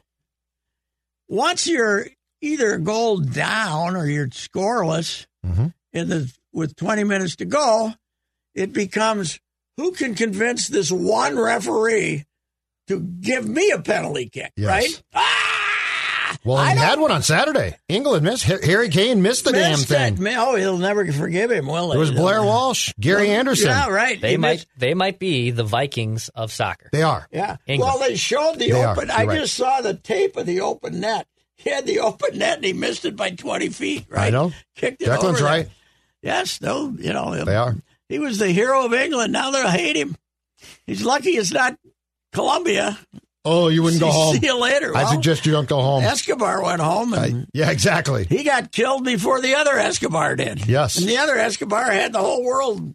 once 1.27 1.67
you're 1.67 2.07
either 2.47 2.79
goal 2.79 3.19
down 3.19 3.97
or 3.97 4.07
you're 4.07 4.29
scoreless 4.29 5.27
Mhm. 5.45 5.73
in 5.93 6.09
the 6.09 6.33
with 6.53 6.75
20 6.77 7.05
minutes 7.05 7.37
to 7.37 7.45
go, 7.45 7.93
it 8.55 8.73
becomes 8.73 9.39
who 9.77 9.93
can 9.93 10.15
convince 10.15 10.69
this 10.69 10.91
one 10.91 11.39
referee 11.39 12.25
to 12.89 13.01
give 13.01 13.47
me 13.47 13.71
a 13.73 13.81
penalty 13.81 14.29
kick, 14.31 14.53
Yes. 14.57 14.67
right? 14.69 15.03
Ah! 15.15 16.37
Well, 16.45 16.57
I 16.57 16.71
he 16.71 16.75
don't 16.77 16.85
had 16.85 17.01
one 17.01 17.11
on 17.11 17.23
Saturday. 17.23 17.77
England 17.89 18.25
missed. 18.25 18.45
Harry 18.45 18.89
Kane 18.89 19.21
missed 19.21 19.45
the 19.45 19.53
damn 19.53 19.79
thing. 19.79 20.15
that. 20.17 20.37
Oh, 20.39 20.55
he'll 20.55 20.79
never 20.79 21.11
forgive 21.13 21.51
him, 21.51 21.67
will 21.67 21.91
he? 21.91 21.97
It 21.97 21.99
was 22.01 22.13
Blair 22.13 22.43
Walsh, 22.43 22.93
Gary 23.01 23.31
Anderson. 23.31 23.69
Yeah, 23.69 23.89
right. 23.89 24.21
They 24.21 24.33
He 24.33 24.37
might 24.37 24.51
missed- 24.53 24.67
they 24.79 24.95
might 24.95 25.19
be 25.19 25.51
the 25.51 25.65
Vikings 25.65 26.29
of 26.35 26.53
soccer. 26.53 26.89
They 26.93 27.03
are. 27.03 27.27
Yeah. 27.33 27.57
England. 27.67 27.95
Well, 27.99 28.09
they 28.09 28.15
showed 28.17 28.59
the 28.61 28.71
They 28.71 28.85
open. 28.85 29.09
You're 29.09 29.17
I 29.19 29.25
right. 29.25 29.41
just 29.41 29.55
saw 29.55 29.81
the 29.81 29.95
tape 29.95 30.37
of 30.37 30.47
the 30.47 30.61
open 30.61 31.01
net. 31.01 31.27
He 31.57 31.71
had 31.71 31.87
the 31.87 32.01
open 32.01 32.39
net 32.39 32.57
and 32.57 32.65
he 32.65 32.73
missed 32.73 33.05
it 33.05 33.17
by 33.17 33.31
20 33.31 33.69
feet, 33.71 34.07
right? 34.09 34.27
I 34.27 34.31
know. 34.31 34.53
Kicked 34.75 35.03
it 35.03 35.09
Declan's 35.09 35.39
there. 35.39 35.47
right. 35.49 35.69
Yes, 36.23 36.61
no, 36.61 36.95
you 36.99 37.13
know. 37.13 37.45
They 37.45 37.57
are. 37.57 37.77
He 38.09 38.19
was 38.19 38.39
the 38.39 38.49
hero 38.49 38.85
of 38.85 38.93
England. 38.95 39.33
Now 39.33 39.51
they'll 39.51 39.69
hate 39.69 39.97
him. 39.97 40.17
He's 40.87 41.05
lucky 41.05 41.31
it's 41.31 41.53
not 41.53 41.77
Colombia. 42.33 42.99
Oh, 43.45 43.69
you 43.69 43.83
wouldn't 43.83 44.01
go 44.01 44.11
home. 44.11 44.37
See 44.37 44.45
you 44.47 44.61
later. 44.61 44.97
I 44.97 45.05
suggest 45.13 45.47
you 45.47 45.53
don't 45.53 45.69
go 45.69 45.81
home. 45.81 46.03
Escobar 46.03 46.63
went 46.65 46.81
home 46.81 47.15
and 47.15 47.47
Yeah, 47.55 47.71
exactly. 47.71 48.25
he 48.25 48.43
got 48.43 48.73
killed 48.73 49.05
before 49.05 49.41
the 49.41 49.55
other 49.55 49.79
Escobar 49.79 50.35
did. 50.35 50.67
Yes. 50.67 50.99
And 50.99 51.09
the 51.09 51.19
other 51.19 51.37
Escobar 51.37 51.85
had 51.93 52.13
the 52.13 52.19
whole 52.19 52.43
world 52.45 52.95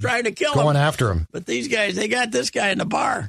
trying 0.00 0.24
to 0.24 0.30
kill 0.32 0.52
him. 0.52 0.58
Going 0.62 0.76
after 0.76 1.10
him. 1.10 1.26
But 1.32 1.46
these 1.46 1.66
guys, 1.66 1.96
they 1.96 2.06
got 2.06 2.30
this 2.30 2.50
guy 2.50 2.68
in 2.70 2.78
the 2.78 2.84
bar. 2.84 3.28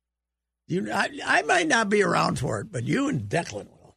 You, 0.71 0.89
I, 0.89 1.09
I 1.25 1.41
might 1.41 1.67
not 1.67 1.89
be 1.89 2.01
around 2.01 2.39
for 2.39 2.61
it, 2.61 2.71
but 2.71 2.85
you 2.85 3.09
and 3.09 3.23
Declan 3.27 3.67
will. 3.67 3.95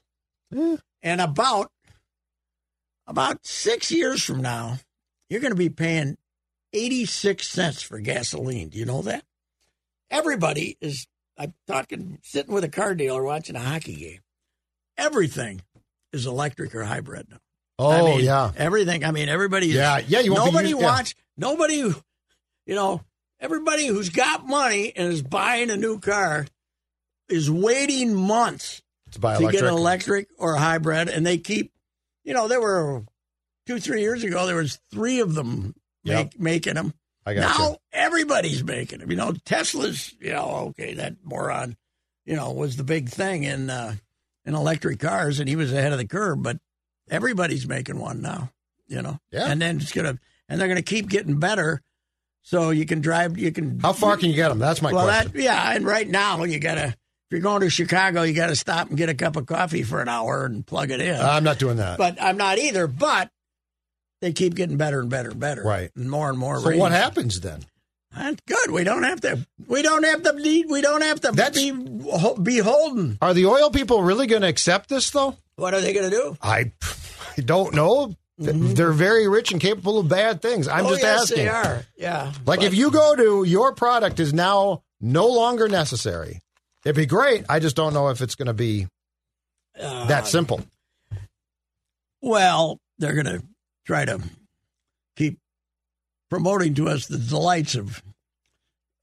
Hmm. 0.53 0.75
And 1.03 1.21
about 1.21 1.71
about 3.07 3.47
six 3.47 3.93
years 3.93 4.23
from 4.25 4.43
now, 4.43 4.79
you're 5.29 5.41
going 5.41 5.53
to 5.53 5.57
be 5.57 5.69
paying 5.69 6.17
eighty 6.73 7.05
six 7.05 7.47
cents 7.49 7.81
for 7.83 8.01
gasoline. 8.01 8.71
Do 8.71 8.79
you 8.79 8.87
know 8.87 9.03
that? 9.03 9.23
Everybody 10.11 10.77
is. 10.81 11.07
I'm 11.39 11.55
talking 11.69 12.19
sitting 12.23 12.53
with 12.53 12.65
a 12.65 12.69
car 12.69 12.95
dealer 12.97 13.23
watching 13.23 13.55
a 13.57 13.61
hockey 13.61 13.95
game. 13.95 14.21
Everything 14.97 15.63
is 16.13 16.27
electric 16.27 16.75
or 16.75 16.83
hybrid 16.85 17.29
now. 17.31 17.39
Oh, 17.79 17.91
I 17.91 18.03
mean, 18.03 18.25
yeah. 18.25 18.51
Everything. 18.57 19.05
I 19.05 19.11
mean, 19.13 19.29
everybody. 19.29 19.69
Is, 19.69 19.75
Yeah, 19.75 20.01
yeah, 20.07 20.21
you 20.21 20.33
won't 20.33 20.47
be 20.47 20.51
nobody 20.53 20.69
used- 20.71 20.81
yeah. 20.81 20.87
wants. 20.87 21.15
Nobody. 21.37 21.77
You 21.77 22.75
know, 22.75 23.01
everybody 23.39 23.87
who's 23.87 24.09
got 24.11 24.45
money 24.47 24.93
and 24.97 25.13
is 25.13 25.23
buying 25.23 25.71
a 25.71 25.77
new 25.77 26.01
car 26.01 26.47
is 27.29 27.51
waiting 27.51 28.15
months 28.15 28.83
To 29.13 29.21
buy 29.21 29.39
to 29.39 29.51
get 29.51 29.63
an 29.63 29.69
electric 29.69 30.29
or 30.39 30.55
a 30.55 30.59
hybrid, 30.59 31.09
and 31.09 31.27
they 31.27 31.39
keep, 31.39 31.73
you 32.25 32.35
know, 32.35 32.49
there 32.49 32.61
were 32.61 33.05
two, 33.67 33.81
three 33.81 34.01
years 34.03 34.23
ago, 34.25 34.47
there 34.47 34.57
was 34.57 34.79
three 34.93 35.21
of 35.21 35.35
them 35.35 35.75
Yep. 36.07 36.17
make, 36.17 36.41
making 36.41 36.75
them. 36.75 36.93
I 37.25 37.33
got 37.33 37.41
now 37.59 37.69
you. 37.71 37.77
everybody's 37.95 38.63
making 38.63 38.99
them. 38.99 39.11
You 39.11 39.17
know, 39.17 39.33
Tesla's, 39.47 40.13
you 40.21 40.33
know, 40.33 40.67
okay, 40.79 40.93
that 40.95 41.17
moron, 41.25 41.77
you 42.27 42.37
know, 42.37 42.53
was 42.53 42.77
the 42.77 42.85
big 42.85 43.09
thing 43.09 43.45
in 43.45 43.71
uh, 43.71 43.95
in 44.45 44.55
electric 44.55 44.99
cars, 45.01 45.41
and 45.41 45.49
he 45.49 45.57
was 45.57 45.73
ahead 45.73 45.93
of 45.93 45.99
the 45.99 46.07
curve. 46.07 46.43
But 46.43 46.59
everybody's 47.11 47.67
making 47.67 47.99
one 47.99 48.21
now. 48.21 48.51
You 48.87 49.01
know, 49.01 49.19
Yeah. 49.33 49.47
and 49.51 49.63
then 49.63 49.79
it's 49.79 49.93
gonna, 49.93 50.19
and 50.47 50.61
they're 50.61 50.69
gonna 50.69 50.83
keep 50.83 51.09
getting 51.09 51.39
better. 51.41 51.81
So 52.43 52.69
you 52.69 52.85
can 52.85 53.01
drive. 53.01 53.39
You 53.39 53.51
can. 53.51 53.81
How 53.81 53.95
far 53.95 54.19
can 54.19 54.29
you 54.29 54.35
get 54.37 54.51
them? 54.51 54.59
That's 54.59 54.83
my 54.83 54.93
well, 54.93 55.07
question. 55.07 55.33
that 55.33 55.43
yeah, 55.43 55.73
and 55.75 55.87
right 55.87 56.07
now 56.07 56.45
you 56.45 56.59
gotta. 56.59 56.95
You're 57.35 57.43
going 57.43 57.63
to 57.63 57.69
Chicago, 57.71 58.23
you 58.23 58.33
got 58.33 58.47
to 58.47 58.55
stop 58.55 58.91
and 58.91 58.97
get 58.97 59.09
a 59.09 59.15
cup 59.15 59.35
of 59.35 59.45
coffee 59.47 59.83
for 59.83 60.01
an 60.01 60.09
hour 60.09 60.45
and 60.45 60.65
plug 60.65 60.93
it 60.93 61.01
in. 61.01 61.21
I'm 61.21 61.43
not 61.43 61.59
doing 61.59 61.79
that. 61.79 61.99
but 61.99 62.17
I'm 62.23 62.37
not 62.37 62.59
either. 62.59 62.87
But 62.87 63.29
they 64.21 64.33
keep 64.33 64.55
getting 64.55 64.77
better 64.77 65.01
and 65.01 65.11
better 65.11 65.31
and 65.31 65.41
better. 65.41 65.65
Right. 65.65 65.91
And 65.97 66.09
more 66.09 66.31
and 66.31 66.39
more. 66.39 66.61
so 66.61 66.77
what 66.77 66.93
happens 66.93 67.41
then? 67.41 67.65
That's 68.15 68.41
good. 68.47 68.71
We 68.71 68.85
don't 68.85 69.03
have 69.03 69.21
to. 69.23 69.45
We 69.67 69.83
don't 69.83 70.05
have 70.05 70.23
to 70.23 70.33
need. 70.35 70.67
We 70.71 70.81
don't 70.81 71.01
have 71.03 71.23
to 71.23 71.33
That's- 71.33 71.61
be 71.61 71.73
beholden. 71.73 73.19
Are 73.21 73.35
the 73.35 73.47
oil 73.47 73.71
people 73.71 74.01
really 74.05 74.29
going 74.29 74.43
to 74.43 74.49
accept 74.49 74.89
this 74.89 75.11
though? 75.11 75.37
What 75.57 75.75
are 75.75 75.81
they 75.81 75.93
going 75.93 76.09
to 76.09 76.17
do? 76.17 76.37
I, 76.41 76.71
I 77.37 77.41
don't 77.41 77.75
know. 77.75 78.15
Mm-hmm. 78.41 78.75
They're 78.75 78.93
very 78.93 79.27
rich 79.27 79.51
and 79.51 79.61
capable 79.61 79.99
of 79.99 80.09
bad 80.09 80.41
things. 80.41 80.69
I'm 80.69 80.87
oh, 80.87 80.91
just 80.91 81.03
yes, 81.03 81.23
asking. 81.23 81.45
they 81.45 81.49
are. 81.49 81.85
Yeah. 81.97 82.33
Like 82.47 82.61
But- 82.61 82.63
if 82.63 82.75
you 82.75 82.93
go 82.93 83.17
to 83.17 83.43
your 83.43 83.75
product 83.75 84.21
is 84.21 84.33
now 84.33 84.85
no 85.01 85.27
longer 85.27 85.67
necessary, 85.69 86.41
it'd 86.85 86.97
be 86.97 87.07
great. 87.07 87.45
I 87.49 87.59
just 87.59 87.77
don't 87.77 87.95
know 87.95 88.09
if 88.09 88.21
it's 88.21 88.35
going 88.35 88.47
to 88.47 88.55
be 88.55 88.87
uh, 89.81 90.07
that 90.07 90.27
simple. 90.27 90.61
Well, 92.21 92.81
they're 92.99 93.15
going 93.15 93.27
to 93.27 93.43
try 93.87 94.05
to 94.05 94.21
keep 95.17 95.39
promoting 96.31 96.75
to 96.75 96.89
us 96.89 97.07
the 97.07 97.19
delights 97.19 97.75
of 97.75 98.03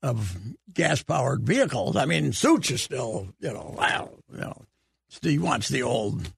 of 0.03 0.35
gas 0.73 1.03
powered 1.03 1.43
vehicles. 1.43 1.95
I 1.95 2.05
mean, 2.05 2.33
Such 2.33 2.71
is 2.71 2.81
still, 2.81 3.27
you 3.39 3.53
know, 3.53 3.75
wow, 3.77 4.09
you 4.33 4.39
know, 4.39 4.65
he 5.21 5.37
wants 5.37 5.69
the 5.69 5.83
old 5.83 6.31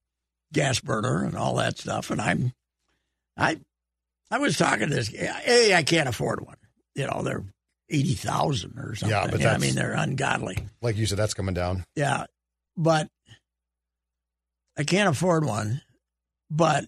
gas 0.51 0.79
burner 0.79 1.23
and 1.23 1.37
all 1.37 1.55
that 1.55 1.77
stuff. 1.77 2.11
And 2.11 2.19
I'm, 2.19 2.51
I, 3.37 3.59
I 4.29 4.39
was 4.39 4.57
talking 4.57 4.89
to 4.89 4.95
this. 4.95 5.13
A, 5.13 5.75
I 5.75 5.83
can't 5.83 6.09
afford 6.09 6.45
one. 6.45 6.57
You 6.95 7.07
know, 7.07 7.21
they're 7.23 7.43
eighty 7.93 8.15
thousand 8.15 8.77
or 8.77 8.95
something. 8.95 9.15
Yeah, 9.15 9.27
but 9.29 9.45
I 9.45 9.57
mean, 9.57 9.75
they're 9.75 9.93
ungodly. 9.93 10.57
Like 10.81 10.97
you 10.97 11.05
said, 11.05 11.17
that's 11.19 11.33
coming 11.33 11.53
down. 11.53 11.85
Yeah, 11.95 12.25
but 12.75 13.07
I 14.77 14.83
can't 14.83 15.07
afford 15.09 15.45
one. 15.45 15.81
But 16.49 16.85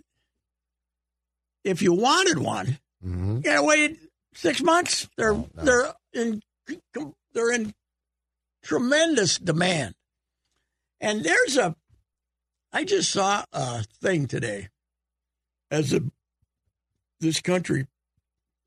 if 1.63 1.81
you 1.81 1.93
wanted 1.93 2.39
one, 2.39 2.79
hmm 3.01 3.37
you 3.37 3.41
gotta 3.41 3.63
wait 3.63 3.99
six 4.33 4.61
months. 4.61 5.07
They're 5.17 5.33
Oh, 5.33 5.47
no. 5.55 5.63
they're 5.63 5.93
in 6.13 6.41
they're 7.33 7.51
in 7.51 7.73
tremendous 8.63 9.37
demand. 9.37 9.93
And 10.99 11.23
there's 11.23 11.57
a 11.57 11.75
I 12.73 12.83
just 12.83 13.11
saw 13.11 13.45
a 13.53 13.83
thing 14.01 14.27
today 14.27 14.69
as 15.71 15.93
a 15.93 16.01
this 17.19 17.41
country 17.41 17.87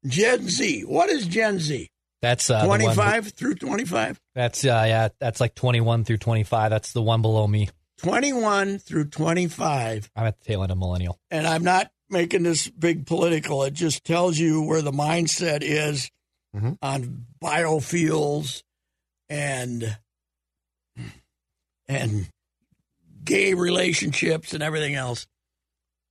Gen 0.07 0.48
Z. 0.48 0.83
What 0.85 1.11
is 1.11 1.27
Gen 1.27 1.59
Z? 1.59 1.90
That's 2.22 2.50
uh, 2.50 2.62
the 2.62 2.68
one- 2.68 2.81
Twenty 2.81 2.94
five 2.96 3.28
through 3.33 3.54
twenty 3.57 3.85
five? 3.85 4.20
That's 4.35 4.64
uh, 4.64 4.85
yeah. 4.87 5.09
That's 5.20 5.40
like 5.40 5.54
21 5.54 6.04
through 6.04 6.18
25. 6.18 6.70
That's 6.70 6.92
the 6.92 7.02
one 7.02 7.22
below 7.22 7.46
me. 7.46 7.68
Twenty 7.98 8.33
one 8.33 8.78
through 8.78 9.07
twenty 9.07 9.46
five. 9.48 10.11
I'm 10.16 10.26
at 10.26 10.38
the 10.40 10.44
tail 10.44 10.62
end 10.62 10.72
of 10.72 10.78
millennial. 10.78 11.18
and 11.31 11.46
I'm 11.46 11.62
not 11.64 11.90
making 12.11 12.42
this 12.42 12.68
big 12.68 13.07
political. 13.07 13.62
It 13.64 13.74
just 13.74 14.04
tells 14.04 14.38
you 14.38 14.62
where 14.62 14.83
the 14.83 14.92
mindset 14.92 15.59
is 15.62 16.11
Mhm. 16.57 16.78
on 16.81 17.26
biofuels 17.42 18.62
and 19.28 19.96
and 21.88 22.28
gay 23.24 23.54
relationships 23.54 24.52
and 24.54 24.62
everything 24.62 24.94
else. 24.94 25.26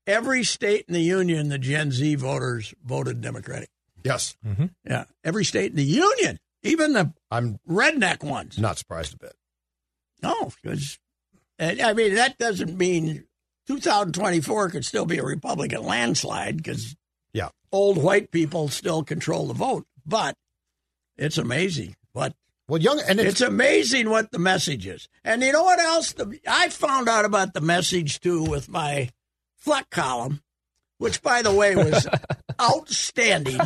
Every 0.05 0.43
state 0.43 0.85
in 0.87 0.93
the 0.93 1.01
union, 1.01 1.49
the 1.49 1.57
Gen 1.57 1.91
Z 1.91 2.15
voters 2.15 2.73
voted 2.83 3.21
Democratic. 3.21 3.69
Yes, 4.03 4.35
mm-hmm. 4.45 4.65
Yeah, 4.85 5.05
every 5.23 5.43
state 5.45 5.71
in 5.71 5.77
the 5.77 5.83
union, 5.83 6.39
even 6.63 6.93
the 6.93 7.13
I'm 7.31 7.59
redneck 7.69 8.23
ones. 8.23 8.57
not 8.57 8.77
surprised 8.77 9.13
a 9.13 9.17
bit. 9.17 9.33
No, 10.23 10.51
because 10.61 10.97
I 11.59 11.93
mean 11.93 12.15
that 12.15 12.37
doesn't 12.37 12.77
mean 12.77 13.25
2024 13.67 14.69
could 14.69 14.85
still 14.85 15.05
be 15.05 15.17
a 15.17 15.23
Republican 15.23 15.83
landslide 15.83 16.57
because 16.57 16.95
Yeah. 17.33 17.49
old 17.71 17.97
white 18.01 18.31
people 18.31 18.69
still 18.69 19.03
control 19.03 19.47
the 19.47 19.53
vote. 19.53 19.85
But 20.05 20.35
it's 21.17 21.37
amazing 21.37 21.95
what 22.13 22.33
Well, 22.67 22.81
young 22.81 23.01
and 23.07 23.19
it's, 23.19 23.29
it's 23.29 23.41
amazing 23.41 24.09
what 24.09 24.31
the 24.31 24.39
message 24.39 24.87
is. 24.87 25.07
And 25.23 25.41
you 25.41 25.51
know 25.51 25.63
what 25.63 25.79
else? 25.79 26.13
The, 26.13 26.39
I 26.47 26.69
found 26.69 27.09
out 27.09 27.25
about 27.25 27.53
the 27.53 27.61
message 27.61 28.19
too 28.21 28.43
with 28.43 28.69
my 28.69 29.09
Fleck 29.57 29.89
column, 29.89 30.41
which 30.97 31.21
by 31.21 31.41
the 31.41 31.51
way 31.53 31.75
was 31.75 32.07
outstanding. 32.61 33.59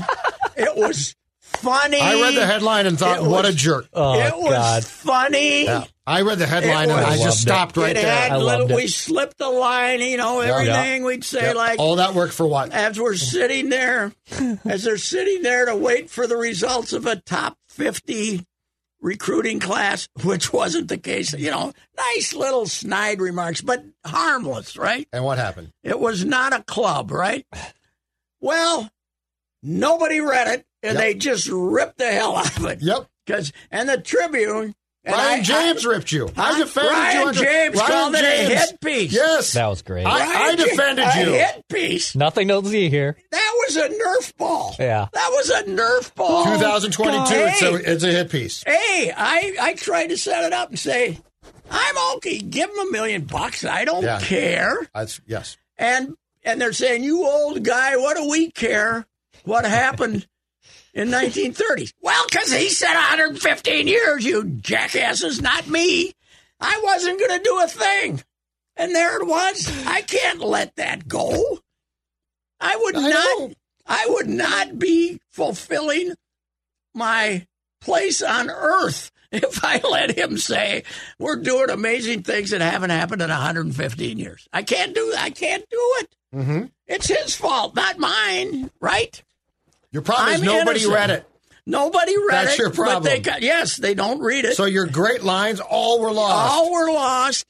It 0.55 0.75
was 0.75 1.15
funny. 1.39 1.99
I 1.99 2.13
read 2.21 2.35
the 2.35 2.45
headline 2.45 2.85
and 2.87 2.97
thought, 2.97 3.19
It 3.19 3.23
what 3.27 3.45
a 3.45 3.53
jerk. 3.53 3.87
Oh 3.93 4.19
it 4.19 4.33
was 4.37 4.51
God! 4.53 4.85
funny. 4.85 5.65
Yeah. 5.65 5.83
I 6.07 6.21
read 6.23 6.39
the 6.39 6.47
headline 6.47 6.89
It 6.89 6.93
and 6.93 7.05
I 7.05 7.11
was- 7.11 7.19
just 7.21 7.25
Loved 7.25 7.37
it. 7.37 7.41
stopped 7.41 7.77
right 7.77 7.91
it 7.97 8.01
there. 8.01 8.15
had 8.15 8.31
I 8.33 8.37
little, 8.37 8.69
it. 8.71 8.75
we 8.75 8.87
slipped 8.87 9.37
the 9.37 9.49
line, 9.49 10.01
you 10.01 10.17
know, 10.17 10.41
Yeah. 10.41 10.55
everything 10.55 11.03
we'd 11.03 11.23
say 11.23 11.41
Yep. 11.41 11.55
like 11.55 11.79
all 11.79 11.97
that 11.97 12.13
work 12.15 12.31
for 12.31 12.47
what? 12.47 12.71
as 12.71 12.99
we're 12.99 13.15
sitting 13.15 13.69
there, 13.69 14.11
as 14.65 14.83
they're 14.83 14.97
sitting 14.97 15.41
there 15.43 15.65
to 15.65 15.75
wait 15.75 16.09
for 16.09 16.25
the 16.27 16.37
results 16.37 16.93
of 16.93 17.05
a 17.05 17.15
top 17.17 17.57
50 17.69 18.45
recruiting 19.01 19.59
class, 19.59 20.07
which 20.23 20.53
wasn't 20.53 20.87
the 20.87 20.97
case. 20.97 21.33
You 21.33 21.49
know, 21.51 21.73
nice 21.97 22.33
little 22.33 22.65
snide 22.67 23.19
remarks, 23.21 23.61
but 23.61 23.83
harmless, 24.05 24.77
right? 24.77 25.07
And 25.11 25.23
what 25.23 25.37
happened? 25.37 25.71
It 25.83 25.99
was 25.99 26.23
not 26.25 26.53
a 26.53 26.63
club, 26.63 27.11
right? 27.11 27.45
Well, 28.41 28.89
nobody 29.63 30.19
read 30.19 30.47
it, 30.47 30.65
and 30.83 30.95
Yep. 30.95 31.03
they 31.03 31.13
just 31.13 31.47
ripped 31.49 31.97
the 31.97 32.11
hell 32.11 32.35
out 32.35 32.57
of 32.57 32.65
it. 32.65 32.79
Yep. 32.81 33.07
Because 33.25 33.51
and 33.71 33.87
the 33.87 33.97
Tribune. 33.99 34.75
and 35.03 35.15
Ryan 35.15 35.39
I- 35.39 35.43
James 35.43 35.85
I- 35.85 35.89
ripped 35.89 36.11
you. 36.11 36.29
I 36.37 36.51
Huh? 36.53 36.57
defended 36.63 36.91
Ryan 36.91 37.21
you. 37.21 37.27
on- 37.27 37.33
James 37.33 37.75
Ryan 37.79 37.91
called 37.91 38.15
it 38.15 38.19
a 38.19 38.47
James. 38.47 38.53
hit 38.69 38.81
piece. 38.81 39.11
Yes. 39.13 39.53
That 39.53 39.67
was 39.67 39.81
great. 39.81 40.05
I, 40.05 40.09
I 40.11 40.33
Ryan 40.33 40.57
James- 40.57 40.69
defended 40.69 41.05
a 41.05 41.19
you. 41.19 41.31
hit 41.33 41.63
piece. 41.69 42.15
Nothing 42.15 42.47
to 42.49 42.65
see 42.67 42.89
here. 42.89 43.17
That 43.31 43.53
was 43.65 43.77
a 43.77 43.89
Nerf 43.89 44.37
ball. 44.37 44.75
Yeah. 44.79 45.07
That 45.11 45.29
was 45.31 45.49
a 45.49 45.63
Nerf 45.63 46.13
ball. 46.15 46.43
2022. 46.45 47.33
Hey, 47.33 47.49
It's 47.51 47.61
a, 47.63 47.91
it's 47.93 48.03
a 48.03 48.11
hit 48.11 48.29
piece. 48.31 48.63
hey, 48.63 49.11
I, 49.15 49.55
I 49.59 49.73
tried 49.73 50.07
to 50.07 50.17
set 50.17 50.43
it 50.43 50.53
up 50.53 50.69
and 50.69 50.77
say, 50.77 51.17
I'm 51.71 52.15
okay. 52.17 52.37
Give 52.37 52.69
him 52.69 52.77
a 52.87 52.91
million 52.91 53.23
bucks. 53.23 53.63
I 53.65 53.85
don't 53.85 54.03
Yeah. 54.03 54.19
care. 54.19 54.87
That's 54.93 55.19
yes. 55.25 55.57
And 55.79 56.15
and 56.43 56.59
they're 56.59 56.73
saying, 56.73 57.03
you 57.03 57.25
old 57.25 57.63
guy, 57.63 57.95
what 57.97 58.17
do 58.17 58.29
we 58.29 58.51
care? 58.51 59.05
What 59.43 59.65
happened 59.65 60.27
in 60.93 61.09
1930s? 61.09 61.93
Well, 62.01 62.25
because 62.29 62.51
he 62.51 62.69
said 62.69 62.93
115 62.93 63.87
years, 63.87 64.25
you 64.25 64.43
jackasses, 64.45 65.41
not 65.41 65.67
me. 65.67 66.13
I 66.59 66.79
wasn't 66.83 67.19
going 67.19 67.37
to 67.37 67.43
do 67.43 67.59
a 67.61 67.67
thing. 67.67 68.23
And 68.75 68.95
there 68.95 69.19
it 69.19 69.27
was. 69.27 69.85
I 69.85 70.01
can't 70.01 70.39
let 70.39 70.75
that 70.75 71.07
go. 71.07 71.59
I 72.59 72.75
would 72.83 72.95
I 72.95 73.01
not. 73.01 73.39
know. 73.39 73.51
I 73.87 74.05
would 74.09 74.29
not 74.29 74.79
be 74.79 75.19
fulfilling 75.31 76.13
my 76.93 77.47
place 77.81 78.21
on 78.21 78.49
earth 78.49 79.11
if 79.31 79.63
I 79.63 79.79
let 79.79 80.17
him 80.17 80.37
say 80.37 80.83
we're 81.19 81.37
doing 81.37 81.69
amazing 81.69 82.23
things 82.23 82.51
that 82.51 82.61
haven't 82.61 82.89
happened 82.91 83.21
in 83.21 83.29
115 83.29 84.17
years. 84.17 84.47
I 84.53 84.63
can't 84.63 84.93
do. 84.93 85.13
I 85.17 85.29
can't 85.31 85.67
do 85.69 85.95
it. 85.99 86.15
Mm-hmm. 86.33 86.65
It's 86.87 87.07
his 87.07 87.35
fault, 87.35 87.75
not 87.75 87.97
mine, 87.99 88.69
right? 88.79 89.21
Your 89.91 90.01
problem 90.01 90.33
is 90.35 90.39
I'm 90.41 90.45
nobody 90.45 90.79
innocent. 90.81 90.93
read 90.93 91.09
it. 91.09 91.27
Nobody 91.65 92.17
read 92.17 92.27
That's 92.47 92.53
it. 92.53 92.59
your 92.59 92.69
But 92.69 92.99
they 93.01 93.19
problem. 93.19 93.21
got, 93.21 93.41
yes, 93.41 93.75
they 93.77 93.93
don't 93.93 94.19
read 94.19 94.45
it. 94.45 94.55
So 94.55 94.65
your 94.65 94.87
great 94.87 95.23
lines 95.23 95.59
all 95.59 96.01
were 96.01 96.11
lost. 96.11 96.53
All 96.53 96.71
were 96.71 96.91
lost. 96.91 97.45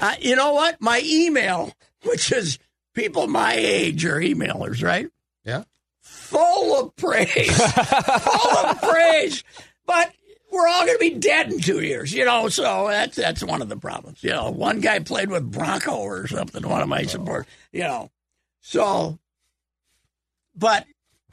Uh, 0.00 0.14
you 0.20 0.36
know 0.36 0.52
what? 0.52 0.80
My 0.80 1.00
email, 1.04 1.72
which 2.04 2.32
is 2.32 2.58
people 2.94 3.26
my 3.28 3.54
age 3.54 4.04
are 4.04 4.20
emailers, 4.20 4.82
right? 4.82 5.08
Yeah. 5.44 5.64
Full 6.02 6.78
of 6.80 6.96
praise. 6.96 7.56
Full 7.72 8.56
of 8.58 8.82
praise. 8.82 9.42
But 9.86 10.12
we're 10.52 10.66
all 10.68 10.84
going 10.84 10.98
to 10.98 11.00
be 11.00 11.14
dead 11.18 11.50
in 11.52 11.60
two 11.60 11.80
years, 11.80 12.12
you 12.12 12.24
know. 12.24 12.48
So 12.48 12.88
that's 12.88 13.16
that's 13.16 13.42
one 13.42 13.62
of 13.62 13.68
the 13.68 13.76
problems. 13.76 14.22
You 14.22 14.30
know, 14.30 14.50
one 14.50 14.80
guy 14.80 14.98
played 14.98 15.30
with 15.30 15.50
Bronco 15.50 15.96
or 15.96 16.26
something. 16.26 16.68
One 16.68 16.82
of 16.82 16.88
my 16.88 17.04
supporters, 17.04 17.46
you 17.72 17.82
know. 17.84 18.10
So, 18.68 19.20
but 20.56 20.86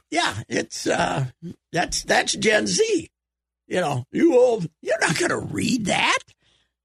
yeah, 0.08 0.34
it's 0.48 0.86
uh, 0.86 1.26
that's 1.72 2.04
that's 2.04 2.32
Gen 2.34 2.68
Z. 2.68 3.10
You 3.66 3.80
know, 3.80 4.04
you 4.12 4.38
old, 4.38 4.68
you're 4.82 5.00
not 5.00 5.18
going 5.18 5.30
to 5.30 5.38
read 5.38 5.86
that. 5.86 6.18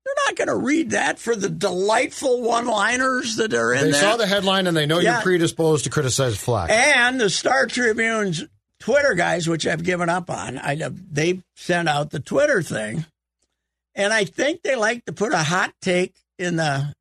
You're 0.04 0.16
not 0.26 0.36
going 0.38 0.48
to 0.48 0.56
read 0.56 0.90
that 0.90 1.20
for 1.20 1.36
the 1.36 1.50
delightful 1.50 2.42
one-liners 2.42 3.36
that 3.36 3.54
are 3.54 3.74
in 3.74 3.82
there. 3.84 3.92
They 3.92 4.00
saw 4.00 4.18
the 4.18 4.26
headline 4.26 4.66
and 4.66 4.76
they 4.76 4.88
know 4.88 4.98
Yeah. 4.98 5.16
you're 5.16 5.22
predisposed 5.22 5.84
to 5.84 5.92
criticize 5.92 6.36
Fleck. 6.36 6.72
And 6.72 7.22
the 7.22 7.30
Star 7.30 7.68
Tribune's 7.68 8.44
Twitter 8.80 9.14
guys, 9.14 9.48
which 9.48 9.68
I've 9.68 9.84
given 9.84 10.10
up 10.10 10.32
on, 10.32 10.58
I 10.58 10.76
they 11.12 11.44
sent 11.58 11.88
out 11.88 12.10
the 12.10 12.20
Twitter 12.20 12.64
thing, 12.64 13.06
and 13.94 14.12
I 14.12 14.24
think 14.26 14.64
they 14.64 14.76
like 14.76 15.06
to 15.06 15.14
put 15.14 15.32
a 15.32 15.44
hot 15.44 15.74
take 15.80 16.16
in 16.40 16.56
the 16.56 16.96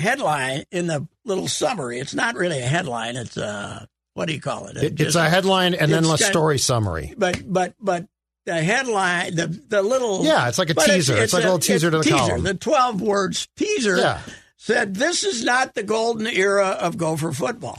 headline 0.00 0.64
in 0.72 0.86
the 0.88 1.06
little 1.24 1.46
summary. 1.48 1.98
It's 2.00 2.14
not 2.14 2.34
really 2.34 2.58
a 2.60 2.66
headline. 2.66 3.16
It's 3.16 3.36
a 3.36 3.86
what 4.14 4.26
do 4.26 4.34
you 4.34 4.40
call 4.40 4.66
it? 4.66 4.76
It- 4.76 4.84
it's 4.84 4.94
Just- 4.96 5.16
a 5.16 5.28
headline 5.28 5.74
and 5.74 5.92
then 5.92 6.04
a 6.04 6.18
story 6.18 6.58
summary. 6.58 7.14
But 7.16 7.40
but 7.50 7.74
but 7.80 8.06
the 8.46 8.60
headline, 8.62 9.34
the 9.36 9.46
the 9.46 9.82
little 9.82 10.24
Yeah, 10.24 10.48
it's 10.48 10.58
like 10.58 10.70
a 10.70 10.74
teaser. 10.74 11.16
It's 11.16 11.32
like 11.32 11.42
a 11.44 11.46
little 11.46 11.58
teaser 11.60 11.90
to 11.90 11.98
the 11.98 12.02
teaser. 12.04 12.16
column. 12.16 12.42
The 12.42 12.54
twelve 12.54 13.00
words 13.00 13.46
teaser 13.56 13.96
Yeah. 13.98 14.20
said 14.56 14.94
this 14.96 15.22
is 15.24 15.44
not 15.44 15.74
the 15.74 15.82
golden 15.82 16.26
era 16.26 16.68
of 16.70 16.96
Gopher 16.96 17.32
football. 17.32 17.78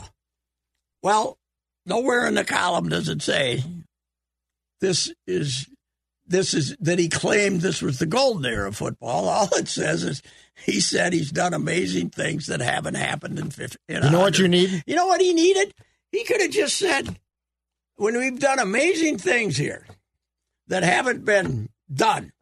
Well, 1.02 1.36
nowhere 1.84 2.26
in 2.26 2.34
the 2.34 2.44
column 2.44 2.88
does 2.88 3.08
it 3.08 3.22
say 3.22 3.62
this 4.80 5.12
is 5.26 5.68
this 6.26 6.54
is 6.54 6.76
that 6.80 6.98
he 6.98 7.08
claimed 7.08 7.60
this 7.60 7.82
was 7.82 7.98
the 7.98 8.06
golden 8.06 8.46
era 8.46 8.68
of 8.68 8.76
football. 8.76 9.28
All 9.28 9.48
it 9.52 9.68
says 9.68 10.02
is 10.04 10.22
he 10.56 10.80
said 10.80 11.12
he's 11.12 11.30
done 11.32 11.54
amazing 11.54 12.10
things 12.10 12.46
that 12.46 12.60
haven't 12.60 12.94
happened 12.94 13.38
in 13.38 13.50
50. 13.50 13.76
In 13.88 14.02
You 14.04 14.10
know 14.10 14.20
what 14.20 14.38
you 14.38 14.48
need? 14.48 14.82
You 14.86 14.96
know 14.96 15.06
what 15.06 15.20
he 15.20 15.34
needed? 15.34 15.72
He 16.10 16.24
could 16.24 16.40
have 16.40 16.50
just 16.50 16.76
said, 16.76 17.18
when 17.96 18.16
we've 18.18 18.38
done 18.38 18.58
amazing 18.58 19.18
things 19.18 19.56
here 19.56 19.86
that 20.68 20.82
haven't 20.82 21.24
been 21.24 21.68
done. 21.92 22.32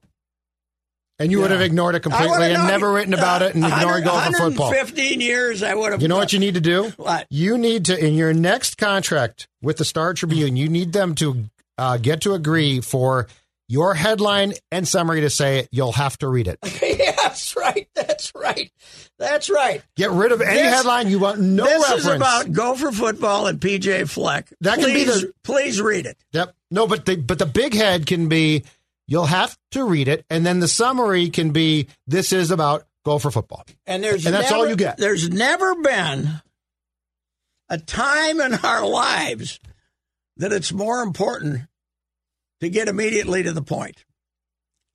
And 1.18 1.30
you 1.30 1.40
would 1.40 1.50
have 1.50 1.60
ignored 1.60 1.94
it 1.96 2.00
completely 2.00 2.44
and 2.46 2.54
known- 2.54 2.66
never 2.68 2.90
written 2.92 3.12
about 3.12 3.42
it 3.42 3.54
and 3.54 3.62
uh, 3.62 3.66
ignored 3.68 4.04
100 4.04 4.04
Gopher 4.04 4.36
football. 4.38 4.66
115 4.68 5.20
years, 5.20 5.62
I 5.62 5.74
would 5.74 5.92
have. 5.92 6.00
You 6.00 6.08
know 6.08 6.16
what 6.16 6.32
you 6.32 6.38
need 6.38 6.54
to 6.54 6.60
do? 6.62 6.92
What? 6.96 7.26
You 7.28 7.58
need 7.58 7.84
to, 7.86 7.98
in 8.02 8.14
your 8.14 8.32
next 8.32 8.78
contract 8.78 9.46
with 9.60 9.76
the 9.76 9.84
Star 9.84 10.14
Tribune, 10.14 10.56
you 10.56 10.68
need 10.68 10.92
them 10.94 11.14
to 11.16 11.44
uh, 11.76 11.98
get 11.98 12.22
to 12.22 12.32
agree 12.32 12.80
for 12.80 13.26
your 13.68 13.94
headline 13.94 14.54
and 14.72 14.88
summary 14.88 15.20
to 15.20 15.30
say 15.30 15.68
you'll 15.70 15.92
have 15.92 16.16
to 16.18 16.28
read 16.28 16.48
it. 16.48 16.58
That's 17.22 17.56
right. 17.56 17.88
That's 17.94 18.32
right. 18.34 18.70
That's 19.18 19.50
right. 19.50 19.82
Get 19.96 20.10
rid 20.10 20.32
of 20.32 20.40
any 20.40 20.54
This- 20.60 20.74
headline. 20.74 21.08
You 21.08 21.18
want 21.18 21.40
no 21.40 21.64
this 21.64 21.82
reference. 21.82 22.00
is 22.04 22.06
about 22.14 22.52
Gopher 22.52 22.92
football 22.92 23.46
and 23.46 23.60
PJ 23.60 24.08
Fleck. 24.08 24.52
That 24.60 24.78
can 24.78 24.92
be 24.94 25.04
the- 25.04 25.32
Please 25.44 25.80
read 25.80 26.06
it. 26.06 26.16
Yep. 26.32 26.54
No, 26.70 26.86
but 26.86 27.04
the 27.06 27.16
but 27.16 27.38
the 27.38 27.46
big 27.46 27.74
head 27.74 28.06
can 28.06 28.28
be 28.28 28.64
you'll 29.06 29.26
have 29.26 29.56
to 29.72 29.84
read 29.84 30.08
it, 30.08 30.24
and 30.30 30.44
then 30.46 30.60
the 30.60 30.68
summary 30.68 31.30
can 31.30 31.50
be 31.50 31.88
this 32.06 32.32
is 32.32 32.50
about 32.50 32.86
Gopher 33.04 33.30
football. 33.30 33.64
And 33.86 34.04
there's 34.04 34.24
And 34.26 34.34
that's 34.34 34.52
all 34.52 34.68
you 34.68 34.76
get. 34.76 34.96
There's 34.98 35.28
never 35.30 35.74
been 35.76 36.40
a 37.68 37.78
time 37.78 38.40
in 38.40 38.54
our 38.54 38.86
lives 38.86 39.58
that 40.36 40.52
it's 40.52 40.72
more 40.72 41.02
important 41.02 41.62
to 42.60 42.68
get 42.68 42.88
immediately 42.88 43.42
to 43.42 43.52
the 43.52 43.62
point. 43.62 44.04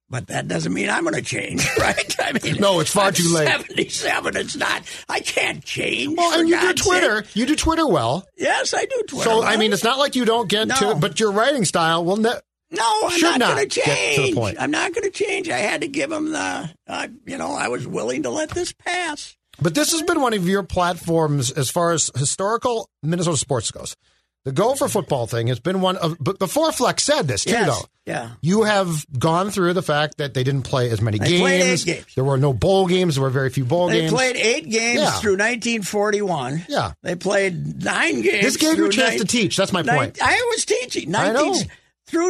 But 0.10 0.28
that 0.28 0.48
doesn't 0.48 0.72
mean 0.74 0.89
I'm 0.89 1.04
going 1.04 1.15
to 1.15 1.22
change, 1.22 1.68
right? 1.80 2.15
I 2.20 2.34
mean, 2.34 2.58
No, 2.60 2.80
it's 2.80 2.91
far 2.91 3.08
I'm 3.08 3.13
too 3.13 3.34
late. 3.34 3.48
Seventy-seven. 3.48 4.38
It's 4.38 4.56
not. 4.56 4.84
I 5.10 5.20
can't 5.20 5.63
change. 5.65 6.15
Well, 6.18 6.39
and 6.39 6.48
you 6.48 6.60
do 6.60 6.74
Twitter. 6.74 7.24
sake. 7.24 7.36
You 7.36 7.46
do 7.48 7.56
Twitter 7.56 7.88
well. 7.88 8.28
Yes, 8.38 8.74
I 8.74 8.86
do 8.86 9.04
Twitter. 9.08 9.30
So 9.30 9.44
I 9.44 9.58
mean, 9.58 9.74
it's 9.74 9.84
not 9.84 9.98
like 9.98 10.15
you 10.15 10.26
don't 10.26 10.48
get 10.48 10.68
No. 10.68 10.76
to, 10.76 10.96
but 10.96 11.20
your 11.20 11.32
writing 11.32 11.65
style 11.65 12.06
will. 12.06 12.18
Ne- 12.18 12.30
No, 12.72 13.02
I'm 13.06 13.12
should 13.12 13.24
not, 13.24 13.39
not 13.39 13.56
going 13.56 13.70
to 13.70 13.82
change. 13.82 14.38
I'm 14.60 14.72
not 14.72 14.94
going 14.94 15.04
to 15.04 15.10
change. 15.12 15.50
I 15.50 15.58
had 15.58 15.82
to 15.82 15.88
give 15.88 16.12
him 16.12 16.32
the, 16.32 16.70
uh, 16.88 17.08
you 17.26 17.38
know, 17.39 17.52
I 17.54 17.70
was 17.70 17.88
willing 17.88 18.24
to 18.24 18.30
let 18.30 18.50
this 18.52 18.74
pass. 18.74 19.36
But 19.62 19.74
this 19.74 19.91
has 19.94 20.02
been 20.04 20.20
one 20.22 20.34
of 20.34 20.48
your 20.48 20.63
platforms 20.63 21.50
as 21.50 21.70
far 21.72 21.94
as 21.94 22.12
historical 22.15 22.89
Minnesota 23.02 23.38
sports 23.38 23.72
goes. 23.72 23.96
The 24.45 24.51
Gopher 24.51 24.88
football 24.88 25.25
thing 25.25 25.47
has 25.47 25.60
been 25.60 25.81
one 25.81 25.97
of, 25.97 26.17
but 26.19 26.38
before 26.38 26.71
Fleck 26.71 26.99
said 26.99 27.27
this 27.27 27.43
too, 27.45 27.51
Yes. 27.51 27.67
though. 27.67 27.86
Yeah. 28.05 28.29
You 28.41 28.62
have 28.63 29.03
gone 29.17 29.49
through 29.49 29.73
the 29.73 29.81
fact 29.81 30.17
that 30.19 30.36
they 30.36 30.43
didn't 30.43 30.62
play 30.62 30.91
as 30.91 31.01
many 31.01 31.17
games. 31.17 31.31
They 31.31 31.38
games. 31.38 31.41
played 31.41 31.62
eight 31.63 31.86
games. 32.01 32.05
There 32.13 32.23
were 32.23 32.38
no 32.38 32.53
bowl 32.53 32.86
games. 32.86 33.15
There 33.15 33.23
were 33.23 33.31
very 33.31 33.49
few 33.49 33.65
bowl 33.65 33.88
They 33.88 34.01
games. 34.01 34.12
They 34.12 34.15
played 34.15 34.36
eight 34.36 34.69
games 34.69 35.01
Yeah. 35.01 35.12
through 35.19 35.38
1941. 35.38 36.63
Yeah. 36.69 36.91
They 37.01 37.15
played 37.15 37.84
nine 37.84 38.21
games. 38.21 38.43
This 38.43 38.58
gave 38.58 38.77
you 38.77 38.86
a 38.86 38.89
chance 38.91 39.10
nine- 39.12 39.17
to 39.19 39.25
teach. 39.25 39.58
That's 39.58 39.73
my 39.73 39.81
nine- 39.81 39.97
point. 39.97 40.19
I 40.21 40.39
was 40.55 40.63
teaching. 40.65 41.15
I 41.15 41.31
know. 41.31 41.60
Through 42.08 42.29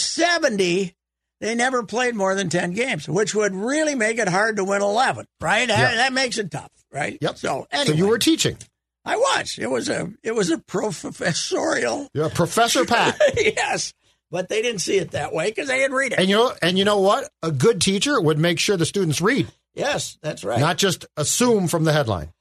1970, 0.00 0.94
they 1.40 1.54
never 1.54 1.82
played 1.82 2.14
more 2.14 2.34
than 2.34 2.48
10 2.50 2.72
games, 2.72 3.08
which 3.08 3.34
would 3.34 3.54
really 3.54 3.94
make 3.94 4.18
it 4.18 4.28
hard 4.28 4.56
to 4.56 4.64
win 4.64 4.82
11, 4.82 5.26
right? 5.40 5.68
That, 5.68 5.78
Yeah. 5.92 5.96
that 5.96 6.12
makes 6.12 6.36
it 6.38 6.50
tough, 6.50 6.70
right? 6.92 7.16
Yep. 7.20 7.38
So, 7.38 7.66
So 7.86 7.92
you 7.92 8.06
were 8.08 8.18
teaching. 8.18 8.58
I 9.06 9.16
was. 9.16 9.56
It 9.58 9.70
was 9.70 9.88
a 9.88 10.12
it 10.22 10.34
was 10.34 10.50
a 10.50 10.58
professorial. 10.58 12.08
You're 12.12 12.26
a 12.26 12.30
Professor 12.30 12.84
Pat. 12.86 13.18
yes. 13.36 13.92
But 14.30 14.48
they 14.48 14.60
didn't 14.60 14.80
see 14.80 14.96
it 14.98 15.12
that 15.12 15.32
way 15.32 15.50
because 15.50 15.68
they 15.68 15.78
didn't 15.78 15.96
read 15.96 16.12
it. 16.12 16.18
and 16.18 16.28
you 16.28 16.34
know, 16.36 16.52
and 16.60 16.76
you 16.76 16.84
know 16.84 16.98
what? 16.98 17.30
A 17.44 17.52
good 17.52 17.80
teacher 17.80 18.20
would 18.20 18.38
make 18.38 18.58
sure 18.58 18.76
the 18.76 18.84
students 18.84 19.20
read, 19.20 19.46
yes, 19.74 20.18
that's 20.20 20.42
right. 20.42 20.58
not 20.58 20.78
just 20.78 21.06
assume 21.16 21.68
from 21.68 21.84
the 21.84 21.92
headline. 21.92 22.32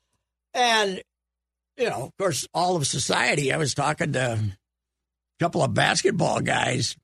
And, 0.56 1.02
you 1.78 1.88
know, 1.90 2.06
of 2.06 2.18
course, 2.18 2.48
all 2.56 2.76
of 2.76 2.88
society. 2.88 3.54
I 3.54 3.58
was 3.58 3.76
talking 3.76 4.14
to 4.14 4.20
a 4.34 4.40
couple 5.40 5.62
of 5.62 5.76
basketball 5.76 6.42
guys 6.42 6.96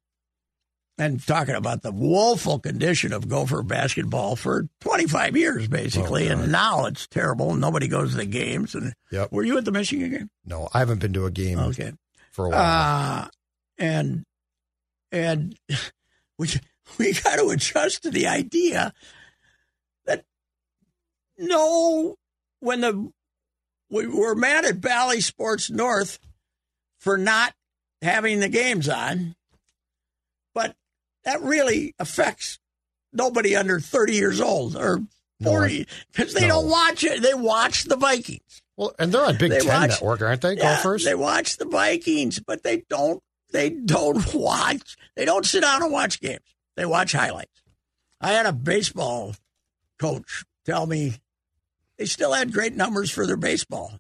and 1.02 1.26
talking 1.26 1.56
about 1.56 1.82
the 1.82 1.92
woeful 1.92 2.60
condition 2.60 3.12
of 3.12 3.28
Gopher 3.28 3.64
basketball 3.64 4.36
for 4.36 4.68
25 4.82 5.36
years, 5.36 5.68
basically. 5.68 6.30
Oh, 6.30 6.34
and 6.34 6.52
now 6.52 6.86
it's 6.86 7.08
terrible. 7.08 7.56
Nobody 7.56 7.88
goes 7.88 8.12
to 8.12 8.18
the 8.18 8.26
games. 8.26 8.76
And 8.76 8.94
Yep. 9.12 9.32
Were 9.32 9.44
you 9.44 9.58
at 9.58 9.66
the 9.66 9.72
Michigan 9.72 10.12
game? 10.12 10.30
No, 10.46 10.70
I 10.74 10.80
haven't 10.80 11.00
been 11.00 11.14
to 11.14 11.26
a 11.26 11.32
game 11.32 11.58
Okay. 11.60 11.94
for 12.32 12.46
a 12.46 12.50
while. 12.50 13.24
Uh, 13.24 13.28
and 13.80 14.24
and 15.12 15.58
we 16.38 16.48
we 17.00 17.14
got 17.14 17.38
to 17.40 17.50
adjust 17.50 18.04
to 18.04 18.12
the 18.12 18.28
idea 18.28 18.94
that 20.06 20.24
no, 21.38 22.16
when 22.60 22.82
the 22.82 23.10
we 23.90 24.06
were 24.08 24.36
mad 24.36 24.66
at 24.66 24.80
Bally 24.82 25.20
Sports 25.22 25.70
North 25.70 26.20
for 27.00 27.18
not 27.18 27.54
having 28.02 28.40
the 28.40 28.50
games 28.50 28.88
on, 28.88 29.36
that 31.24 31.42
really 31.42 31.94
affects 32.00 32.60
nobody 33.14 33.56
under 33.56 33.80
thirty 33.80 34.14
years 34.14 34.40
old 34.42 34.76
or 34.76 35.02
forty 35.44 35.88
because 36.14 36.34
they 36.34 36.42
no. 36.42 36.48
don't 36.62 36.70
watch 36.70 37.04
it. 37.04 37.22
They 37.22 37.34
watch 37.34 37.84
the 37.86 37.96
Vikings. 37.98 38.62
well, 38.78 38.94
and 39.00 39.12
they're 39.12 39.26
on 39.26 39.38
Big 39.38 39.52
they 39.52 39.60
Ten 39.60 39.68
watch- 39.68 39.90
Network, 39.92 40.22
aren't 40.22 40.42
they? 40.42 40.54
Yeah, 40.56 40.76
Gophers. 40.76 41.04
They 41.06 41.16
watch 41.16 41.58
the 41.58 41.66
Vikings, 41.66 42.40
but 42.40 42.64
they 42.64 42.84
don't. 42.90 43.22
They 43.52 43.70
don't 43.70 44.34
watch. 44.34 44.96
They 45.16 45.26
don't 45.26 45.46
sit 45.46 45.62
down 45.62 45.84
and 45.84 45.92
watch 45.92 46.20
games. 46.22 46.40
They 46.78 46.86
watch 46.86 47.12
highlights. 47.12 47.62
I 48.22 48.32
had 48.32 48.46
a 48.46 48.54
baseball 48.54 49.36
coach 50.00 50.44
tell 50.66 50.86
me 50.86 51.16
they 51.98 52.06
still 52.06 52.34
had 52.34 52.54
great 52.54 52.76
numbers 52.76 53.12
for 53.12 53.26
their 53.28 53.36
baseball. 53.38 54.00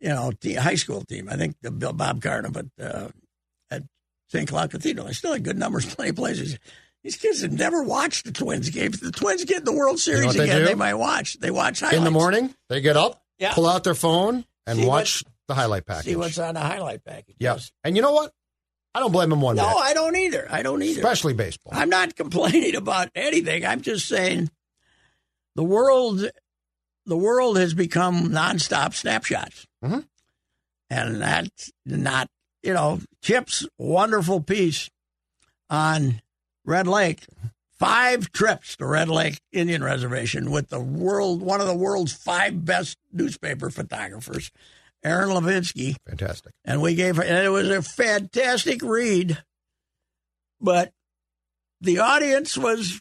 You 0.00 0.08
know, 0.10 0.32
te- 0.32 0.54
high 0.54 0.74
school 0.74 1.02
team. 1.02 1.28
I 1.30 1.36
think 1.36 1.56
the 1.62 1.70
Bill 1.70 1.92
Bob 1.92 2.20
Carter, 2.22 2.50
but 2.50 2.66
uh, 2.80 3.08
St. 4.28 4.48
Cloud 4.48 4.70
Cathedral, 4.70 5.06
they 5.06 5.12
still 5.12 5.32
had 5.32 5.44
good 5.44 5.58
numbers 5.58 5.92
plenty 5.94 6.10
of 6.10 6.16
places. 6.16 6.58
These 7.04 7.16
kids 7.16 7.42
have 7.42 7.52
never 7.52 7.82
watched 7.84 8.24
the 8.24 8.32
Twins 8.32 8.68
games. 8.70 8.98
The 8.98 9.12
Twins 9.12 9.44
get 9.44 9.58
in 9.58 9.64
the 9.64 9.72
World 9.72 9.98
Series 10.00 10.26
what 10.26 10.36
they 10.36 10.44
again. 10.44 10.60
do? 10.60 10.64
They 10.66 10.74
might 10.74 10.94
watch. 10.94 11.38
They 11.38 11.52
watch 11.52 11.78
highlights 11.80 11.98
In 11.98 12.04
the 12.04 12.10
morning, 12.10 12.54
they 12.68 12.80
get 12.80 12.96
up, 12.96 13.22
Yeah. 13.38 13.52
pull 13.54 13.66
out 13.68 13.84
their 13.84 13.94
phone, 13.94 14.44
and 14.66 14.80
See 14.80 14.86
watch 14.86 15.22
the 15.46 15.54
highlight 15.54 15.86
package. 15.86 16.06
See 16.06 16.16
what's 16.16 16.38
on 16.38 16.54
the 16.54 16.60
highlight 16.60 17.04
package. 17.04 17.36
Yes. 17.38 17.70
And 17.84 17.94
you 17.94 18.02
know 18.02 18.12
what? 18.12 18.32
I 18.92 18.98
don't 18.98 19.12
blame 19.12 19.30
them 19.30 19.40
one 19.42 19.54
day. 19.56 19.62
No, 19.62 19.68
bit, 19.68 19.76
I 19.76 19.94
don't 19.94 20.16
either. 20.16 20.48
I 20.50 20.62
don't 20.62 20.82
either. 20.82 21.00
especially 21.00 21.34
baseball. 21.34 21.72
I'm 21.76 21.90
not 21.90 22.16
complaining 22.16 22.74
about 22.74 23.10
anything. 23.14 23.64
I'm 23.64 23.82
just 23.82 24.08
saying 24.08 24.50
the 25.54 25.62
world 25.62 26.28
the 27.04 27.16
world 27.16 27.56
has 27.58 27.72
become 27.74 28.30
nonstop 28.30 28.94
snapshots. 28.94 29.66
Mhm. 29.84 30.04
And 30.90 31.20
that's 31.22 31.70
not 31.84 32.28
you 32.66 32.74
know, 32.74 32.98
Chip's 33.22 33.64
wonderful 33.78 34.40
piece 34.40 34.90
on 35.70 36.20
Red 36.64 36.88
Lake. 36.88 37.24
Five 37.78 38.32
trips 38.32 38.76
to 38.76 38.86
Red 38.86 39.08
Lake 39.08 39.40
Indian 39.52 39.84
Reservation 39.84 40.50
with 40.50 40.68
the 40.68 40.80
world 40.80 41.42
one 41.42 41.60
of 41.60 41.68
the 41.68 41.76
world's 41.76 42.12
five 42.12 42.64
best 42.64 42.98
newspaper 43.12 43.70
photographers, 43.70 44.50
Aaron 45.04 45.28
Lavinsky 45.28 45.94
Fantastic. 46.08 46.52
and 46.64 46.82
we 46.82 46.94
gave 46.94 47.18
and 47.20 47.44
it 47.44 47.50
was 47.50 47.68
a 47.68 47.82
fantastic 47.82 48.82
read. 48.82 49.38
But 50.60 50.92
the 51.80 52.00
audience 52.00 52.58
was, 52.58 53.00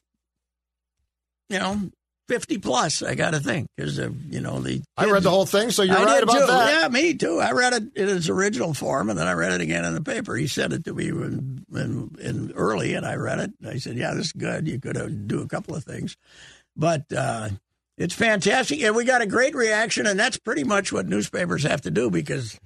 you 1.49 1.57
know, 1.57 1.89
fifty 2.27 2.57
plus. 2.57 3.01
I 3.03 3.15
got 3.15 3.31
to 3.31 3.39
think 3.39 3.67
because 3.75 3.97
you 3.97 4.41
know 4.41 4.59
the. 4.59 4.81
I 4.97 5.09
read 5.09 5.23
the 5.23 5.29
whole 5.29 5.45
thing, 5.45 5.71
so 5.71 5.83
you're 5.83 5.97
I 5.97 6.03
right 6.03 6.23
about 6.23 6.33
too. 6.33 6.45
that. 6.47 6.81
Yeah, 6.81 6.87
me 6.89 7.13
too. 7.15 7.39
I 7.39 7.51
read 7.51 7.73
it 7.73 7.83
in 7.95 8.09
its 8.09 8.29
original 8.29 8.73
form, 8.73 9.09
and 9.09 9.17
then 9.17 9.27
I 9.27 9.33
read 9.33 9.51
it 9.53 9.61
again 9.61 9.85
in 9.85 9.93
the 9.93 10.01
paper. 10.01 10.35
He 10.35 10.47
sent 10.47 10.73
it 10.73 10.83
to 10.85 10.93
me 10.93 11.09
in, 11.09 11.65
in, 11.73 12.15
in 12.19 12.51
early, 12.55 12.93
and 12.93 13.05
I 13.05 13.15
read 13.15 13.39
it. 13.39 13.51
And 13.61 13.69
I 13.69 13.77
said, 13.77 13.97
"Yeah, 13.97 14.13
this 14.13 14.27
is 14.27 14.31
good. 14.33 14.67
You 14.67 14.79
could 14.79 15.27
do 15.27 15.41
a 15.41 15.47
couple 15.47 15.75
of 15.75 15.83
things, 15.83 16.17
but 16.75 17.05
uh, 17.15 17.49
it's 17.97 18.13
fantastic." 18.13 18.81
And 18.81 18.95
we 18.95 19.05
got 19.05 19.21
a 19.21 19.27
great 19.27 19.55
reaction, 19.55 20.07
and 20.07 20.19
that's 20.19 20.37
pretty 20.37 20.63
much 20.63 20.91
what 20.91 21.07
newspapers 21.07 21.63
have 21.63 21.81
to 21.81 21.91
do 21.91 22.09
because 22.09 22.59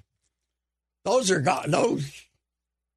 those 1.06 1.32
are 1.32 1.42
gone. 1.42 1.72
Those 1.72 2.12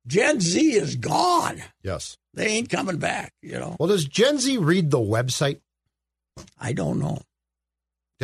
Gen 0.07 0.40
Z 0.40 0.72
is 0.75 0.96
gone. 0.96 1.62
Yes. 1.83 2.16
They 2.35 2.46
ain't 2.46 2.70
coming 2.70 2.96
back. 2.96 3.33
You 3.42 3.59
know. 3.59 3.77
Well, 3.79 3.88
does 3.88 4.05
Gen 4.05 4.38
Z 4.38 4.59
read 4.59 4.90
the 4.90 4.98
website? 4.98 5.61
I 6.59 6.73
don't 6.73 6.99
know. 6.99 7.21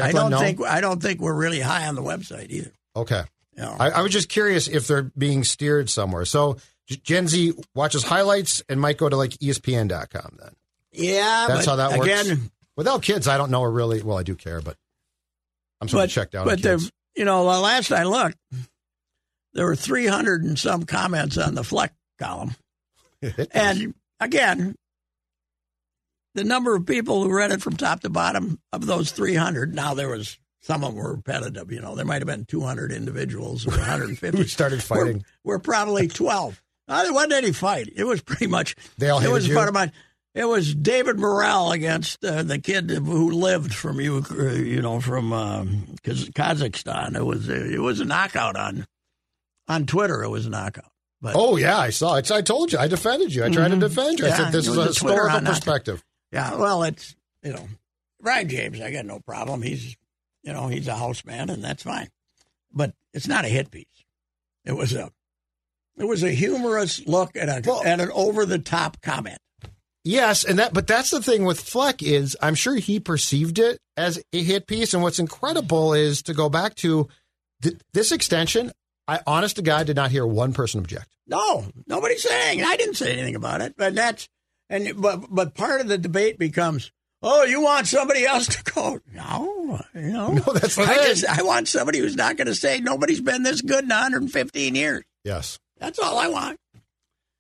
I 0.01 0.13
don't 0.13 0.31
no? 0.31 0.39
think 0.39 0.63
I 0.63 0.81
don't 0.81 1.03
think 1.03 1.21
we're 1.21 1.35
really 1.35 1.61
high 1.61 1.87
on 1.87 1.95
the 1.95 2.03
website 2.03 2.51
either. 2.51 2.73
Okay. 2.95 3.23
You 3.57 3.63
know. 3.63 3.77
I, 3.79 3.91
I 3.91 4.03
was 4.03 4.13
just 4.13 4.29
curious 4.29 4.69
if 4.69 4.87
they're 4.87 5.11
being 5.17 5.43
steered 5.43 5.91
somewhere. 5.91 6.25
So 6.25 6.59
Gen 6.87 7.27
Z 7.27 7.53
watches 7.75 8.05
highlights 8.05 8.63
and 8.69 8.81
might 8.81 8.97
go 8.97 9.09
to 9.09 9.17
like 9.17 9.33
ESPN.com 9.33 10.39
then. 10.41 10.53
yeah, 10.93 11.47
That's 11.49 11.67
how 11.67 11.77
that 11.77 11.99
works. 11.99 12.05
again, 12.05 12.51
Without 12.79 13.03
kids, 13.03 13.27
I 13.27 13.37
don't 13.39 13.51
know 13.51 13.65
really. 13.65 14.03
Well, 14.03 14.17
I 14.17 14.23
do 14.23 14.37
care, 14.37 14.61
but 14.61 14.77
I'm 15.81 15.89
sort 15.89 16.03
but 16.03 16.05
of 16.05 16.11
checked 16.13 16.37
out. 16.37 16.47
But 16.47 16.63
the 16.63 16.91
you 17.17 17.25
know, 17.25 17.43
the 17.43 17.59
last 17.59 17.91
I 17.91 18.05
looked, 18.05 18.37
there 19.53 19.67
were 19.67 19.75
300 19.75 20.45
and 20.45 20.57
some 20.57 20.85
comments 20.85 21.37
on 21.37 21.57
the 21.57 21.65
Fleck 21.65 21.93
column, 22.21 22.55
and 23.51 23.95
again, 24.21 24.77
the 26.39 26.45
number 26.45 26.75
of 26.77 26.87
people 26.87 27.23
who 27.25 27.33
read 27.35 27.51
it 27.51 27.61
from 27.61 27.77
top 27.77 28.01
to 28.01 28.09
bottom 28.11 28.61
of 28.73 28.87
those 28.87 29.11
300. 29.11 29.75
Now 29.75 29.95
there 29.95 30.09
was 30.09 30.39
some 30.61 30.85
of 30.85 30.95
them 30.95 31.03
were 31.03 31.15
repetitive. 31.15 31.71
You 31.73 31.81
know, 31.81 31.95
there 31.95 32.05
might 32.05 32.21
have 32.21 32.27
been 32.27 32.45
200 32.45 32.93
individuals 32.93 33.67
or 33.67 33.71
150 33.71 34.39
Who 34.39 34.45
started 34.45 34.83
fighting? 34.83 35.25
We're, 35.45 35.55
we're 35.55 35.59
probably 35.61 36.09
12. 36.09 36.63
Uh, 36.87 37.03
there 37.03 37.13
wasn't 37.13 37.33
any 37.33 37.53
fight. 37.53 37.93
It 37.95 38.05
was 38.05 38.23
pretty 38.23 38.47
much. 38.47 38.75
They 38.99 39.11
all 39.11 39.21
It 39.23 39.31
was 39.31 39.49
you? 39.49 39.55
part 39.55 39.69
of 39.69 39.75
my. 39.75 39.91
It 40.35 40.45
was 40.45 40.75
David 40.75 41.19
Morrell 41.19 41.73
against 41.73 42.25
uh, 42.25 42.43
the 42.45 42.59
kid 42.59 42.91
who 42.91 43.31
lived 43.33 43.75
from 43.75 44.01
you, 44.01 44.25
you 44.55 44.81
know, 44.81 45.01
from 45.01 45.33
um, 45.33 45.97
Kazakhstan. 46.05 47.17
It 47.17 47.25
was 47.25 47.49
a, 47.49 47.75
it 47.75 47.81
was 47.81 48.01
a 48.01 48.05
knockout 48.05 48.57
on 48.57 48.87
on 49.67 49.87
Twitter. 49.87 50.23
It 50.23 50.29
was 50.29 50.47
a 50.47 50.51
knockout. 50.51 50.85
But 51.21 51.35
Oh 51.37 51.57
yeah, 51.57 51.77
I 51.79 51.91
saw 51.91 52.15
it. 52.17 52.31
I 52.31 52.43
told 52.43 52.73
you. 52.73 52.79
I 52.79 52.87
defended 52.87 53.35
you. 53.35 53.45
I 53.45 53.49
tried 53.51 53.69
to 53.73 53.77
defend 53.77 54.21
you. 54.21 54.27
I 54.27 54.31
Mm-hmm. 54.31 54.39
Yeah, 54.41 54.45
said 54.47 54.53
this 54.53 54.69
is 54.69 54.77
a 54.77 54.81
a 54.81 54.93
Twitter 54.93 55.29
historical 55.29 55.41
perspective. 55.41 56.05
Yeah, 56.33 56.57
well, 56.57 56.83
it's 56.83 57.15
you 57.43 57.53
know, 57.53 57.69
Ryan 58.21 58.49
James. 58.49 58.81
I 58.81 58.91
got 58.91 59.07
no 59.07 59.21
problem. 59.21 59.63
He's 59.63 59.97
you 60.43 60.53
know 60.53 60.69
he's 60.69 60.89
a 60.89 60.95
house 60.97 61.25
man, 61.25 61.51
and 61.51 61.63
that's 61.63 61.83
fine. 61.83 62.09
But 62.73 62.95
it's 63.15 63.29
not 63.29 63.45
a 63.45 63.49
hit 63.49 63.71
piece. 63.71 63.87
It 64.65 64.73
was 64.73 64.93
a 64.93 65.11
it 65.97 66.05
was 66.05 66.23
a 66.23 66.31
humorous 66.31 67.05
look 67.07 67.37
at 67.37 67.49
a 67.49 67.63
Well- 67.69 67.85
at 67.85 68.01
an 68.01 68.11
over 68.13 68.45
the 68.47 68.59
top 68.59 69.01
comment. 69.03 69.39
Yes, 70.05 70.45
and 70.45 70.59
that 70.59 70.73
but 70.73 70.87
that's 70.87 71.11
the 71.11 71.23
thing 71.23 71.45
with 71.45 71.61
Fleck 71.61 72.03
is 72.03 72.37
I'm 72.41 72.55
sure 72.55 72.77
he 72.77 72.99
perceived 73.01 73.59
it 73.59 73.79
as 73.97 74.23
a 74.33 74.43
hit 74.43 74.67
piece. 74.67 74.95
And 74.95 75.03
what's 75.03 75.19
incredible 75.19 75.93
is 75.93 76.23
to 76.23 76.35
go 76.35 76.49
back 76.49 76.75
to 76.77 77.09
th- 77.63 77.77
this 77.93 78.13
extension. 78.13 78.73
I 79.07 79.21
honest 79.27 79.57
to 79.57 79.63
God 79.63 79.87
did 79.87 79.97
not 79.97 80.11
hear 80.11 80.27
one 80.27 80.53
person 80.53 80.81
object. 80.81 81.09
No, 81.27 81.67
nobody's 81.87 82.23
saying. 82.23 82.63
I 82.63 82.77
didn't 82.77 82.95
say 82.95 83.13
anything 83.13 83.35
about 83.35 83.61
it, 83.61 83.75
but 83.77 83.95
that's 83.95 84.29
and 84.71 85.01
but 85.01 85.25
but 85.31 85.55
part 85.55 85.81
of 85.81 85.89
the 85.89 85.99
debate 85.99 86.39
becomes, 86.39 86.93
oh, 87.23 87.45
you 87.45 87.61
want 87.61 87.87
somebody 87.87 88.25
else 88.27 88.47
to 88.49 88.73
go? 88.73 89.01
No, 89.15 89.81
you 89.95 90.13
know, 90.13 90.33
No, 90.33 90.53
that's 90.53 90.79
I 90.79 90.95
just 91.07 91.25
I 91.27 91.43
want 91.43 91.69
somebody 91.69 91.99
who's 91.99 92.17
not 92.17 92.37
going 92.37 92.47
to 92.49 92.55
say 92.55 92.81
nobody's 92.81 93.21
been 93.21 93.43
this 93.43 93.61
good 93.63 93.85
in 93.85 93.91
115 93.91 94.75
years. 94.75 95.05
Yes. 95.25 95.59
That's 95.79 95.99
all 95.99 96.19
I 96.19 96.29
want. 96.29 96.59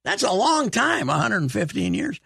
That's 0.04 0.22
a 0.22 0.32
long 0.32 0.70
time, 0.70 1.08
115 1.08 1.94
years. 1.94 2.20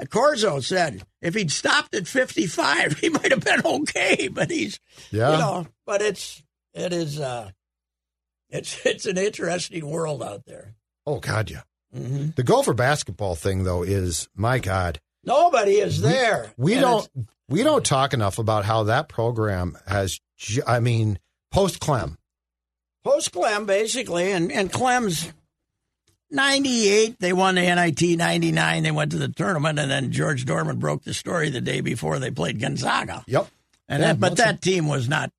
Corzo 0.00 0.62
said 0.62 1.02
if 1.20 1.34
he'd 1.34 1.50
stopped 1.50 1.94
at 1.94 2.06
55, 2.06 2.98
he 3.00 3.08
might 3.08 3.30
have 3.32 3.44
been 3.44 3.62
okay, 3.64 4.28
but 4.28 4.50
he's 4.50 4.78
Yeah. 5.10 5.32
you 5.32 5.38
know, 5.38 5.66
but 5.86 6.02
it's 6.02 6.42
it 6.74 6.92
is 6.92 7.18
uh 7.20 7.50
it's 8.50 8.78
it's 8.86 9.06
an 9.06 9.18
interesting 9.18 9.86
world 9.88 10.22
out 10.22 10.44
there. 10.46 10.74
Oh 11.06 11.20
God, 11.20 11.50
yeah. 11.50 11.62
Hmm 11.94 12.28
The 12.36 12.42
Gopher 12.42 12.74
basketball 12.74 13.34
thing 13.34 13.64
though 13.64 13.82
is 13.82 14.28
my 14.34 14.58
God. 14.58 15.00
Nobody 15.24 15.72
is 15.72 16.00
there. 16.00 16.52
We 16.56 16.74
don't 16.74 17.08
we 17.48 17.62
don't 17.62 17.84
talk 17.84 18.14
enough 18.14 18.38
about 18.38 18.64
how 18.64 18.84
that 18.84 19.08
program 19.08 19.76
has. 19.86 20.20
I 20.66 20.80
mean, 20.80 21.18
post 21.50 21.80
Clem. 21.80 22.18
post 23.04 23.32
Clem 23.32 23.66
basically, 23.66 24.32
and 24.32 24.52
and 24.52 24.72
Clem's 24.72 25.32
ninety 26.30 26.88
eight. 26.88 27.18
They 27.18 27.32
won 27.32 27.56
the 27.56 27.62
NIT. 27.62 28.16
Ninety 28.16 28.52
nine. 28.52 28.82
They 28.82 28.90
went 28.90 29.12
to 29.12 29.18
the 29.18 29.28
tournament, 29.28 29.78
and 29.78 29.90
then 29.90 30.12
George 30.12 30.44
Dohrmann 30.44 30.78
broke 30.78 31.04
the 31.04 31.14
story 31.14 31.50
the 31.50 31.60
day 31.60 31.80
before 31.80 32.18
they 32.18 32.30
played 32.30 32.60
Gonzaga. 32.60 33.24
Yep. 33.26 33.48
And 33.88 34.02
Yeah, 34.02 34.08
that, 34.08 34.20
but 34.20 34.36
that 34.36 34.60
team 34.60 34.86
was 34.86 35.08
not 35.08 35.30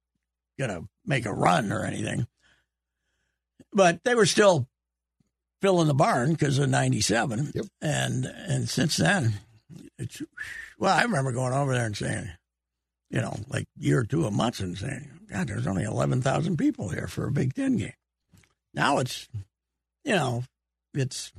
going 0.58 0.72
to 0.72 0.88
make 1.06 1.26
a 1.26 1.34
run 1.34 1.72
or 1.72 1.86
anything. 1.86 2.28
But 3.72 4.04
they 4.04 4.16
were 4.16 4.26
still 4.26 4.68
filling 5.62 5.88
the 5.88 5.93
barn 5.93 6.32
because 6.32 6.60
of 6.60 6.69
'97. 6.69 7.52
Yep. 7.54 7.65
And 7.82 8.26
and 8.26 8.69
since 8.69 8.98
then, 8.98 9.34
it's 9.98 10.22
well, 10.78 10.98
I 10.98 11.04
remember 11.04 11.32
going 11.32 11.54
over 11.54 11.74
there 11.74 11.86
and 11.86 11.98
saying, 11.98 12.30
you 13.10 13.22
know, 13.22 13.36
like 13.48 13.67
year 13.78 14.00
or 14.00 14.06
two 14.06 14.26
of 14.26 14.39
and 14.60 14.78
saying, 14.78 15.10
God, 15.32 15.48
there's 15.48 15.67
only 15.67 15.84
eleven 15.84 16.22
thousand 16.22 16.58
people 16.58 16.89
here 16.89 17.08
for 17.08 17.28
a 17.28 17.32
Big 17.32 17.54
Ten 17.54 17.78
game. 17.78 17.93
Now 18.74 19.00
it's, 19.00 19.28
you 20.04 20.13
know, 20.13 20.43
it's 20.93 21.32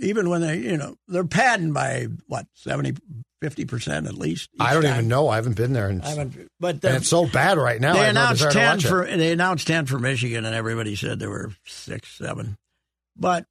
even 0.00 0.28
when 0.28 0.40
they, 0.40 0.58
you 0.58 0.76
know, 0.76 0.96
they're 1.08 1.24
padding 1.24 1.72
by 1.72 2.06
what 2.26 2.46
70, 2.54 2.94
50 3.40 3.64
percent 3.64 4.06
at 4.06 4.14
least. 4.14 4.50
I 4.58 4.74
don't 4.74 4.82
time. 4.82 4.92
even 4.92 5.08
know. 5.08 5.28
I 5.28 5.36
haven't 5.36 5.56
been 5.56 5.72
there, 5.72 5.88
and, 5.88 6.02
I 6.02 6.10
haven't, 6.10 6.48
but 6.58 6.84
and 6.84 6.96
it's 6.96 7.08
so 7.08 7.26
bad 7.26 7.58
right 7.58 7.80
now. 7.80 7.94
They 7.94 8.08
announced 8.08 8.50
ten 8.50 8.76
watch 8.76 8.84
it. 8.84 8.88
for 8.88 9.04
they 9.04 9.32
announced 9.32 9.66
ten 9.66 9.86
for 9.86 9.98
Michigan, 9.98 10.44
and 10.44 10.54
everybody 10.54 10.96
said 10.96 11.18
there 11.18 11.30
were 11.30 11.52
six, 11.64 12.08
seven. 12.16 12.56
But 13.16 13.46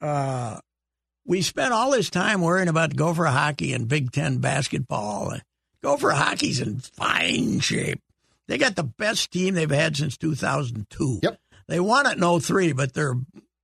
uh, 0.00 0.60
we 1.26 1.42
spent 1.42 1.72
all 1.72 1.90
this 1.90 2.10
time 2.10 2.40
worrying 2.40 2.68
about 2.68 2.96
Gopher 2.96 3.26
hockey 3.26 3.72
and 3.72 3.88
Big 3.88 4.12
Ten 4.12 4.38
basketball. 4.38 5.34
Gopher 5.82 6.10
hockey's 6.10 6.60
in 6.60 6.78
fine 6.78 7.60
shape. 7.60 8.00
They 8.48 8.58
got 8.58 8.74
the 8.74 8.82
best 8.82 9.30
team 9.30 9.54
they've 9.54 9.70
had 9.70 9.96
since 9.96 10.16
2002. 10.16 11.20
Yep. 11.22 11.38
They 11.68 11.78
won 11.78 12.06
it 12.06 12.18
in 12.18 12.40
03, 12.40 12.72
but 12.72 12.92
they're 12.92 13.14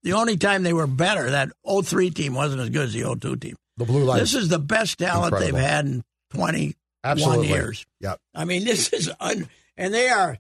the 0.05 0.13
only 0.13 0.37
time 0.37 0.63
they 0.63 0.73
were 0.73 0.87
better. 0.87 1.31
That 1.31 1.51
03 1.67 2.11
team 2.11 2.35
wasn't 2.35 2.63
as 2.63 2.71
good 2.71 2.85
as 2.85 2.93
the 2.93 3.17
02 3.17 3.37
team. 3.37 3.57
The 3.77 3.85
blue 3.85 4.05
line. 4.05 4.19
This 4.21 4.35
is 4.35 4.49
the 4.49 4.59
best 4.59 4.99
talent 4.99 5.33
Incredible. 5.35 5.59
they've 5.59 5.69
had 5.69 5.85
in 5.87 6.05
21 6.35 6.75
Absolutely. 7.05 7.49
years. 7.49 7.87
Yep. 8.01 8.19
I 8.35 8.45
mean, 8.45 8.65
this 8.65 8.89
is 8.93 9.11
un, 9.21 9.49
and 9.77 9.93
they 9.93 10.09
are 10.09 10.39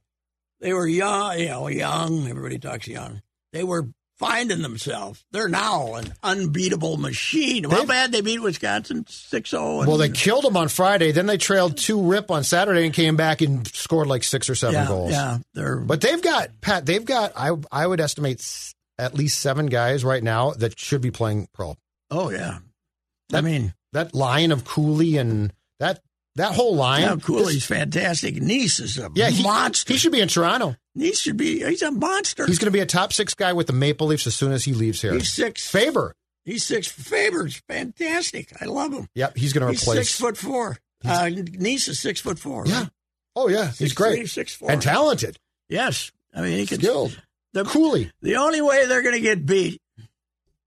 they 0.60 0.72
were 0.72 0.86
young, 0.86 1.38
you 1.38 1.46
know, 1.48 1.68
young. 1.68 2.28
Everybody 2.28 2.58
talks 2.58 2.88
young. 2.88 3.20
They 3.52 3.62
were 3.62 3.88
finding 4.18 4.62
themselves. 4.62 5.22
They're 5.32 5.48
now 5.50 5.96
an 5.96 6.14
unbeatable 6.22 6.96
machine. 6.96 7.64
How 7.64 7.80
They've- 7.80 7.88
bad 7.88 8.12
they 8.12 8.22
beat 8.22 8.40
Wisconsin 8.40 9.04
6-0. 9.04 9.86
Well, 9.86 9.98
they 9.98 10.08
killed 10.08 10.44
them 10.44 10.56
on 10.56 10.68
Friday. 10.68 11.12
Then 11.12 11.26
they 11.26 11.36
trailed 11.36 11.76
two 11.76 12.00
rip 12.00 12.30
on 12.30 12.42
Saturday 12.42 12.86
and 12.86 12.94
came 12.94 13.16
back 13.16 13.42
and 13.42 13.66
scored 13.68 14.06
like 14.06 14.24
six 14.24 14.48
or 14.48 14.54
seven 14.54 14.74
yeah, 14.76 14.88
goals. 14.88 15.10
Yeah, 15.10 15.38
they're 15.52 15.76
But 15.76 16.00
they've 16.00 16.22
got 16.22 16.48
Pat. 16.62 16.86
They've 16.86 17.04
got 17.04 17.32
I 17.36 17.50
I 17.70 17.86
would 17.86 18.00
estimate 18.00 18.42
at 18.98 19.12
least 19.14 19.40
seven 19.40 19.66
guys 19.66 20.02
right 20.02 20.22
now 20.22 20.52
that 20.52 20.78
should 20.78 21.02
be 21.02 21.10
playing 21.10 21.48
pro. 21.52 21.76
oh 22.10 22.30
yeah. 22.30 22.58
I 23.32 23.40
mean, 23.40 23.74
That 23.92 24.14
line 24.14 24.52
of 24.52 24.64
Cooley 24.64 25.16
and 25.16 25.52
that 25.80 26.00
that 26.36 26.54
whole 26.54 26.76
line. 26.76 27.02
yeah, 27.02 27.16
Cooley's 27.16 27.54
this- 27.56 27.64
fantastic. 27.66 28.34
Knies 28.36 28.78
is 28.80 28.98
a 28.98 29.10
yeah, 29.14 29.30
he, 29.30 29.42
monster. 29.42 29.92
He 29.92 29.98
should 29.98 30.12
be 30.12 30.20
in 30.20 30.28
Toronto. 30.28 30.76
Knies 30.96 31.20
should 31.22 31.36
be. 31.38 31.64
He's 31.64 31.80
a 31.82 31.90
monster. 31.90 32.44
He's 32.46 32.58
going 32.58 32.66
to 32.66 32.70
be 32.76 32.80
a 32.80 32.86
top 32.86 33.12
six 33.14 33.32
guy 33.34 33.52
with 33.54 33.66
the 33.68 33.72
Maple 33.72 34.06
Leafs 34.08 34.26
as 34.26 34.34
soon 34.34 34.52
as 34.52 34.64
he 34.64 34.74
leaves 34.74 35.00
here. 35.00 35.14
He's 35.14 35.32
six. 35.32 35.66
Faber. 35.66 36.14
He's 36.44 36.64
six. 36.64 36.86
Faber's 36.88 37.56
fantastic. 37.68 38.52
I 38.60 38.66
love 38.66 38.92
him. 38.92 39.08
Yep, 39.14 39.36
he's 39.36 39.52
going 39.54 39.66
to 39.66 39.72
He's 39.72 39.82
replace. 39.82 40.08
six 40.10 40.20
foot 40.20 40.36
four. 40.36 40.76
Uh, 41.04 41.24
Knies 41.30 41.88
is 41.88 41.98
six 42.00 42.20
foot 42.20 42.38
four. 42.38 42.66
Yeah. 42.66 42.80
right? 42.82 42.90
Oh 43.34 43.48
yeah, 43.48 43.66
he's 43.68 43.76
Six 43.78 43.92
great 43.92 44.16
three, 44.16 44.26
six 44.26 44.54
four. 44.54 44.70
and 44.70 44.80
talented, 44.80 45.38
Yes, 45.68 46.10
I 46.34 46.40
mean 46.42 46.58
he 46.58 46.66
can. 46.66 46.78
skilled. 46.78 47.20
The, 47.52 47.64
Cooley. 47.64 48.10
the 48.22 48.36
only 48.36 48.60
way 48.62 48.86
they're 48.86 49.02
going 49.02 49.14
to 49.14 49.20
get 49.20 49.44
beat, 49.46 49.80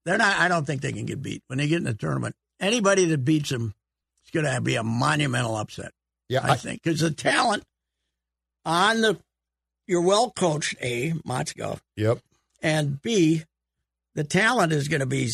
they're 0.06 0.18
not. 0.18 0.38
I 0.38 0.48
don't 0.48 0.66
think 0.66 0.82
they 0.82 0.92
can 0.92 1.06
get 1.06 1.22
beat 1.22 1.44
when 1.48 1.58
they 1.60 1.68
get 1.68 1.78
in 1.78 1.84
the 1.84 1.94
tournament. 1.94 2.36
Anybody 2.60 3.06
that 3.06 3.24
beats 3.24 3.50
them 3.50 3.74
is 4.26 4.32
going 4.32 4.46
to 4.46 4.62
be 4.62 4.76
a 4.76 4.84
monumental 4.84 5.56
upset. 5.56 5.92
Yeah, 6.28 6.42
I 6.44 6.52
I, 6.52 6.56
think 6.58 6.84
because 6.84 7.00
the 7.00 7.12
talent 7.12 7.64
on 8.66 9.02
the 9.02 9.18
you're 9.88 10.02
well 10.02 10.32
coached. 10.32 10.76
A 10.82 11.12
Motzko 11.28 11.80
yep. 11.96 12.20
and 12.62 13.02
B 13.02 13.44
the 14.16 14.24
talent 14.24 14.74
is 14.74 14.88
going 14.88 15.00
to 15.00 15.06
be 15.08 15.30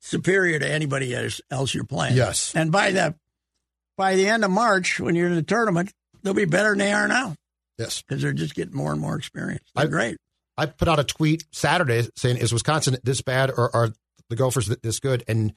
superior 0.00 0.58
to 0.58 0.68
anybody 0.68 1.14
else 1.14 1.40
else 1.50 1.74
you're 1.74 1.84
playing. 1.84 2.16
Yes. 2.16 2.52
and 2.54 2.72
by 2.72 2.92
the 2.92 3.14
by 3.96 4.14
the 4.16 4.28
end 4.28 4.44
of 4.44 4.50
March, 4.50 5.00
when 5.00 5.14
you're 5.16 5.26
in 5.26 5.34
the 5.34 5.42
tournament, 5.42 5.92
they'll 6.22 6.32
be 6.34 6.44
better 6.44 6.70
than 6.70 6.78
they 6.78 6.92
are 6.92 7.08
now 7.08 7.34
Yes. 7.78 8.00
because 8.02 8.22
they're 8.22 8.32
just 8.32 8.54
getting 8.54 8.74
more 8.76 8.92
and 8.92 9.00
more 9.00 9.16
experience. 9.16 9.64
They're 9.74 9.86
I- 9.86 9.88
great. 9.88 10.16
I 10.56 10.66
put 10.66 10.88
out 10.88 10.98
a 10.98 11.04
tweet 11.04 11.44
Saturday 11.52 12.08
saying, 12.16 12.38
"Is 12.38 12.52
Wisconsin 12.52 12.96
this 13.04 13.22
bad, 13.22 13.50
or 13.50 13.74
are 13.76 13.92
the 14.28 14.34
Gophers 14.34 14.66
this 14.66 14.98
good?" 14.98 15.22
And 15.28 15.52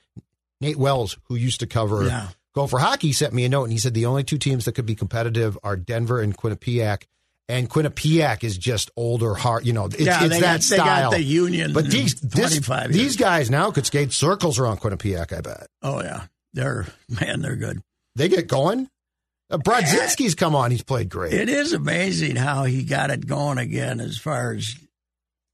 Nate 0.62 0.78
Wells, 0.78 1.18
who 1.26 1.36
used 1.36 1.60
to 1.60 1.68
cover 1.68 2.06
Yeah. 2.06 2.28
Gopher 2.54 2.80
hockey, 2.80 3.14
sent 3.14 3.34
me 3.34 3.46
a 3.46 3.50
note, 3.50 3.64
and 3.64 3.74
he 3.74 3.80
said 3.80 3.94
the 3.94 4.06
only 4.06 4.24
two 4.24 4.38
teams 4.38 4.66
that 4.66 4.74
could 4.74 4.86
be 4.86 4.96
competitive 4.96 5.58
are 5.64 5.76
Denver 5.78 6.22
and 6.22 6.38
Quinnipiac. 6.38 7.04
And 7.50 7.70
Quinnipiac 7.70 8.44
is 8.44 8.58
just 8.58 8.92
older, 8.96 9.34
hard. 9.34 9.66
You 9.66 9.74
know, 9.74 9.86
it's, 9.86 10.00
Yeah, 10.00 10.24
it's 10.24 10.36
that 10.40 10.42
got- 10.42 10.64
style. 10.64 11.12
the 11.12 11.22
Union 11.24 11.74
but 11.74 11.86
these 11.90 12.16
this- 12.16 12.60
these 12.90 13.16
guys 13.18 13.50
now 13.50 13.72
could 13.72 13.86
skate 13.86 14.14
circles 14.14 14.60
around 14.60 14.80
Quinnipiac. 14.80 15.36
I 15.36 15.42
bet 15.42 15.68
Oh 15.82 16.02
yeah, 16.02 16.26
they're 16.54 16.88
man, 17.22 17.42
they're 17.42 17.56
good. 17.58 17.82
they 18.16 18.28
get 18.30 18.48
going. 18.48 18.90
Uh, 19.50 19.58
Brodzinski's 19.58 20.36
come 20.36 20.56
on; 20.56 20.72
he's 20.72 20.84
played 20.84 21.10
great. 21.10 21.34
It 21.34 21.50
is 21.50 21.74
amazing 21.74 22.38
how 22.38 22.64
he 22.64 22.84
got 22.84 23.12
it 23.12 23.28
going 23.28 23.58
again. 23.58 24.00
As 24.00 24.18
far 24.18 24.54
as 24.54 24.76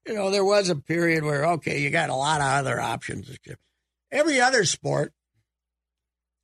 you 0.08 0.14
know, 0.14 0.30
there 0.30 0.45
was 0.45 0.70
a 0.70 0.76
period 0.76 1.24
where 1.24 1.45
okay, 1.53 1.80
you 1.82 1.89
got 1.89 2.10
a 2.10 2.16
lot 2.16 2.41
of 2.41 2.47
other 2.47 2.80
options. 2.80 3.28
Every 4.12 4.39
other 4.39 4.64
sport. 4.66 5.14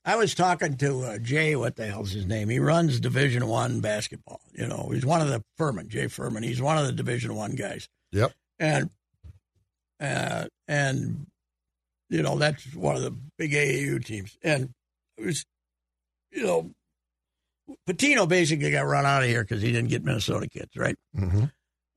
I 0.05 0.17
was 0.17 0.35
talking 0.35 0.75
to 0.77 1.01
uh, 1.03 1.17
Jay. 1.17 1.55
What 1.55 1.77
the 1.77 1.85
hell's 1.85 2.11
his 2.11 2.25
name? 2.25 2.49
He 2.49 2.59
runs 2.59 2.99
Division 2.99 3.47
One 3.47 3.79
basketball. 3.79 4.41
You 4.53 4.67
know, 4.67 4.89
he's 4.93 5.05
one 5.05 5.21
of 5.21 5.29
the 5.29 5.41
Furman, 5.57 5.87
Jay 5.87 6.07
Furman. 6.07 6.43
He's 6.43 6.61
one 6.61 6.77
of 6.77 6.85
the 6.85 6.91
Division 6.91 7.35
One 7.35 7.51
guys. 7.55 7.87
Yep. 8.11 8.33
and 8.59 8.89
uh, 10.01 10.45
and 10.67 11.25
you 12.09 12.21
know 12.21 12.37
that's 12.37 12.75
one 12.75 12.97
of 12.97 13.01
the 13.01 13.15
big 13.37 13.53
AAU 13.53 14.03
teams. 14.03 14.37
And 14.43 14.71
it 15.17 15.25
was, 15.25 15.45
you 16.31 16.43
know, 16.43 16.71
Pitino 17.87 18.27
basically 18.27 18.71
got 18.71 18.81
run 18.85 19.05
out 19.05 19.23
of 19.23 19.29
here 19.29 19.43
because 19.43 19.61
he 19.61 19.71
didn't 19.71 19.89
get 19.89 20.03
Minnesota 20.03 20.49
kids 20.49 20.75
right, 20.75 20.97
hmm 21.17 21.45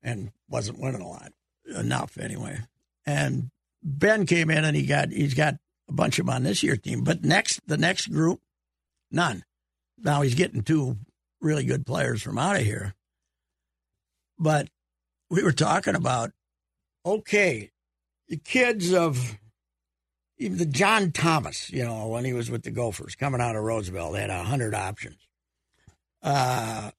and 0.02 0.30
wasn't 0.48 0.78
winning 0.78 1.00
a 1.00 1.08
lot 1.08 1.32
enough 1.74 2.16
anyway. 2.18 2.60
And 3.04 3.50
Ben 3.88 4.26
came 4.26 4.50
in 4.50 4.64
and 4.64 4.76
he 4.76 4.84
got 4.84 5.10
he's 5.10 5.34
got 5.34 5.54
a 5.88 5.92
bunch 5.92 6.18
of 6.18 6.26
them 6.26 6.34
on 6.34 6.42
this 6.42 6.62
year 6.62 6.76
team, 6.76 7.04
but 7.04 7.24
next 7.24 7.60
the 7.68 7.78
next 7.78 8.08
group, 8.08 8.40
none. 9.12 9.44
Now 9.96 10.22
he's 10.22 10.34
getting 10.34 10.62
two 10.62 10.96
really 11.40 11.64
good 11.64 11.86
players 11.86 12.20
from 12.20 12.36
out 12.36 12.56
of 12.56 12.62
here. 12.62 12.94
But 14.38 14.68
we 15.30 15.44
were 15.44 15.52
talking 15.52 15.94
about 15.94 16.32
okay, 17.04 17.70
the 18.28 18.36
kids 18.36 18.92
of 18.92 19.38
even 20.36 20.58
the 20.58 20.66
John 20.66 21.12
Thomas, 21.12 21.70
you 21.70 21.84
know, 21.84 22.08
when 22.08 22.24
he 22.24 22.32
was 22.32 22.50
with 22.50 22.64
the 22.64 22.72
Gophers 22.72 23.14
coming 23.14 23.40
out 23.40 23.54
of 23.54 23.62
Roosevelt, 23.62 24.14
they 24.14 24.20
had 24.20 24.30
a 24.30 24.42
hundred 24.42 24.74
options. 24.74 25.28
Uh, 26.22 26.90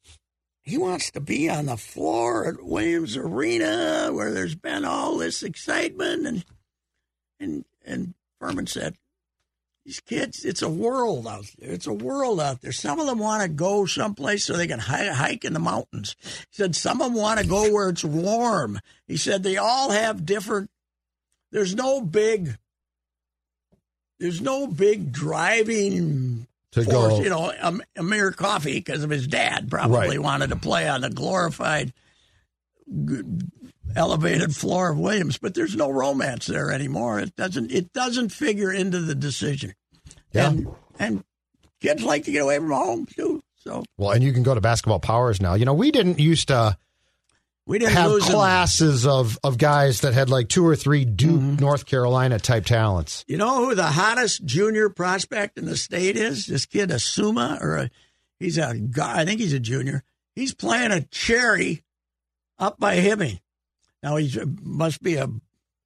he 0.61 0.77
wants 0.77 1.11
to 1.11 1.19
be 1.19 1.49
on 1.49 1.65
the 1.65 1.75
floor 1.75 2.47
at 2.47 2.63
Williams 2.63 3.17
Arena 3.17 4.09
where 4.13 4.31
there's 4.31 4.55
been 4.55 4.85
all 4.85 5.17
this 5.17 5.43
excitement 5.43 6.25
and 6.25 6.45
and 7.39 7.65
and 7.85 8.13
Furman 8.39 8.67
said, 8.67 8.95
These 9.85 9.99
kids, 10.01 10.43
it's 10.45 10.61
a 10.61 10.69
world 10.69 11.27
out 11.27 11.45
there. 11.57 11.71
It's 11.71 11.87
a 11.87 11.93
world 11.93 12.39
out 12.41 12.61
there. 12.61 12.71
Some 12.71 12.99
of 12.99 13.07
them 13.07 13.19
want 13.19 13.41
to 13.43 13.47
go 13.49 13.85
someplace 13.85 14.45
so 14.45 14.53
they 14.57 14.67
can 14.67 14.79
hi- 14.79 15.07
hike 15.13 15.45
in 15.45 15.53
the 15.53 15.59
mountains. 15.59 16.15
He 16.21 16.29
said 16.51 16.75
some 16.75 17.01
of 17.01 17.07
them 17.13 17.21
want 17.21 17.39
to 17.39 17.47
go 17.47 17.71
where 17.71 17.89
it's 17.89 18.03
warm. 18.03 18.79
He 19.07 19.17
said 19.17 19.43
they 19.43 19.57
all 19.57 19.91
have 19.91 20.25
different. 20.25 20.69
There's 21.51 21.73
no 21.75 22.01
big. 22.01 22.57
There's 24.19 24.41
no 24.41 24.67
big 24.67 25.11
driving 25.11 26.47
To 26.71 26.83
force. 26.83 27.13
go- 27.13 27.21
You 27.23 27.29
know, 27.29 27.51
Am- 27.51 27.83
Amir 27.95 28.31
Coffey 28.31 28.73
because 28.73 29.03
of 29.03 29.09
his 29.11 29.27
dad 29.27 29.69
probably 29.69 30.09
Right. 30.17 30.21
wanted 30.21 30.49
to 30.49 30.55
play 30.55 30.87
on 30.87 31.01
the 31.01 31.09
glorified 31.09 31.93
elevated 33.95 34.55
floor 34.55 34.91
of 34.91 34.99
Williams, 34.99 35.37
but 35.37 35.53
there's 35.53 35.75
no 35.75 35.89
romance 35.89 36.45
there 36.47 36.71
anymore. 36.71 37.19
It 37.19 37.35
doesn't. 37.35 37.71
It 37.71 37.93
doesn't 37.93 38.29
figure 38.29 38.71
into 38.71 38.99
the 38.99 39.15
decision. 39.15 39.73
Yeah. 40.33 40.49
And, 40.49 40.67
and 40.99 41.23
kids 41.81 42.03
like 42.03 42.25
to 42.25 42.31
get 42.31 42.43
away 42.43 42.57
from 42.57 42.71
home 42.71 43.05
too. 43.05 43.41
So 43.55 43.83
Well, 43.97 44.11
and 44.11 44.23
you 44.23 44.33
can 44.33 44.43
go 44.43 44.55
to 44.55 44.61
basketball 44.61 44.99
powers 44.99 45.41
now. 45.41 45.53
You 45.55 45.65
know, 45.65 45.73
we 45.73 45.91
didn't 45.91 46.19
used 46.19 46.49
to 46.49 46.77
we 47.65 47.79
didn't 47.79 47.95
have 47.95 48.11
them. 48.11 48.21
classes 48.21 49.05
of, 49.05 49.37
of 49.43 49.57
guys 49.57 50.01
that 50.01 50.13
had 50.13 50.29
like 50.29 50.47
two 50.47 50.65
or 50.65 50.75
three 50.75 51.03
Duke, 51.03 51.41
Mm-hmm. 51.41 51.55
North 51.57 51.85
Carolina 51.85 52.39
type 52.39 52.65
talents. 52.65 53.25
You 53.27 53.35
know 53.37 53.65
who 53.65 53.75
the 53.75 53.83
hottest 53.83 54.45
junior 54.45 54.89
prospect 54.89 55.57
in 55.57 55.65
the 55.65 55.75
state 55.75 56.15
is? 56.15 56.45
This 56.45 56.65
kid 56.65 56.91
Asuma, 56.91 57.61
or 57.61 57.75
a, 57.75 57.89
he's 58.39 58.57
a 58.57 58.73
guy. 58.77 59.19
I 59.21 59.25
think 59.25 59.41
he's 59.41 59.53
a 59.53 59.59
junior. 59.59 60.03
He's 60.33 60.53
playing 60.53 60.91
a 60.91 61.01
cherry 61.01 61.83
up 62.57 62.79
by 62.79 62.97
Hibbing. 62.97 63.41
Now 64.07 64.15
he 64.15 64.31
must 64.63 65.03
be 65.03 65.17
a 65.17 65.27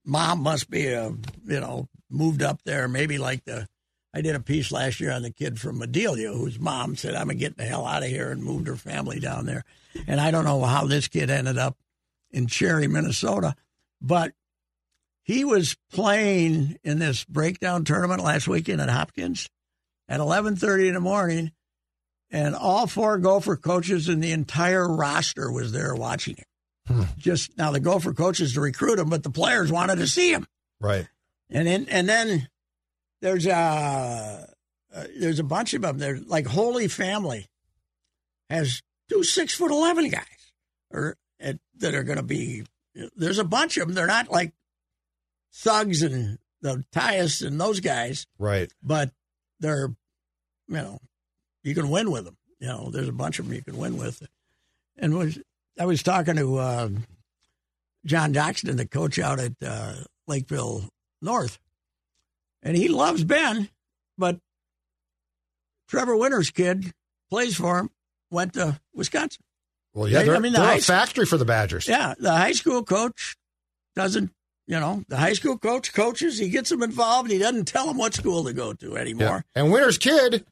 mom. 0.06 0.44
Must 0.44 0.70
be 0.70 0.90
a 0.90 1.10
you 1.10 1.60
know 1.60 1.90
moved 2.08 2.44
up 2.44 2.62
there. 2.64 2.88
Maybe 2.88 3.18
like 3.18 3.46
the 3.46 3.68
I 4.14 4.22
did 4.22 4.36
a 4.36 4.40
piece 4.40 4.72
last 4.72 5.00
year 5.00 5.12
on 5.12 5.24
the 5.24 5.32
kid 5.32 5.60
from 5.60 5.80
Madelia 5.80 6.32
whose 6.32 6.60
mom 6.60 6.96
said 6.96 7.16
I'm 7.16 7.28
gonna 7.28 7.40
get 7.40 7.58
the 7.58 7.66
hell 7.66 7.88
out 7.88 8.04
of 8.04 8.10
here 8.10 8.30
and 8.30 8.44
moved 8.44 8.68
her 8.68 8.76
family 8.76 9.20
down 9.20 9.48
there. 9.48 9.66
And 10.06 10.22
I 10.22 10.30
don't 10.30 10.46
know 10.46 10.64
how 10.64 10.86
this 10.86 11.08
kid 11.08 11.32
ended 11.32 11.58
up 11.58 11.78
in 12.30 12.46
Cherry, 12.46 12.88
Minnesota, 12.88 13.56
but 14.00 14.34
he 15.24 15.44
was 15.44 15.76
playing 15.92 16.78
in 16.84 17.00
this 17.00 17.24
breakdown 17.24 17.86
tournament 17.86 18.24
last 18.24 18.48
weekend 18.48 18.82
at 18.82 18.90
Hopkins 18.90 19.50
at 20.08 20.20
11:30 20.20 20.90
in 20.90 20.94
the 20.94 21.00
morning, 21.00 21.54
and 22.30 22.54
all 22.54 22.86
four 22.86 23.18
Gopher 23.18 23.56
coaches 23.56 24.08
and 24.08 24.24
the 24.24 24.32
entire 24.32 24.88
roster 24.88 25.52
was 25.52 25.72
there 25.72 25.96
watching 25.96 26.36
him. 26.36 26.46
Just 27.18 27.58
now, 27.58 27.72
the 27.72 27.80
Gopher 27.80 28.14
coaches 28.14 28.54
to 28.54 28.62
recruit 28.62 29.00
him, 29.00 29.10
but 29.10 29.24
the 29.24 29.30
players 29.30 29.72
wanted 29.72 29.98
to 29.98 30.08
see 30.08 30.32
him. 30.34 30.46
Right. 30.80 31.08
And 31.50 31.68
then 31.68 31.86
and 31.90 32.08
then 32.08 32.48
there's 33.22 33.46
a 33.46 34.48
uh, 34.94 35.04
there's 35.20 35.40
a 35.40 35.44
bunch 35.44 35.74
of 35.74 35.82
them. 35.82 35.98
There's 35.98 36.26
like 36.28 36.48
Holy 36.48 36.88
Family 36.88 37.48
has 38.50 38.82
two 39.10 39.24
six 39.24 39.54
foot 39.54 39.72
eleven 39.72 40.10
guys, 40.10 40.52
or 40.92 41.18
uh, 41.44 41.54
that 41.78 41.94
are 41.96 42.04
going 42.04 42.18
to 42.18 42.24
be. 42.24 42.64
There's 43.16 43.40
a 43.40 43.44
bunch 43.44 43.78
of 43.78 43.88
them. 43.88 43.96
They're 43.96 44.08
not 44.08 44.30
like 44.32 44.54
thugs 45.54 46.02
and 46.04 46.38
the 46.62 46.84
Tyus 46.94 47.46
and 47.46 47.60
those 47.60 47.80
guys, 47.80 48.28
Right. 48.38 48.72
but 48.84 49.12
they're 49.60 49.90
you 50.68 50.76
know 50.76 51.00
you 51.64 51.74
can 51.76 51.90
win 51.90 52.12
with 52.12 52.26
them. 52.26 52.38
You 52.60 52.68
know, 52.68 52.90
there's 52.92 53.08
a 53.10 53.14
bunch 53.14 53.40
of 53.40 53.46
them 53.46 53.56
you 53.56 53.62
can 53.64 53.78
win 53.78 53.98
with. 53.98 54.22
And 54.98 55.18
was 55.18 55.40
I 55.82 55.86
was 55.86 56.04
talking 56.04 56.36
to 56.36 56.58
uh, 56.60 56.90
John 58.06 58.34
Doxton, 58.36 58.78
the 58.78 58.88
coach 58.88 59.18
out 59.18 59.40
at 59.40 59.54
uh, 59.66 59.94
Lakeville 60.28 60.88
North, 61.24 61.58
and 62.62 62.78
he 62.78 62.88
loves 62.88 63.24
Ben, 63.24 63.68
but 64.16 64.38
Trevor 65.90 66.16
Winter's 66.16 66.52
kid 66.52 66.94
plays 67.32 67.56
for 67.56 67.80
him. 67.80 67.90
Went 68.30 68.54
to 68.54 68.80
Wisconsin. 68.94 69.42
Well, 69.96 70.08
yeah, 70.08 70.20
They- 70.20 70.26
they're, 70.28 70.36
I 70.36 70.40
mean, 70.40 70.54
the 70.54 70.60
they're 70.60 70.78
a 70.78 70.82
factory 70.82 71.26
for 71.26 71.38
the 71.38 71.46
Badgers. 71.46 71.88
Yeah, 71.88 72.14
the 72.20 72.32
high 72.32 72.52
school 72.54 72.84
coach 72.84 73.36
doesn't. 73.96 74.30
You 74.68 74.80
know, 74.80 75.04
the 75.10 75.18
high 75.18 75.34
school 75.34 75.58
coach 75.58 75.92
coaches. 75.94 76.38
He 76.38 76.50
gets 76.50 76.70
them 76.70 76.84
involved. 76.84 77.32
He 77.32 77.40
doesn't 77.40 77.66
tell 77.68 77.88
them 77.88 77.98
what 77.98 78.14
school 78.14 78.44
to 78.44 78.54
go 78.54 78.72
to 78.74 78.92
Yeah. 78.92 78.98
anymore. 79.00 79.44
And 79.56 79.72
Winter's 79.72 79.98
kid, 79.98 80.46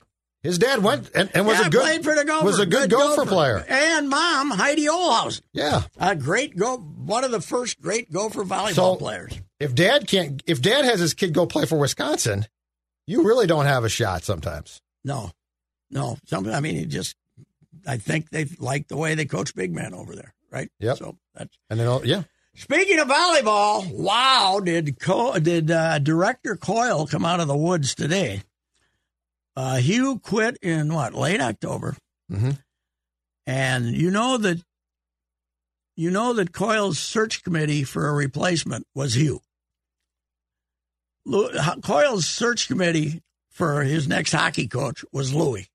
his 0.43 0.57
dad 0.57 0.81
went 0.83 1.09
and, 1.15 1.29
and 1.33 1.45
was 1.45 1.59
yeah, 1.59 1.67
a 1.67 1.69
good 1.69 2.03
for 2.03 2.15
the 2.15 2.23
Gopher. 2.25 2.45
was 2.45 2.59
a 2.59 2.65
good, 2.65 2.89
Gopher, 2.89 3.25
player. 3.25 3.65
And 3.67 4.09
mom 4.09 4.51
Heidi 4.51 4.87
Olhausen, 4.87 5.41
Yeah. 5.53 5.83
a 5.99 6.15
great 6.15 6.55
go, 6.57 6.77
one 6.77 7.23
of 7.23 7.31
the 7.31 7.41
first 7.41 7.81
great 7.81 8.11
Gopher 8.11 8.43
volleyball 8.45 8.73
So- 8.73 8.95
players. 8.95 9.33
If 9.59 9.75
dad 9.75 10.07
can't 10.07 10.41
if 10.47 10.61
dad 10.61 10.85
has 10.85 11.01
his 11.01 11.13
kid 11.13 11.33
go 11.33 11.45
play 11.45 11.65
for 11.65 11.77
Wisconsin, 11.77 12.45
you 13.07 13.23
really 13.23 13.45
don't 13.47 13.65
have 13.65 13.83
a 13.83 13.89
shot 13.89 14.23
sometimes. 14.23 14.81
No, 15.03 15.31
no. 15.91 16.17
Some, 16.27 16.47
I 16.47 16.61
mean, 16.61 16.75
he 16.75 16.85
just. 16.85 17.15
I 17.85 17.97
think 17.97 18.29
they 18.29 18.45
like 18.59 18.87
the 18.87 18.95
way 18.97 19.15
they 19.15 19.25
coach 19.25 19.53
big 19.55 19.73
man 19.73 19.93
over 19.93 20.15
there, 20.15 20.33
right? 20.51 20.69
Yep. 20.79 20.97
So 20.97 21.17
that's 21.35 21.57
And 21.69 21.77
then 21.79 21.87
oh, 21.87 22.01
yeah. 22.03 22.23
Speaking 22.55 22.99
of 22.99 23.07
volleyball, 23.09 23.89
wow! 23.93 24.59
Did 24.63 24.99
Co- 24.99 25.37
did 25.39 25.71
uh, 25.71 25.99
director 25.99 26.55
Coyle 26.55 27.05
come 27.07 27.25
out 27.25 27.39
of 27.41 27.47
the 27.47 27.55
woods 27.57 27.95
today? 27.95 28.43
Uh, 29.60 29.76
Hugh 29.76 30.20
quit 30.20 30.55
in 30.62 30.93
what 30.93 31.14
late 31.14 31.41
October, 31.41 31.97
Mhm. 32.32 32.64
and 33.45 33.93
you 33.93 34.10
know 34.10 34.38
that 34.38 34.64
you 35.97 36.10
know 36.12 36.32
that 36.32 36.53
Coyle's 36.53 36.97
search 36.97 37.43
committee 37.43 37.84
for 37.84 38.07
a 38.07 38.14
replacement 38.14 38.88
was 38.95 39.16
Hugh. 39.16 39.41
Lou- 41.26 41.51
Coyle's 41.82 42.26
search 42.28 42.68
committee 42.70 43.22
for 43.49 43.84
his 43.84 44.07
next 44.07 44.32
hockey 44.32 44.66
coach 44.68 45.03
was 45.12 45.34
Louis, 45.34 45.70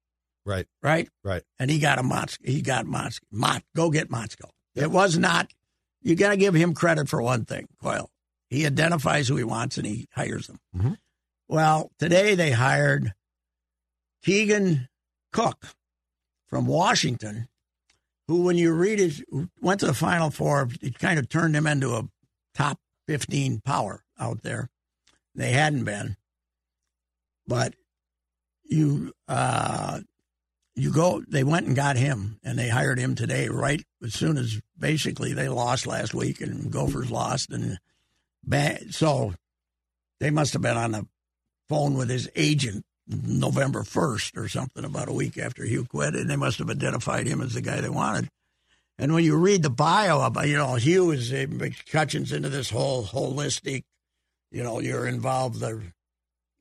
Right. 0.46 0.66
right? 0.82 1.10
Right. 1.22 1.42
and 1.58 1.70
he 1.70 1.78
got 1.78 1.98
a 1.98 2.02
Motz. 2.02 2.38
He 2.42 2.62
got 2.62 2.86
Motz. 2.86 3.20
Mott, 3.30 3.64
go 3.76 3.90
get 3.90 4.08
Motzko. 4.08 4.48
It 4.74 4.90
was 4.90 5.18
not. 5.18 5.52
You 6.00 6.14
got 6.14 6.30
to 6.30 6.36
give 6.38 6.54
him 6.54 6.72
credit 6.72 7.08
for 7.10 7.20
one 7.20 7.44
thing, 7.44 7.68
Coyle. 7.82 8.10
He 8.48 8.64
identifies 8.64 9.28
who 9.28 9.36
he 9.36 9.44
wants 9.44 9.76
and 9.76 9.86
he 9.86 10.08
hires 10.14 10.46
them. 10.46 10.60
Mhm. 10.74 10.98
Well, 11.48 11.92
today 11.98 12.34
they 12.34 12.52
hired 12.52 13.12
Keegan 14.24 14.88
Cook 15.32 15.66
from 16.48 16.66
Washington, 16.66 17.48
who, 18.26 18.42
when 18.42 18.56
you 18.56 18.72
read 18.72 18.98
it, 18.98 19.20
went 19.60 19.80
to 19.80 19.86
the 19.86 19.94
Final 19.94 20.30
Four. 20.30 20.68
It 20.80 20.98
kind 20.98 21.18
of 21.18 21.28
turned 21.28 21.54
him 21.54 21.66
into 21.66 21.94
a 21.94 22.08
top 22.54 22.78
15 23.06 23.60
power 23.64 24.02
out 24.18 24.42
there. 24.42 24.70
They 25.34 25.52
hadn't 25.52 25.84
been. 25.84 26.16
But 27.46 27.74
you 28.64 29.12
uh, 29.28 30.00
you 30.74 30.90
go 30.90 31.22
they 31.28 31.44
went 31.44 31.66
and 31.66 31.76
got 31.76 31.96
him 31.96 32.38
and 32.42 32.58
they 32.58 32.68
hired 32.68 32.98
him 32.98 33.14
today 33.14 33.48
right 33.48 33.84
as 34.02 34.14
soon 34.14 34.38
as 34.38 34.60
basically 34.78 35.34
they 35.34 35.48
lost 35.48 35.86
last 35.86 36.14
week 36.14 36.40
and 36.40 36.70
Gophers 36.70 37.10
lost 37.10 37.50
and 37.52 37.78
so 38.90 39.34
they 40.20 40.30
must 40.30 40.54
have 40.54 40.62
been 40.62 40.76
on 40.76 40.92
the 40.92 41.06
phone 41.68 41.94
with 41.94 42.08
his 42.08 42.30
agent 42.34 42.84
November 43.06 43.82
1st 43.82 44.36
or 44.36 44.48
something 44.48 44.84
about 44.84 45.08
a 45.08 45.12
week 45.12 45.36
after 45.36 45.64
Hugh 45.64 45.84
quit 45.84 46.14
and 46.14 46.30
they 46.30 46.36
must 46.36 46.58
have 46.58 46.70
identified 46.70 47.26
him 47.26 47.40
as 47.40 47.54
the 47.54 47.60
guy 47.60 47.80
they 47.80 47.88
wanted. 47.88 48.28
And 48.98 49.12
when 49.12 49.24
you 49.24 49.36
read 49.36 49.62
the 49.62 49.70
bio 49.70 50.22
about, 50.22 50.48
you 50.48 50.56
know, 50.56 50.76
Hugh 50.76 51.10
is 51.10 51.32
eh, 51.32 51.46
McCutcheon's 51.46 52.32
into 52.32 52.48
this 52.48 52.70
whole 52.70 53.04
holistic, 53.04 53.82
you 54.50 54.62
know, 54.62 54.78
you're 54.80 55.06
involved, 55.06 55.62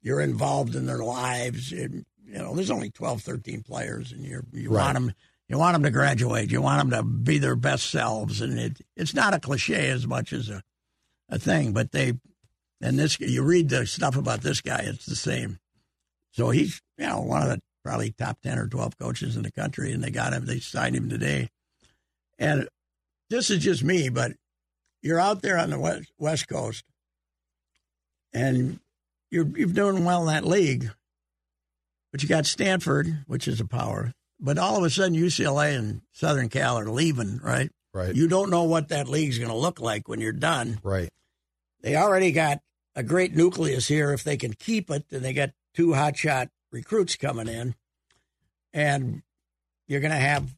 you're 0.01 0.21
involved 0.21 0.75
in 0.75 0.85
their 0.85 1.03
lives. 1.03 1.71
And, 1.71 2.05
you 2.25 2.39
know, 2.39 2.55
there's 2.55 2.71
only 2.71 2.89
12, 2.89 3.21
13 3.21 3.61
players, 3.61 4.11
and 4.11 4.25
you're, 4.25 4.43
you 4.51 4.71
right. 4.71 4.85
want 4.85 4.93
them, 4.95 5.13
you 5.47 5.57
want 5.59 5.75
them 5.75 5.83
to 5.83 5.91
graduate. 5.91 6.51
You 6.51 6.61
want 6.61 6.89
them 6.89 6.99
to 6.99 7.03
be 7.03 7.37
their 7.37 7.55
best 7.55 7.91
selves, 7.91 8.41
and 8.41 8.57
it, 8.57 8.81
it's 8.95 9.13
not 9.13 9.35
a 9.35 9.39
cliche 9.39 9.89
as 9.89 10.07
much 10.07 10.33
as 10.33 10.49
a, 10.49 10.63
a 11.29 11.37
thing. 11.37 11.73
But 11.73 11.91
they, 11.91 12.13
and 12.81 12.97
this, 12.97 13.19
you 13.19 13.43
read 13.43 13.69
the 13.69 13.85
stuff 13.85 14.17
about 14.17 14.41
this 14.41 14.61
guy, 14.61 14.81
it's 14.85 15.05
the 15.05 15.15
same. 15.15 15.59
So 16.33 16.49
he's, 16.49 16.81
you 16.97 17.05
know, 17.05 17.21
one 17.21 17.43
of 17.43 17.49
the 17.49 17.59
probably 17.83 18.11
top 18.11 18.41
10 18.41 18.57
or 18.57 18.67
12 18.67 18.97
coaches 18.97 19.37
in 19.37 19.43
the 19.43 19.51
country, 19.51 19.91
and 19.91 20.03
they 20.03 20.09
got 20.09 20.33
him, 20.33 20.45
they 20.45 20.59
signed 20.59 20.95
him 20.95 21.09
today. 21.09 21.49
And 22.37 22.67
this 23.29 23.49
is 23.49 23.63
just 23.63 23.83
me, 23.83 24.09
but 24.09 24.33
you're 25.01 25.19
out 25.19 25.41
there 25.41 25.57
on 25.57 25.69
the 25.69 25.79
west, 25.79 26.11
west 26.17 26.47
coast, 26.47 26.83
and 28.33 28.79
you're 29.29 29.47
you're 29.57 29.67
doing 29.67 30.05
well 30.05 30.21
in 30.21 30.33
that 30.33 30.45
league, 30.45 30.89
but 32.11 32.23
you 32.23 32.29
got 32.29 32.45
Stanford, 32.45 33.23
which 33.27 33.47
is 33.47 33.59
a 33.59 33.65
power. 33.65 34.13
But 34.39 34.57
all 34.57 34.77
of 34.77 34.83
a 34.83 34.89
sudden, 34.89 35.15
UCLA 35.15 35.77
and 35.77 36.01
Southern 36.11 36.49
Cal 36.49 36.77
are 36.77 36.89
leaving, 36.89 37.39
right? 37.43 37.69
Right. 37.93 38.15
You 38.15 38.27
don't 38.27 38.49
know 38.49 38.63
what 38.63 38.89
that 38.89 39.07
league's 39.07 39.37
going 39.37 39.51
to 39.51 39.57
look 39.57 39.79
like 39.79 40.07
when 40.07 40.19
you're 40.19 40.31
done. 40.31 40.79
Right. 40.83 41.09
They 41.81 41.95
already 41.95 42.31
got 42.31 42.59
a 42.95 43.03
great 43.03 43.35
nucleus 43.35 43.87
here. 43.87 44.11
If 44.11 44.23
they 44.23 44.37
can 44.37 44.53
keep 44.53 44.89
it, 44.89 45.05
then 45.09 45.21
they 45.21 45.33
got 45.33 45.51
two 45.73 45.89
hotshot 45.89 46.49
recruits 46.71 47.15
coming 47.15 47.47
in, 47.47 47.75
and 48.73 49.21
you're 49.87 50.01
going 50.01 50.11
to 50.11 50.17
have 50.17 50.53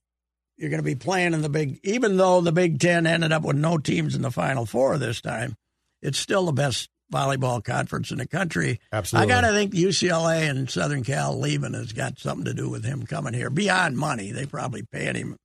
you're 0.57 0.69
going 0.69 0.81
to 0.81 0.83
be 0.83 0.95
playing 0.95 1.33
in 1.33 1.41
the 1.41 1.49
big. 1.49 1.79
Even 1.83 2.17
though 2.17 2.41
the 2.41 2.51
Big 2.51 2.79
Ten 2.79 3.05
ended 3.05 3.31
up 3.31 3.43
with 3.43 3.57
no 3.57 3.77
teams 3.77 4.15
in 4.15 4.21
the 4.21 4.31
Final 4.31 4.65
Four 4.65 4.97
this 4.97 5.21
time, 5.21 5.55
it's 6.01 6.17
still 6.17 6.45
the 6.45 6.53
best 6.53 6.89
volleyball 7.11 7.63
conference 7.63 8.11
in 8.11 8.17
the 8.17 8.27
country. 8.27 8.79
Absolutely. 8.91 9.31
I 9.31 9.35
got 9.41 9.47
to 9.47 9.53
think 9.53 9.73
UCLA 9.73 10.49
and 10.49 10.69
Southern 10.69 11.03
Cal 11.03 11.37
leaving 11.37 11.73
has 11.73 11.93
got 11.93 12.19
something 12.19 12.45
to 12.45 12.53
do 12.53 12.69
with 12.69 12.83
him 12.83 13.05
coming 13.05 13.33
here. 13.33 13.49
Beyond 13.49 13.97
money, 13.97 14.31
they 14.31 14.45
probably 14.45 14.83
paying 14.83 15.15
him 15.15 15.37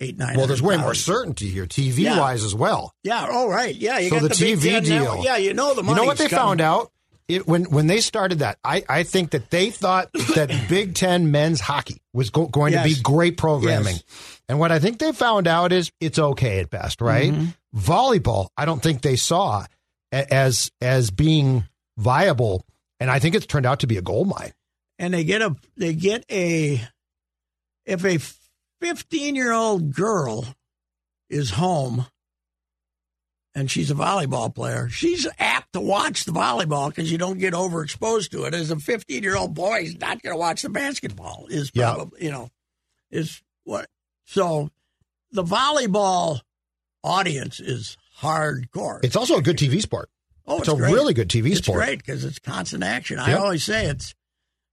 eight 0.00 0.18
nine. 0.18 0.36
Well, 0.36 0.46
there's 0.46 0.62
way 0.62 0.76
more 0.76 0.94
certainty 0.94 1.48
here, 1.48 1.66
TV 1.66 1.98
yeah. 1.98 2.18
wise 2.18 2.44
as 2.44 2.54
well. 2.54 2.92
Yeah. 3.02 3.26
Oh, 3.28 3.48
right. 3.48 3.74
Yeah. 3.74 3.98
You 3.98 4.10
so 4.10 4.20
got 4.20 4.22
the, 4.22 4.28
the 4.28 4.34
TV 4.34 4.84
deal. 4.84 5.04
Network. 5.04 5.24
Yeah. 5.24 5.36
You 5.36 5.54
know 5.54 5.74
the 5.74 5.82
money. 5.82 5.96
You 5.96 6.02
know 6.02 6.06
what 6.06 6.18
they 6.18 6.28
coming. 6.28 6.44
found 6.44 6.60
out? 6.60 6.90
It, 7.26 7.46
when 7.46 7.64
when 7.64 7.86
they 7.86 8.00
started 8.00 8.40
that, 8.40 8.58
I, 8.62 8.84
I 8.88 9.02
think 9.02 9.30
that 9.30 9.50
they 9.50 9.70
thought 9.70 10.12
that 10.34 10.50
Big 10.68 10.94
Ten 10.94 11.30
men's 11.30 11.60
hockey 11.60 12.02
was 12.12 12.30
go, 12.30 12.46
going 12.46 12.74
yes. 12.74 12.86
to 12.86 12.94
be 12.94 13.00
great 13.00 13.38
programming, 13.38 13.94
yes. 13.94 14.40
and 14.48 14.58
what 14.58 14.70
I 14.70 14.78
think 14.78 14.98
they 14.98 15.12
found 15.12 15.46
out 15.46 15.72
is 15.72 15.90
it's 16.00 16.18
okay 16.18 16.60
at 16.60 16.68
best, 16.68 17.00
right? 17.00 17.32
Mm-hmm. 17.32 17.78
Volleyball, 17.78 18.48
I 18.56 18.66
don't 18.66 18.82
think 18.82 19.00
they 19.00 19.16
saw 19.16 19.64
as 20.12 20.70
as 20.82 21.10
being 21.10 21.64
viable, 21.96 22.66
and 23.00 23.10
I 23.10 23.18
think 23.20 23.34
it's 23.34 23.46
turned 23.46 23.66
out 23.66 23.80
to 23.80 23.86
be 23.86 23.96
a 23.96 24.02
gold 24.02 24.28
mine. 24.28 24.52
And 24.98 25.14
they 25.14 25.24
get 25.24 25.40
a 25.40 25.56
they 25.76 25.94
get 25.94 26.24
a 26.30 26.82
if 27.86 28.04
a 28.04 28.18
fifteen 28.80 29.34
year 29.34 29.52
old 29.52 29.94
girl 29.94 30.46
is 31.30 31.50
home 31.50 32.06
and 33.54 33.70
she's 33.70 33.90
a 33.90 33.94
volleyball 33.94 34.54
player, 34.54 34.88
she's 34.88 35.26
apt 35.38 35.72
to 35.74 35.80
watch 35.80 36.24
the 36.24 36.32
volleyball 36.32 36.88
because 36.88 37.10
you 37.10 37.18
don't 37.18 37.38
get 37.38 37.54
overexposed 37.54 38.30
to 38.30 38.44
it. 38.44 38.54
As 38.54 38.70
a 38.70 38.76
15 38.76 39.22
year 39.22 39.36
old 39.36 39.54
boy, 39.54 39.82
he's 39.82 39.98
not 39.98 40.22
going 40.22 40.34
to 40.34 40.38
watch 40.38 40.62
the 40.62 40.68
basketball. 40.68 41.46
Is 41.48 41.70
probably 41.70 42.24
you 42.24 42.30
know 42.30 42.50
is 43.10 43.42
what 43.64 43.88
so 44.24 44.70
the 45.30 45.44
volleyball 45.44 46.40
audience 47.02 47.60
is 47.60 47.96
hardcore. 48.20 49.04
It's 49.04 49.16
also 49.16 49.36
a 49.36 49.42
good 49.42 49.58
TV 49.58 49.80
sport. 49.80 50.08
Oh, 50.46 50.58
it's, 50.58 50.68
it's 50.68 50.76
a 50.76 50.80
great. 50.80 50.92
really 50.92 51.14
good 51.14 51.28
TV 51.28 51.50
it's 51.50 51.58
sport. 51.58 51.80
It's 51.80 51.86
great 51.86 51.98
because 51.98 52.24
it's 52.24 52.38
constant 52.38 52.82
action. 52.82 53.18
Yep. 53.18 53.28
I 53.28 53.34
always 53.34 53.64
say 53.64 53.86
it's 53.86 54.14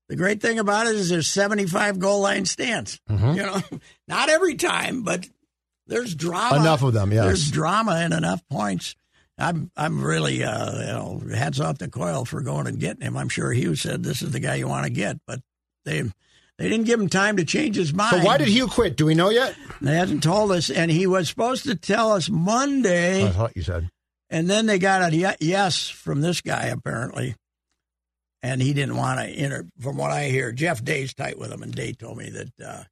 the 0.08 0.16
great 0.16 0.42
thing 0.42 0.58
about 0.58 0.86
it 0.86 0.94
is 0.94 1.08
there's 1.08 1.28
75 1.28 1.98
goal 1.98 2.20
line 2.20 2.44
stands. 2.44 3.00
Mm-hmm. 3.08 3.32
You 3.32 3.42
know, 3.42 3.62
not 4.08 4.28
every 4.28 4.56
time, 4.56 5.02
but 5.02 5.26
there's 5.92 6.14
drama. 6.14 6.56
Enough 6.56 6.82
of 6.82 6.92
them, 6.94 7.12
yes. 7.12 7.24
There's 7.24 7.50
drama 7.50 7.92
and 7.92 8.14
enough 8.14 8.42
points. 8.48 8.94
I'm 9.38 9.70
I'm 9.76 10.02
really 10.02 10.42
uh, 10.42 10.80
you 10.80 10.86
know 10.86 11.22
hats 11.34 11.60
off 11.60 11.78
to 11.78 11.88
Coyle 11.88 12.24
for 12.24 12.40
going 12.40 12.66
and 12.66 12.78
getting 12.78 13.02
him. 13.02 13.16
I'm 13.16 13.28
sure 13.28 13.52
Hugh 13.52 13.76
said 13.76 14.02
this 14.02 14.22
is 14.22 14.32
the 14.32 14.40
guy 14.40 14.56
you 14.56 14.68
want 14.68 14.84
to 14.84 14.90
get, 14.90 15.18
but 15.26 15.40
they 15.84 16.02
they 16.58 16.68
didn't 16.68 16.86
give 16.86 17.00
him 17.00 17.08
time 17.08 17.36
to 17.36 17.44
change 17.44 17.76
his 17.76 17.92
mind. 17.92 18.16
So 18.22 18.26
why 18.26 18.38
did 18.38 18.48
Hugh 18.48 18.68
quit? 18.68 18.96
Do 18.96 19.06
we 19.06 19.14
know 19.14 19.30
yet? 19.30 19.54
They 19.80 19.94
hasn't 19.94 20.22
told 20.22 20.52
us, 20.52 20.70
and 20.70 20.90
he 20.90 21.06
was 21.06 21.28
supposed 21.28 21.64
to 21.64 21.74
tell 21.74 22.12
us 22.12 22.28
Monday. 22.30 23.26
I 23.26 23.30
thought 23.30 23.56
you 23.56 23.62
said. 23.62 23.88
And 24.30 24.48
then 24.48 24.64
they 24.66 24.78
got 24.78 25.12
a 25.12 25.36
yes 25.40 25.88
from 25.88 26.22
this 26.22 26.40
guy 26.40 26.66
apparently, 26.66 27.34
and 28.42 28.62
he 28.62 28.72
didn't 28.72 28.96
want 28.96 29.20
to 29.20 29.26
enter. 29.26 29.66
From 29.80 29.96
what 29.96 30.10
I 30.10 30.28
hear, 30.28 30.52
Jeff 30.52 30.82
Day's 30.82 31.12
tight 31.12 31.38
with 31.38 31.52
him, 31.52 31.62
and 31.62 31.74
Day 31.74 31.92
told 31.92 32.16
me 32.16 32.30
that 32.30 32.52
uh, 32.64 32.84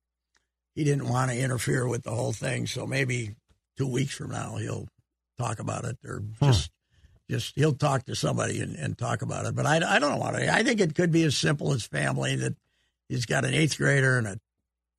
he 0.80 0.84
didn't 0.84 1.10
want 1.10 1.30
to 1.30 1.38
interfere 1.38 1.86
with 1.86 2.04
the 2.04 2.10
whole 2.10 2.32
thing. 2.32 2.66
So 2.66 2.86
maybe 2.86 3.36
two 3.76 3.86
weeks 3.86 4.14
from 4.14 4.30
now 4.30 4.56
he'll 4.56 4.88
talk 5.38 5.58
about 5.58 5.84
it, 5.84 5.98
or 6.06 6.20
hmm. 6.20 6.46
just 6.46 6.70
just 7.30 7.52
he'll 7.54 7.74
talk 7.74 8.06
to 8.06 8.14
somebody 8.14 8.62
and, 8.62 8.76
and 8.76 8.96
talk 8.96 9.20
about 9.20 9.44
it. 9.44 9.54
But 9.54 9.66
I, 9.66 9.96
I 9.96 9.98
don't 9.98 10.18
want 10.18 10.36
to. 10.36 10.50
I 10.50 10.62
think 10.62 10.80
it 10.80 10.94
could 10.94 11.12
be 11.12 11.22
as 11.24 11.36
simple 11.36 11.74
as 11.74 11.86
family 11.86 12.34
that 12.36 12.54
he's 13.10 13.26
got 13.26 13.44
an 13.44 13.52
eighth 13.52 13.76
grader 13.76 14.16
and 14.16 14.26
a 14.26 14.38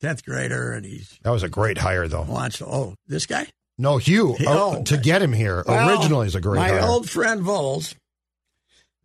tenth 0.01 0.23
grader, 0.23 0.71
and 0.71 0.85
he's 0.85 1.17
that 1.23 1.31
was 1.31 1.41
a 1.41 1.49
great 1.49 1.79
hire 1.79 2.07
though. 2.07 2.27
Wants 2.29 2.59
to, 2.59 2.67
oh 2.67 2.93
this 3.07 3.25
guy. 3.25 3.47
No, 3.79 3.97
Hugh. 3.97 4.35
Oh, 4.41 4.77
oh 4.77 4.83
to 4.83 4.97
get 4.97 5.23
him 5.23 5.33
here 5.33 5.63
well, 5.67 5.89
originally 5.89 6.27
is 6.27 6.35
a 6.35 6.41
great. 6.41 6.59
My 6.59 6.67
hire. 6.67 6.81
old 6.81 7.09
friend 7.09 7.41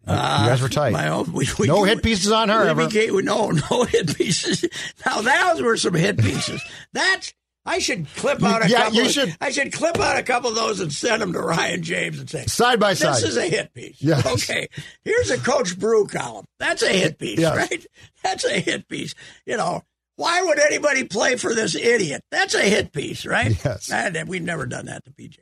Voelz 0.06 0.40
you 0.40 0.46
guys 0.46 0.62
were 0.62 0.68
tight. 0.68 0.92
My 0.92 1.08
old, 1.08 1.32
we, 1.32 1.48
we, 1.58 1.66
no 1.66 1.84
hit 1.84 2.02
pieces 2.02 2.30
on 2.30 2.48
her 2.48 2.64
we 2.64 2.70
ever. 2.70 2.86
Became, 2.86 3.24
no, 3.24 3.50
no 3.50 3.82
hit 3.88 4.16
pieces. 4.16 4.64
Now 5.04 5.20
those 5.20 5.62
were 5.62 5.76
some 5.76 5.94
hit 5.94 6.18
pieces. 6.18 6.62
That's 6.92 7.34
I 7.66 7.80
should 7.80 8.06
clip 8.14 8.42
out 8.44 8.64
a 8.64 8.68
yeah, 8.68 8.84
couple. 8.84 8.94
you 8.94 9.06
of, 9.06 9.10
should. 9.10 9.36
I 9.40 9.50
should 9.50 9.72
clip 9.72 9.98
out 9.98 10.16
a 10.16 10.22
couple 10.22 10.50
of 10.50 10.54
those 10.54 10.78
and 10.78 10.92
send 10.92 11.20
them 11.20 11.32
to 11.32 11.40
Ryan 11.40 11.82
James 11.82 12.20
and 12.20 12.30
say 12.30 12.46
side 12.46 12.78
by 12.78 12.94
side. 12.94 13.16
This 13.16 13.24
is 13.24 13.36
a 13.36 13.48
hit 13.48 13.74
piece. 13.74 14.00
Yes. 14.00 14.24
Okay. 14.24 14.68
Here's 15.04 15.30
a 15.30 15.38
Coach 15.38 15.76
Brew 15.76 16.06
column. 16.06 16.46
That's 16.60 16.82
a 16.82 16.88
hit 16.88 17.18
piece, 17.18 17.40
yes. 17.40 17.56
right? 17.56 17.86
That's 18.22 18.44
a 18.44 18.60
hit 18.60 18.88
piece. 18.88 19.16
You 19.46 19.56
know, 19.56 19.82
why 20.14 20.42
would 20.42 20.60
anybody 20.60 21.04
play 21.04 21.34
for 21.36 21.54
this 21.54 21.74
idiot? 21.74 22.22
That's 22.30 22.54
a 22.54 22.62
hit 22.62 22.92
piece, 22.92 23.26
right? 23.26 23.52
Yes. 23.64 23.90
And 23.90 24.28
we've 24.28 24.42
never 24.42 24.66
done 24.66 24.86
that 24.86 25.04
to 25.04 25.10
PJ. 25.10 25.38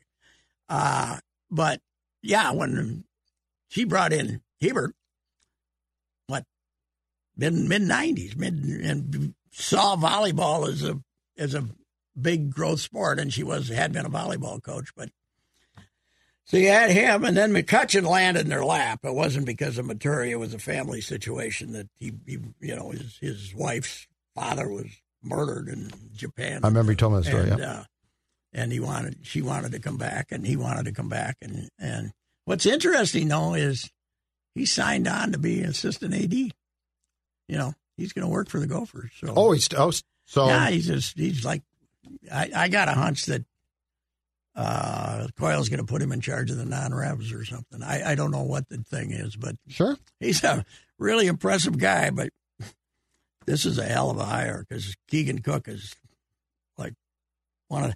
Uh, 0.71 1.19
but 1.51 1.81
yeah, 2.23 2.53
when 2.53 3.05
she 3.69 3.85
brought 3.85 4.15
in 4.15 4.41
Hebert, 4.61 4.95
what 6.27 6.45
mid 7.37 7.55
mid 7.55 7.83
nineties, 7.83 8.37
mid 8.37 8.55
and 8.55 9.35
saw 9.53 9.97
volleyball 9.97 10.69
as 10.69 10.83
a 10.83 11.01
as 11.37 11.55
a 11.55 11.69
big 12.21 12.51
growth 12.51 12.81
sport, 12.81 13.19
and 13.19 13.33
she 13.33 13.43
was 13.43 13.69
had 13.69 13.93
been 13.93 14.07
a 14.07 14.11
volleyball 14.11 14.63
coach, 14.63 14.91
but. 14.97 15.11
So 16.47 16.59
you 16.59 16.69
had 16.69 16.91
him, 16.91 17.25
and 17.25 17.35
then 17.35 17.55
McCutcheon 17.55 18.07
landed 18.07 18.43
in 18.43 18.51
their 18.51 18.67
lap. 18.67 19.01
It 19.03 19.15
wasn't 19.15 19.47
because 19.47 19.79
of 19.79 19.87
Maturi; 19.87 20.29
it 20.29 20.37
was 20.37 20.53
a 20.53 20.59
family 20.59 21.01
situation 21.01 21.73
that 21.73 21.89
he, 21.99 22.13
he 22.27 22.39
you 22.61 22.77
know, 22.77 22.91
his 22.91 23.17
his 23.19 23.55
wife's 23.55 24.07
father 24.35 24.69
was 24.69 24.89
murdered 25.23 25.69
in 25.69 25.91
Japan. 26.15 26.61
I 26.63 26.69
remember 26.69 26.93
you 26.93 26.97
told 26.97 27.15
me 27.15 27.21
that 27.21 27.25
story. 27.25 27.49
And, 27.49 27.59
yeah. 27.59 27.73
uh, 27.73 27.85
and 28.53 28.73
he 28.73 28.79
wanted, 28.79 29.19
she 29.23 29.41
wanted 29.41 29.73
to 29.73 29.81
come 29.81 29.97
back, 29.97 30.33
and 30.33 30.47
he 30.47 30.57
wanted 30.57 30.85
to 30.85 30.93
come 30.93 31.09
back. 31.09 31.37
And 31.41 31.71
and 31.79 32.13
what's 32.45 32.67
interesting 32.67 33.29
though 33.29 33.55
is 33.55 33.91
he 34.55 34.67
signed 34.67 35.09
on 35.09 35.33
to 35.33 35.39
be 35.39 35.63
assistant 35.63 36.15
AD. 36.15 36.35
You 36.35 36.53
know, 37.49 37.75
he's 37.97 38.13
going 38.13 38.27
to 38.27 38.33
work 38.33 38.49
for 38.49 38.61
the 38.61 38.67
Gophers. 38.67 39.11
So 39.19 39.33
oh, 39.37 39.53
he's 39.53 39.69
oh, 39.77 39.93
so 40.27 40.47
yeah, 40.47 40.71
he's 40.71 40.87
just 40.87 41.19
he's 41.19 41.45
like, 41.45 41.63
I, 42.33 42.51
I 42.55 42.69
got 42.69 42.89
a 42.89 42.93
hunch 42.93 43.27
that 43.27 43.45
uh, 44.55 45.27
Coyle's 45.39 45.69
going 45.69 45.85
to 45.85 45.87
put 45.87 46.03
him 46.03 46.13
in 46.13 46.21
charge 46.21 46.51
of 46.51 46.57
the 46.57 46.65
non-revs 46.65 47.33
or 47.33 47.45
something. 47.45 47.83
I, 47.83 48.13
I 48.13 48.15
don't 48.15 48.31
know 48.31 48.43
what 48.43 48.69
the 48.69 48.79
thing 48.79 49.11
is, 49.11 49.37
but 49.37 49.57
sure, 49.69 49.97
he's 50.21 50.45
a 50.45 50.65
really 50.99 51.27
impressive 51.27 51.77
guy. 51.79 52.11
But 52.11 52.31
this 53.47 53.67
is 53.67 53.79
a 53.79 53.85
hell 53.85 54.11
of 54.11 54.19
a 54.19 54.25
hire 54.25 54.65
because 54.67 54.95
Keegan 55.09 55.41
Cook 55.41 55.69
is 55.69 55.95
like 56.79 56.95
one 57.69 57.85
of. 57.85 57.95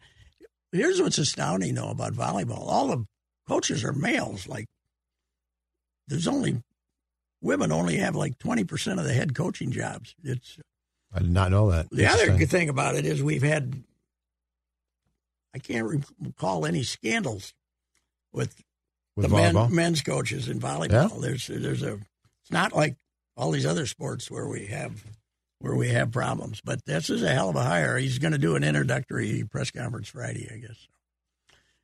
Here's 0.71 1.01
what's 1.01 1.17
astounding 1.17 1.75
though 1.75 1.91
about 1.91 2.13
volleyball: 2.13 2.67
all 2.67 2.89
the 2.89 3.07
coaches 3.47 3.85
are 3.85 3.93
males. 3.93 4.47
Like 4.47 4.67
there's 6.09 6.27
only 6.29 6.63
women 7.41 7.71
only 7.71 7.97
have 7.99 8.17
like 8.17 8.39
twenty 8.39 8.65
percent 8.65 8.99
of 8.99 9.07
the 9.07 9.13
head 9.13 9.35
coaching 9.35 9.71
jobs. 9.71 10.15
It's 10.25 10.59
I 11.15 11.21
did 11.21 11.31
not 11.31 11.51
know 11.51 11.71
that. 11.71 11.89
the 11.91 12.07
other 12.07 12.37
good 12.37 12.51
thing 12.51 12.69
about 12.69 12.95
it 12.97 13.07
is 13.07 13.23
we've 13.23 13.43
had. 13.43 13.83
I 15.55 15.59
can't 15.59 16.03
recall 16.21 16.67
any 16.67 16.83
scandals 16.83 17.55
with 18.33 18.55
With 19.17 19.31
the 19.31 19.35
men, 19.37 19.75
men's 19.75 20.03
coaches 20.03 20.49
in 20.49 20.61
volleyball. 20.61 21.21
There's 21.21 21.47
there's 21.47 21.83
a 21.83 21.95
it's 21.95 22.51
not 22.53 22.75
like 22.75 22.97
all 23.37 23.51
these 23.51 23.67
other 23.67 23.87
sports 23.87 24.31
where 24.31 24.47
we 24.47 24.67
have 24.67 25.03
where 25.61 25.75
we 25.75 25.89
have 25.89 26.13
problems. 26.13 26.61
But 26.61 26.85
this 26.85 27.09
is 27.11 27.23
a 27.23 27.33
hell 27.33 27.49
of 27.49 27.57
a 27.57 27.63
hire. 27.65 27.97
He's 27.97 28.19
going 28.19 28.33
to 28.33 28.39
do 28.39 28.57
an 28.57 28.63
introductory 28.65 29.45
press 29.51 29.71
conference 29.71 30.09
Friday, 30.09 30.49
I 30.53 30.59
guess. 30.59 30.87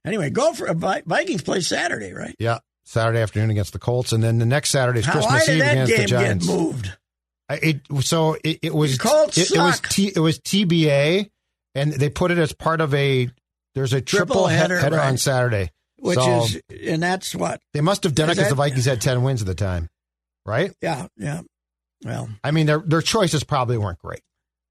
Anyway, 0.04 0.28
go 0.30 0.52
for 0.52 0.72
Vi- 0.74 1.02
Vikings 1.06 1.42
play 1.42 1.60
Saturday, 1.60 2.12
right? 2.12 2.36
Yeah, 2.38 2.58
Saturday 2.84 3.20
afternoon 3.20 3.50
against 3.50 3.72
the 3.72 3.78
Colts, 3.78 4.12
and 4.12 4.22
then 4.22 4.38
the 4.38 4.46
next 4.46 4.70
Saturday 4.70 5.00
is 5.00 5.06
Christmas 5.06 5.48
Eve 5.48 5.58
that 5.60 5.72
against 5.72 5.96
the 5.96 6.04
Giants. 6.04 6.46
moved? 6.46 6.92
I- 7.48 7.54
It 7.62 7.80
so 8.02 8.36
it, 8.44 8.58
it 8.62 8.74
was 8.74 8.98
Colts 8.98 9.36
it, 9.38 9.50
it 9.52 9.58
was. 9.58 9.80
T, 9.80 10.12
it 10.14 10.18
was 10.18 10.38
TBA, 10.40 11.30
and 11.74 11.92
they 11.92 12.08
put 12.10 12.30
it 12.30 12.38
as 12.38 12.52
part 12.52 12.80
of 12.80 12.94
a. 12.94 13.28
There's 13.74 13.92
a 13.92 14.00
triple, 14.00 14.26
Triple 14.36 14.48
he- 14.48 14.56
header, 14.56 14.78
header, 14.78 15.00
on. 15.00 15.16
Saturday, 15.18 15.70
Which 15.98 16.18
So 16.18 16.44
is, 16.44 16.60
and 16.86 17.02
that's 17.02 17.34
what? 17.34 17.60
they 17.72 17.80
must 17.80 18.04
have 18.04 18.14
done 18.14 18.30
it 18.30 18.36
because 18.36 18.48
the 18.50 18.54
Vikings 18.54 18.84
had 18.84 19.00
ten 19.00 19.22
wins 19.24 19.40
at 19.40 19.46
the 19.48 19.54
time, 19.54 19.88
right? 20.46 20.72
Yeah, 20.80 21.08
yeah. 21.16 21.40
Well, 22.04 22.28
I 22.44 22.50
mean, 22.52 22.66
their 22.66 22.78
their 22.78 23.00
choices 23.02 23.42
probably 23.44 23.78
weren't 23.78 23.98
great. 23.98 24.20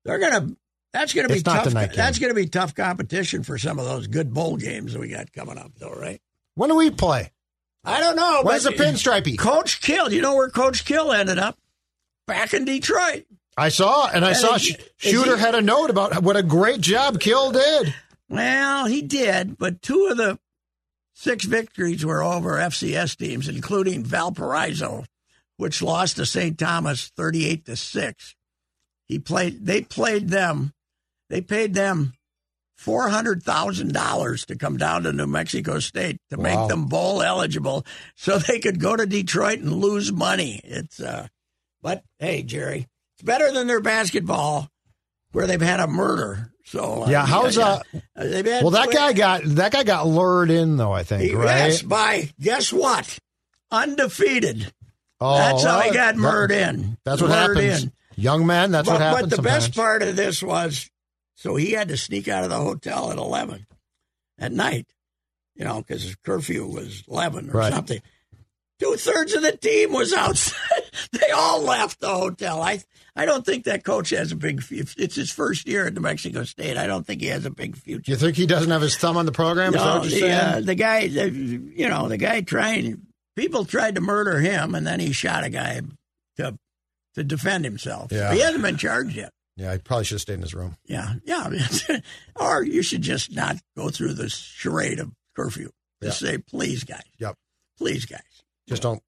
they're 0.05 0.19
gonna. 0.19 0.49
That's 0.93 1.13
gonna 1.13 1.27
be 1.27 1.33
It's 1.35 1.45
not 1.45 1.55
tough. 1.55 1.63
the 1.65 1.73
night 1.73 1.89
game. 1.89 1.97
That's 1.97 2.19
gonna 2.19 2.35
be 2.35 2.45
tough 2.45 2.75
competition 2.75 3.41
for 3.43 3.57
some 3.57 3.79
of 3.79 3.85
those 3.85 4.05
good 4.07 4.31
bowl 4.33 4.55
games 4.57 4.93
that 4.93 4.99
we 4.99 5.09
got 5.09 5.33
coming 5.33 5.57
up, 5.57 5.71
though, 5.79 5.89
right? 5.91 6.21
When 6.55 6.69
do 6.69 6.75
we 6.75 6.91
play? 6.91 7.31
I 7.83 7.99
don't 7.99 8.15
know. 8.15 8.41
Where's 8.43 8.63
the 8.63 8.71
pinstripey? 8.71 9.37
Coach 9.37 9.81
Kill. 9.81 10.11
You 10.11 10.21
know 10.21 10.35
where 10.35 10.49
Coach 10.49 10.85
Kill 10.85 11.11
ended 11.11 11.37
up? 11.37 11.57
Back 12.27 12.53
in 12.53 12.63
Detroit. 12.65 13.25
I 13.57 13.69
saw, 13.69 14.07
and 14.07 14.23
I 14.25 14.29
And 14.29 14.37
saw 14.37 14.55
is 14.55 14.75
Shooter 14.97 15.35
he- 15.35 15.41
had 15.41 15.53
a 15.55 15.61
note 15.61 15.89
about 15.89 16.23
what 16.23 16.37
a 16.37 16.43
great 16.43 16.81
job 16.81 17.19
Kill 17.19 17.51
did. 17.51 17.93
Well, 18.29 18.85
he 18.85 19.01
did, 19.01 19.57
but 19.57 19.81
two 19.81 20.07
of 20.09 20.17
the 20.17 20.39
six 21.13 21.43
victories 21.45 22.05
were 22.05 22.23
over 22.23 22.53
FCS 22.57 23.15
teams, 23.17 23.47
including 23.47 24.03
Valparaiso, 24.03 25.03
which 25.57 25.81
lost 25.83 26.15
to 26.15 26.25
St. 26.25 26.57
Thomas 26.57 27.09
thirty-eight 27.15 27.65
to 27.65 27.75
six. 27.75 28.33
He 29.05 29.19
played. 29.19 29.65
They 29.65 29.81
played 29.81 30.29
them. 30.29 30.73
They 31.29 31.41
paid 31.41 31.73
them 31.75 32.13
four 32.83 33.07
hundred 33.09 33.41
thousand 33.43 33.93
dollars 33.93 34.45
to 34.45 34.57
come 34.57 34.75
down 34.77 35.03
to 35.03 35.13
New 35.13 35.25
Mexico 35.27 35.79
State 35.79 36.17
to 36.29 36.37
Wow. 36.37 36.43
make 36.43 36.69
them 36.69 36.85
bowl 36.85 37.21
eligible, 37.21 37.85
so 38.15 38.37
they 38.37 38.59
could 38.59 38.79
go 38.79 38.95
to 38.95 39.05
Detroit 39.05 39.59
and 39.59 39.71
lose 39.73 40.11
money. 40.11 40.59
It's 40.63 40.99
uh, 40.99 41.27
but 41.81 42.03
hey, 42.19 42.43
Jerry, 42.43 42.87
it's 43.15 43.23
better 43.23 43.51
than 43.51 43.67
their 43.67 43.79
basketball, 43.81 44.69
where 45.31 45.47
they've 45.47 45.61
had 45.61 45.79
a 45.79 45.87
murder. 45.87 46.49
So 46.65 47.03
uh, 47.03 47.09
Yeah, 47.09 47.25
how's, 47.25 47.57
uh, 47.57 47.81
they've 48.15 48.45
had 48.45 48.63
Well, 48.63 48.71
that 48.71 48.91
guy 48.91 49.13
got 49.13 49.41
that 49.43 49.71
guy 49.71 49.83
got 49.83 50.07
lured 50.07 50.49
in 50.51 50.77
though. 50.77 50.91
I 50.93 51.03
think 51.03 51.33
right. 51.35 51.45
Yes, 51.69 51.81
by 51.81 52.29
guess 52.39 52.71
what? 52.73 53.17
Undefeated. 53.71 54.71
Oh, 55.19 55.35
That's 55.37 55.63
how 55.63 55.79
he 55.81 55.89
got 55.91 56.15
that- 56.15 56.17
murdered 56.17 56.51
in. 56.51 56.97
That's 57.05 57.21
what 57.21 57.31
Lured 57.31 57.57
happens, 57.57 57.83
in. 57.83 57.91
young 58.15 58.45
man. 58.45 58.71
That's 58.71 58.87
but, 58.87 58.93
what 58.93 59.01
happens. 59.01 59.29
But 59.29 59.35
the 59.37 59.41
best 59.41 59.75
part 59.75 60.03
of 60.03 60.15
this 60.15 60.43
was, 60.43 60.89
so 61.43 61.57
he 61.57 61.71
had 61.71 61.89
to 61.89 61.97
sneak 61.97 62.29
out 62.29 62.45
of 62.45 62.49
the 62.49 62.55
hotel 62.55 63.11
at 63.11 63.17
eleven 63.17 63.67
at 64.39 64.53
night, 64.53 64.87
you 65.55 65.65
know, 65.65 65.79
because 65.81 66.03
his 66.03 66.15
curfew 66.15 66.65
was 66.65 67.03
eleven 67.09 67.49
or 67.49 67.53
Right. 67.53 67.73
something. 67.73 68.01
Two 68.79 68.95
thirds 68.95 69.33
of 69.33 69.41
the 69.41 69.51
team 69.57 69.91
was 69.91 70.13
outside. 70.13 70.83
they 71.11 71.31
all 71.31 71.61
left 71.61 71.99
the 71.99 72.07
hotel. 72.07 72.61
I 72.61 72.81
I 73.13 73.25
don't 73.25 73.45
think 73.45 73.65
that 73.65 73.83
coach 73.83 74.11
has 74.11 74.31
a 74.31 74.37
big. 74.37 74.63
It's 74.71 75.15
his 75.15 75.31
first 75.31 75.67
year 75.67 75.85
at 75.85 75.93
New 75.93 75.99
Mexico 75.99 76.45
State, 76.45 76.77
I 76.77 76.87
don't 76.87 77.05
think 77.05 77.19
he 77.19 77.27
has 77.27 77.45
a 77.45 77.51
big 77.51 77.75
future. 77.75 78.09
You 78.11 78.17
think 78.17 78.37
he 78.37 78.45
doesn't 78.45 78.71
have 78.71 78.81
his 78.81 78.95
thumb 78.95 79.17
on 79.17 79.25
the 79.25 79.33
program? 79.33 79.73
No, 79.73 79.99
the, 79.99 80.31
uh, 80.31 80.61
the 80.61 80.75
guy, 80.75 81.07
the, 81.09 81.29
you 81.29 81.89
know, 81.89 82.07
the 82.07 82.17
guy 82.17 82.39
trying, 82.39 83.01
people 83.35 83.65
tried 83.65 83.95
to 83.95 84.01
murder 84.01 84.39
him, 84.39 84.75
and 84.75 84.87
then 84.87 85.01
he 85.01 85.11
shot 85.11 85.43
a 85.43 85.49
guy 85.49 85.81
to 86.37 86.57
to 87.15 87.23
defend 87.25 87.65
himself. 87.65 88.13
Yeah. 88.13 88.33
He 88.33 88.39
hasn't 88.39 88.63
been 88.63 88.77
charged 88.77 89.15
yet. 89.17 89.31
Yeah, 89.55 89.71
I 89.71 89.77
probably 89.77 90.05
should 90.05 90.15
have 90.15 90.21
stayed 90.21 90.35
in 90.35 90.41
his 90.41 90.53
room. 90.53 90.77
Yeah, 90.85 91.13
yeah. 91.25 91.49
or 92.35 92.63
you 92.63 92.81
should 92.81 93.01
just 93.01 93.35
not 93.35 93.57
go 93.77 93.89
through 93.89 94.13
this 94.13 94.33
charade 94.33 94.99
of 94.99 95.11
curfew. 95.35 95.69
Just 96.01 96.19
say, 96.19 96.37
please, 96.37 96.83
guys. 96.83 97.03
Yep. 97.19 97.35
Please, 97.77 98.05
guys. 98.05 98.21
Just 98.67 98.81
don't 98.81 99.01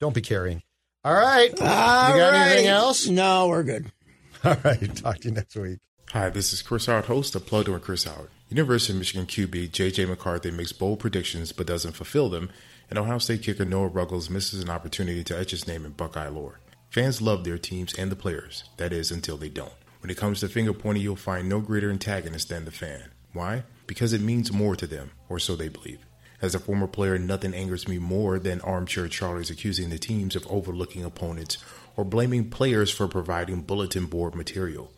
don't 0.00 0.14
be 0.14 0.20
carrying. 0.20 0.62
All 1.04 1.14
right. 1.14 1.50
All 1.60 2.10
you 2.10 2.20
got 2.20 2.34
anything 2.34 2.66
else? 2.66 3.06
No, 3.06 3.48
we're 3.48 3.62
good. 3.62 3.90
All 4.44 4.56
right. 4.64 4.94
Talk 4.96 5.18
to 5.20 5.28
you 5.28 5.34
next 5.34 5.56
week. 5.56 5.78
Hi, 6.10 6.30
this 6.30 6.52
is 6.52 6.62
Chris 6.62 6.86
Howard, 6.86 7.06
host 7.06 7.34
of 7.34 7.46
Plugged 7.46 7.68
In 7.68 7.74
with 7.74 7.82
Chris 7.82 8.04
Howard. 8.04 8.28
University 8.48 8.92
of 8.92 8.98
Michigan 8.98 9.26
QB 9.26 9.72
J.J. 9.72 10.06
McCarthy 10.06 10.50
makes 10.50 10.72
bold 10.72 11.00
predictions 11.00 11.52
but 11.52 11.66
doesn't 11.66 11.92
fulfill 11.92 12.28
them, 12.28 12.50
and 12.88 12.98
Ohio 12.98 13.18
State 13.18 13.42
kicker 13.42 13.64
Noah 13.64 13.88
Ruggles 13.88 14.30
misses 14.30 14.62
an 14.62 14.70
opportunity 14.70 15.24
to 15.24 15.38
etch 15.38 15.50
his 15.50 15.66
name 15.66 15.84
in 15.84 15.92
Buckeye 15.92 16.28
lore. 16.28 16.60
Fans 16.90 17.20
love 17.20 17.44
their 17.44 17.58
teams 17.58 17.94
and 17.94 18.10
the 18.10 18.16
players, 18.16 18.64
that 18.76 18.92
is, 18.92 19.10
until 19.10 19.36
they 19.36 19.48
don't. 19.48 19.72
When 20.00 20.10
it 20.10 20.16
comes 20.16 20.40
to 20.40 20.48
finger 20.48 20.72
pointing, 20.72 21.02
you'll 21.02 21.16
find 21.16 21.48
no 21.48 21.60
greater 21.60 21.90
antagonist 21.90 22.48
than 22.48 22.64
the 22.64 22.70
fan. 22.70 23.10
Why? 23.32 23.64
Because 23.86 24.12
it 24.12 24.20
means 24.20 24.52
more 24.52 24.76
to 24.76 24.86
them, 24.86 25.10
or 25.28 25.38
so 25.38 25.56
they 25.56 25.68
believe. 25.68 25.98
As 26.40 26.54
a 26.54 26.58
former 26.58 26.86
player, 26.86 27.18
nothing 27.18 27.54
angers 27.54 27.88
me 27.88 27.98
more 27.98 28.38
than 28.38 28.60
armchair 28.60 29.06
Charlies 29.06 29.50
accusing 29.50 29.90
the 29.90 29.98
teams 29.98 30.36
of 30.36 30.46
overlooking 30.48 31.04
opponents 31.04 31.58
or 31.96 32.04
blaming 32.04 32.50
players 32.50 32.90
for 32.90 33.08
providing 33.08 33.62
bulletin 33.62 34.06
board 34.06 34.34
material. 34.34 34.92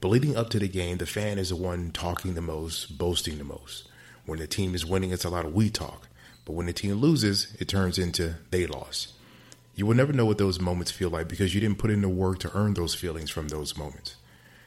But 0.00 0.08
leading 0.08 0.36
up 0.36 0.50
to 0.50 0.58
the 0.58 0.68
game, 0.68 0.98
the 0.98 1.06
fan 1.06 1.38
is 1.38 1.48
the 1.48 1.56
one 1.56 1.92
talking 1.92 2.34
the 2.34 2.42
most, 2.42 2.98
boasting 2.98 3.38
the 3.38 3.44
most. 3.44 3.88
When 4.26 4.38
the 4.38 4.46
team 4.46 4.74
is 4.74 4.84
winning, 4.84 5.12
it's 5.12 5.24
a 5.24 5.30
lot 5.30 5.46
of 5.46 5.54
we 5.54 5.70
talk. 5.70 6.08
But 6.44 6.52
when 6.52 6.66
the 6.66 6.72
team 6.72 6.94
loses, 6.94 7.54
it 7.58 7.68
turns 7.68 7.98
into 7.98 8.34
they 8.50 8.66
lost. 8.66 9.12
You 9.74 9.86
will 9.86 9.94
never 9.94 10.12
know 10.12 10.26
what 10.26 10.38
those 10.38 10.60
moments 10.60 10.90
feel 10.90 11.08
like 11.08 11.28
because 11.28 11.54
you 11.54 11.60
didn't 11.60 11.78
put 11.78 11.90
in 11.90 12.02
the 12.02 12.08
work 12.08 12.38
to 12.40 12.56
earn 12.56 12.74
those 12.74 12.94
feelings 12.94 13.30
from 13.30 13.48
those 13.48 13.76
moments. 13.76 14.16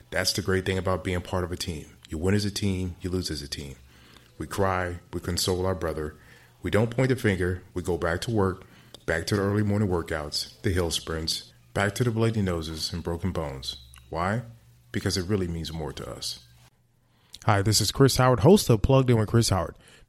That's 0.09 0.33
the 0.33 0.41
great 0.41 0.65
thing 0.65 0.77
about 0.77 1.03
being 1.03 1.21
part 1.21 1.43
of 1.43 1.51
a 1.51 1.57
team. 1.57 1.85
You 2.09 2.17
win 2.17 2.33
as 2.33 2.45
a 2.45 2.51
team, 2.51 2.95
you 3.01 3.09
lose 3.09 3.29
as 3.29 3.41
a 3.41 3.47
team. 3.47 3.75
We 4.37 4.47
cry, 4.47 4.99
we 5.13 5.19
console 5.19 5.65
our 5.65 5.75
brother. 5.75 6.15
We 6.61 6.71
don't 6.71 6.89
point 6.89 7.09
the 7.09 7.15
finger, 7.15 7.61
we 7.73 7.83
go 7.83 7.97
back 7.97 8.21
to 8.21 8.31
work, 8.31 8.63
back 9.05 9.27
to 9.27 9.35
the 9.35 9.41
early 9.41 9.63
morning 9.63 9.89
workouts, 9.89 10.59
the 10.63 10.71
hill 10.71 10.89
sprints, 10.89 11.51
back 11.73 11.93
to 11.95 12.03
the 12.03 12.11
bloody 12.11 12.41
noses 12.41 12.91
and 12.91 13.03
broken 13.03 13.31
bones. 13.31 13.77
Why? 14.09 14.41
Because 14.91 15.17
it 15.17 15.27
really 15.27 15.47
means 15.47 15.71
more 15.71 15.93
to 15.93 16.09
us. 16.09 16.39
Hi, 17.45 17.61
this 17.61 17.79
is 17.79 17.91
Chris 17.91 18.17
Howard, 18.17 18.39
host 18.39 18.69
of 18.71 18.81
Plugged 18.81 19.11
In 19.11 19.17
with 19.17 19.29
Chris 19.29 19.49
Howard. 19.49 19.75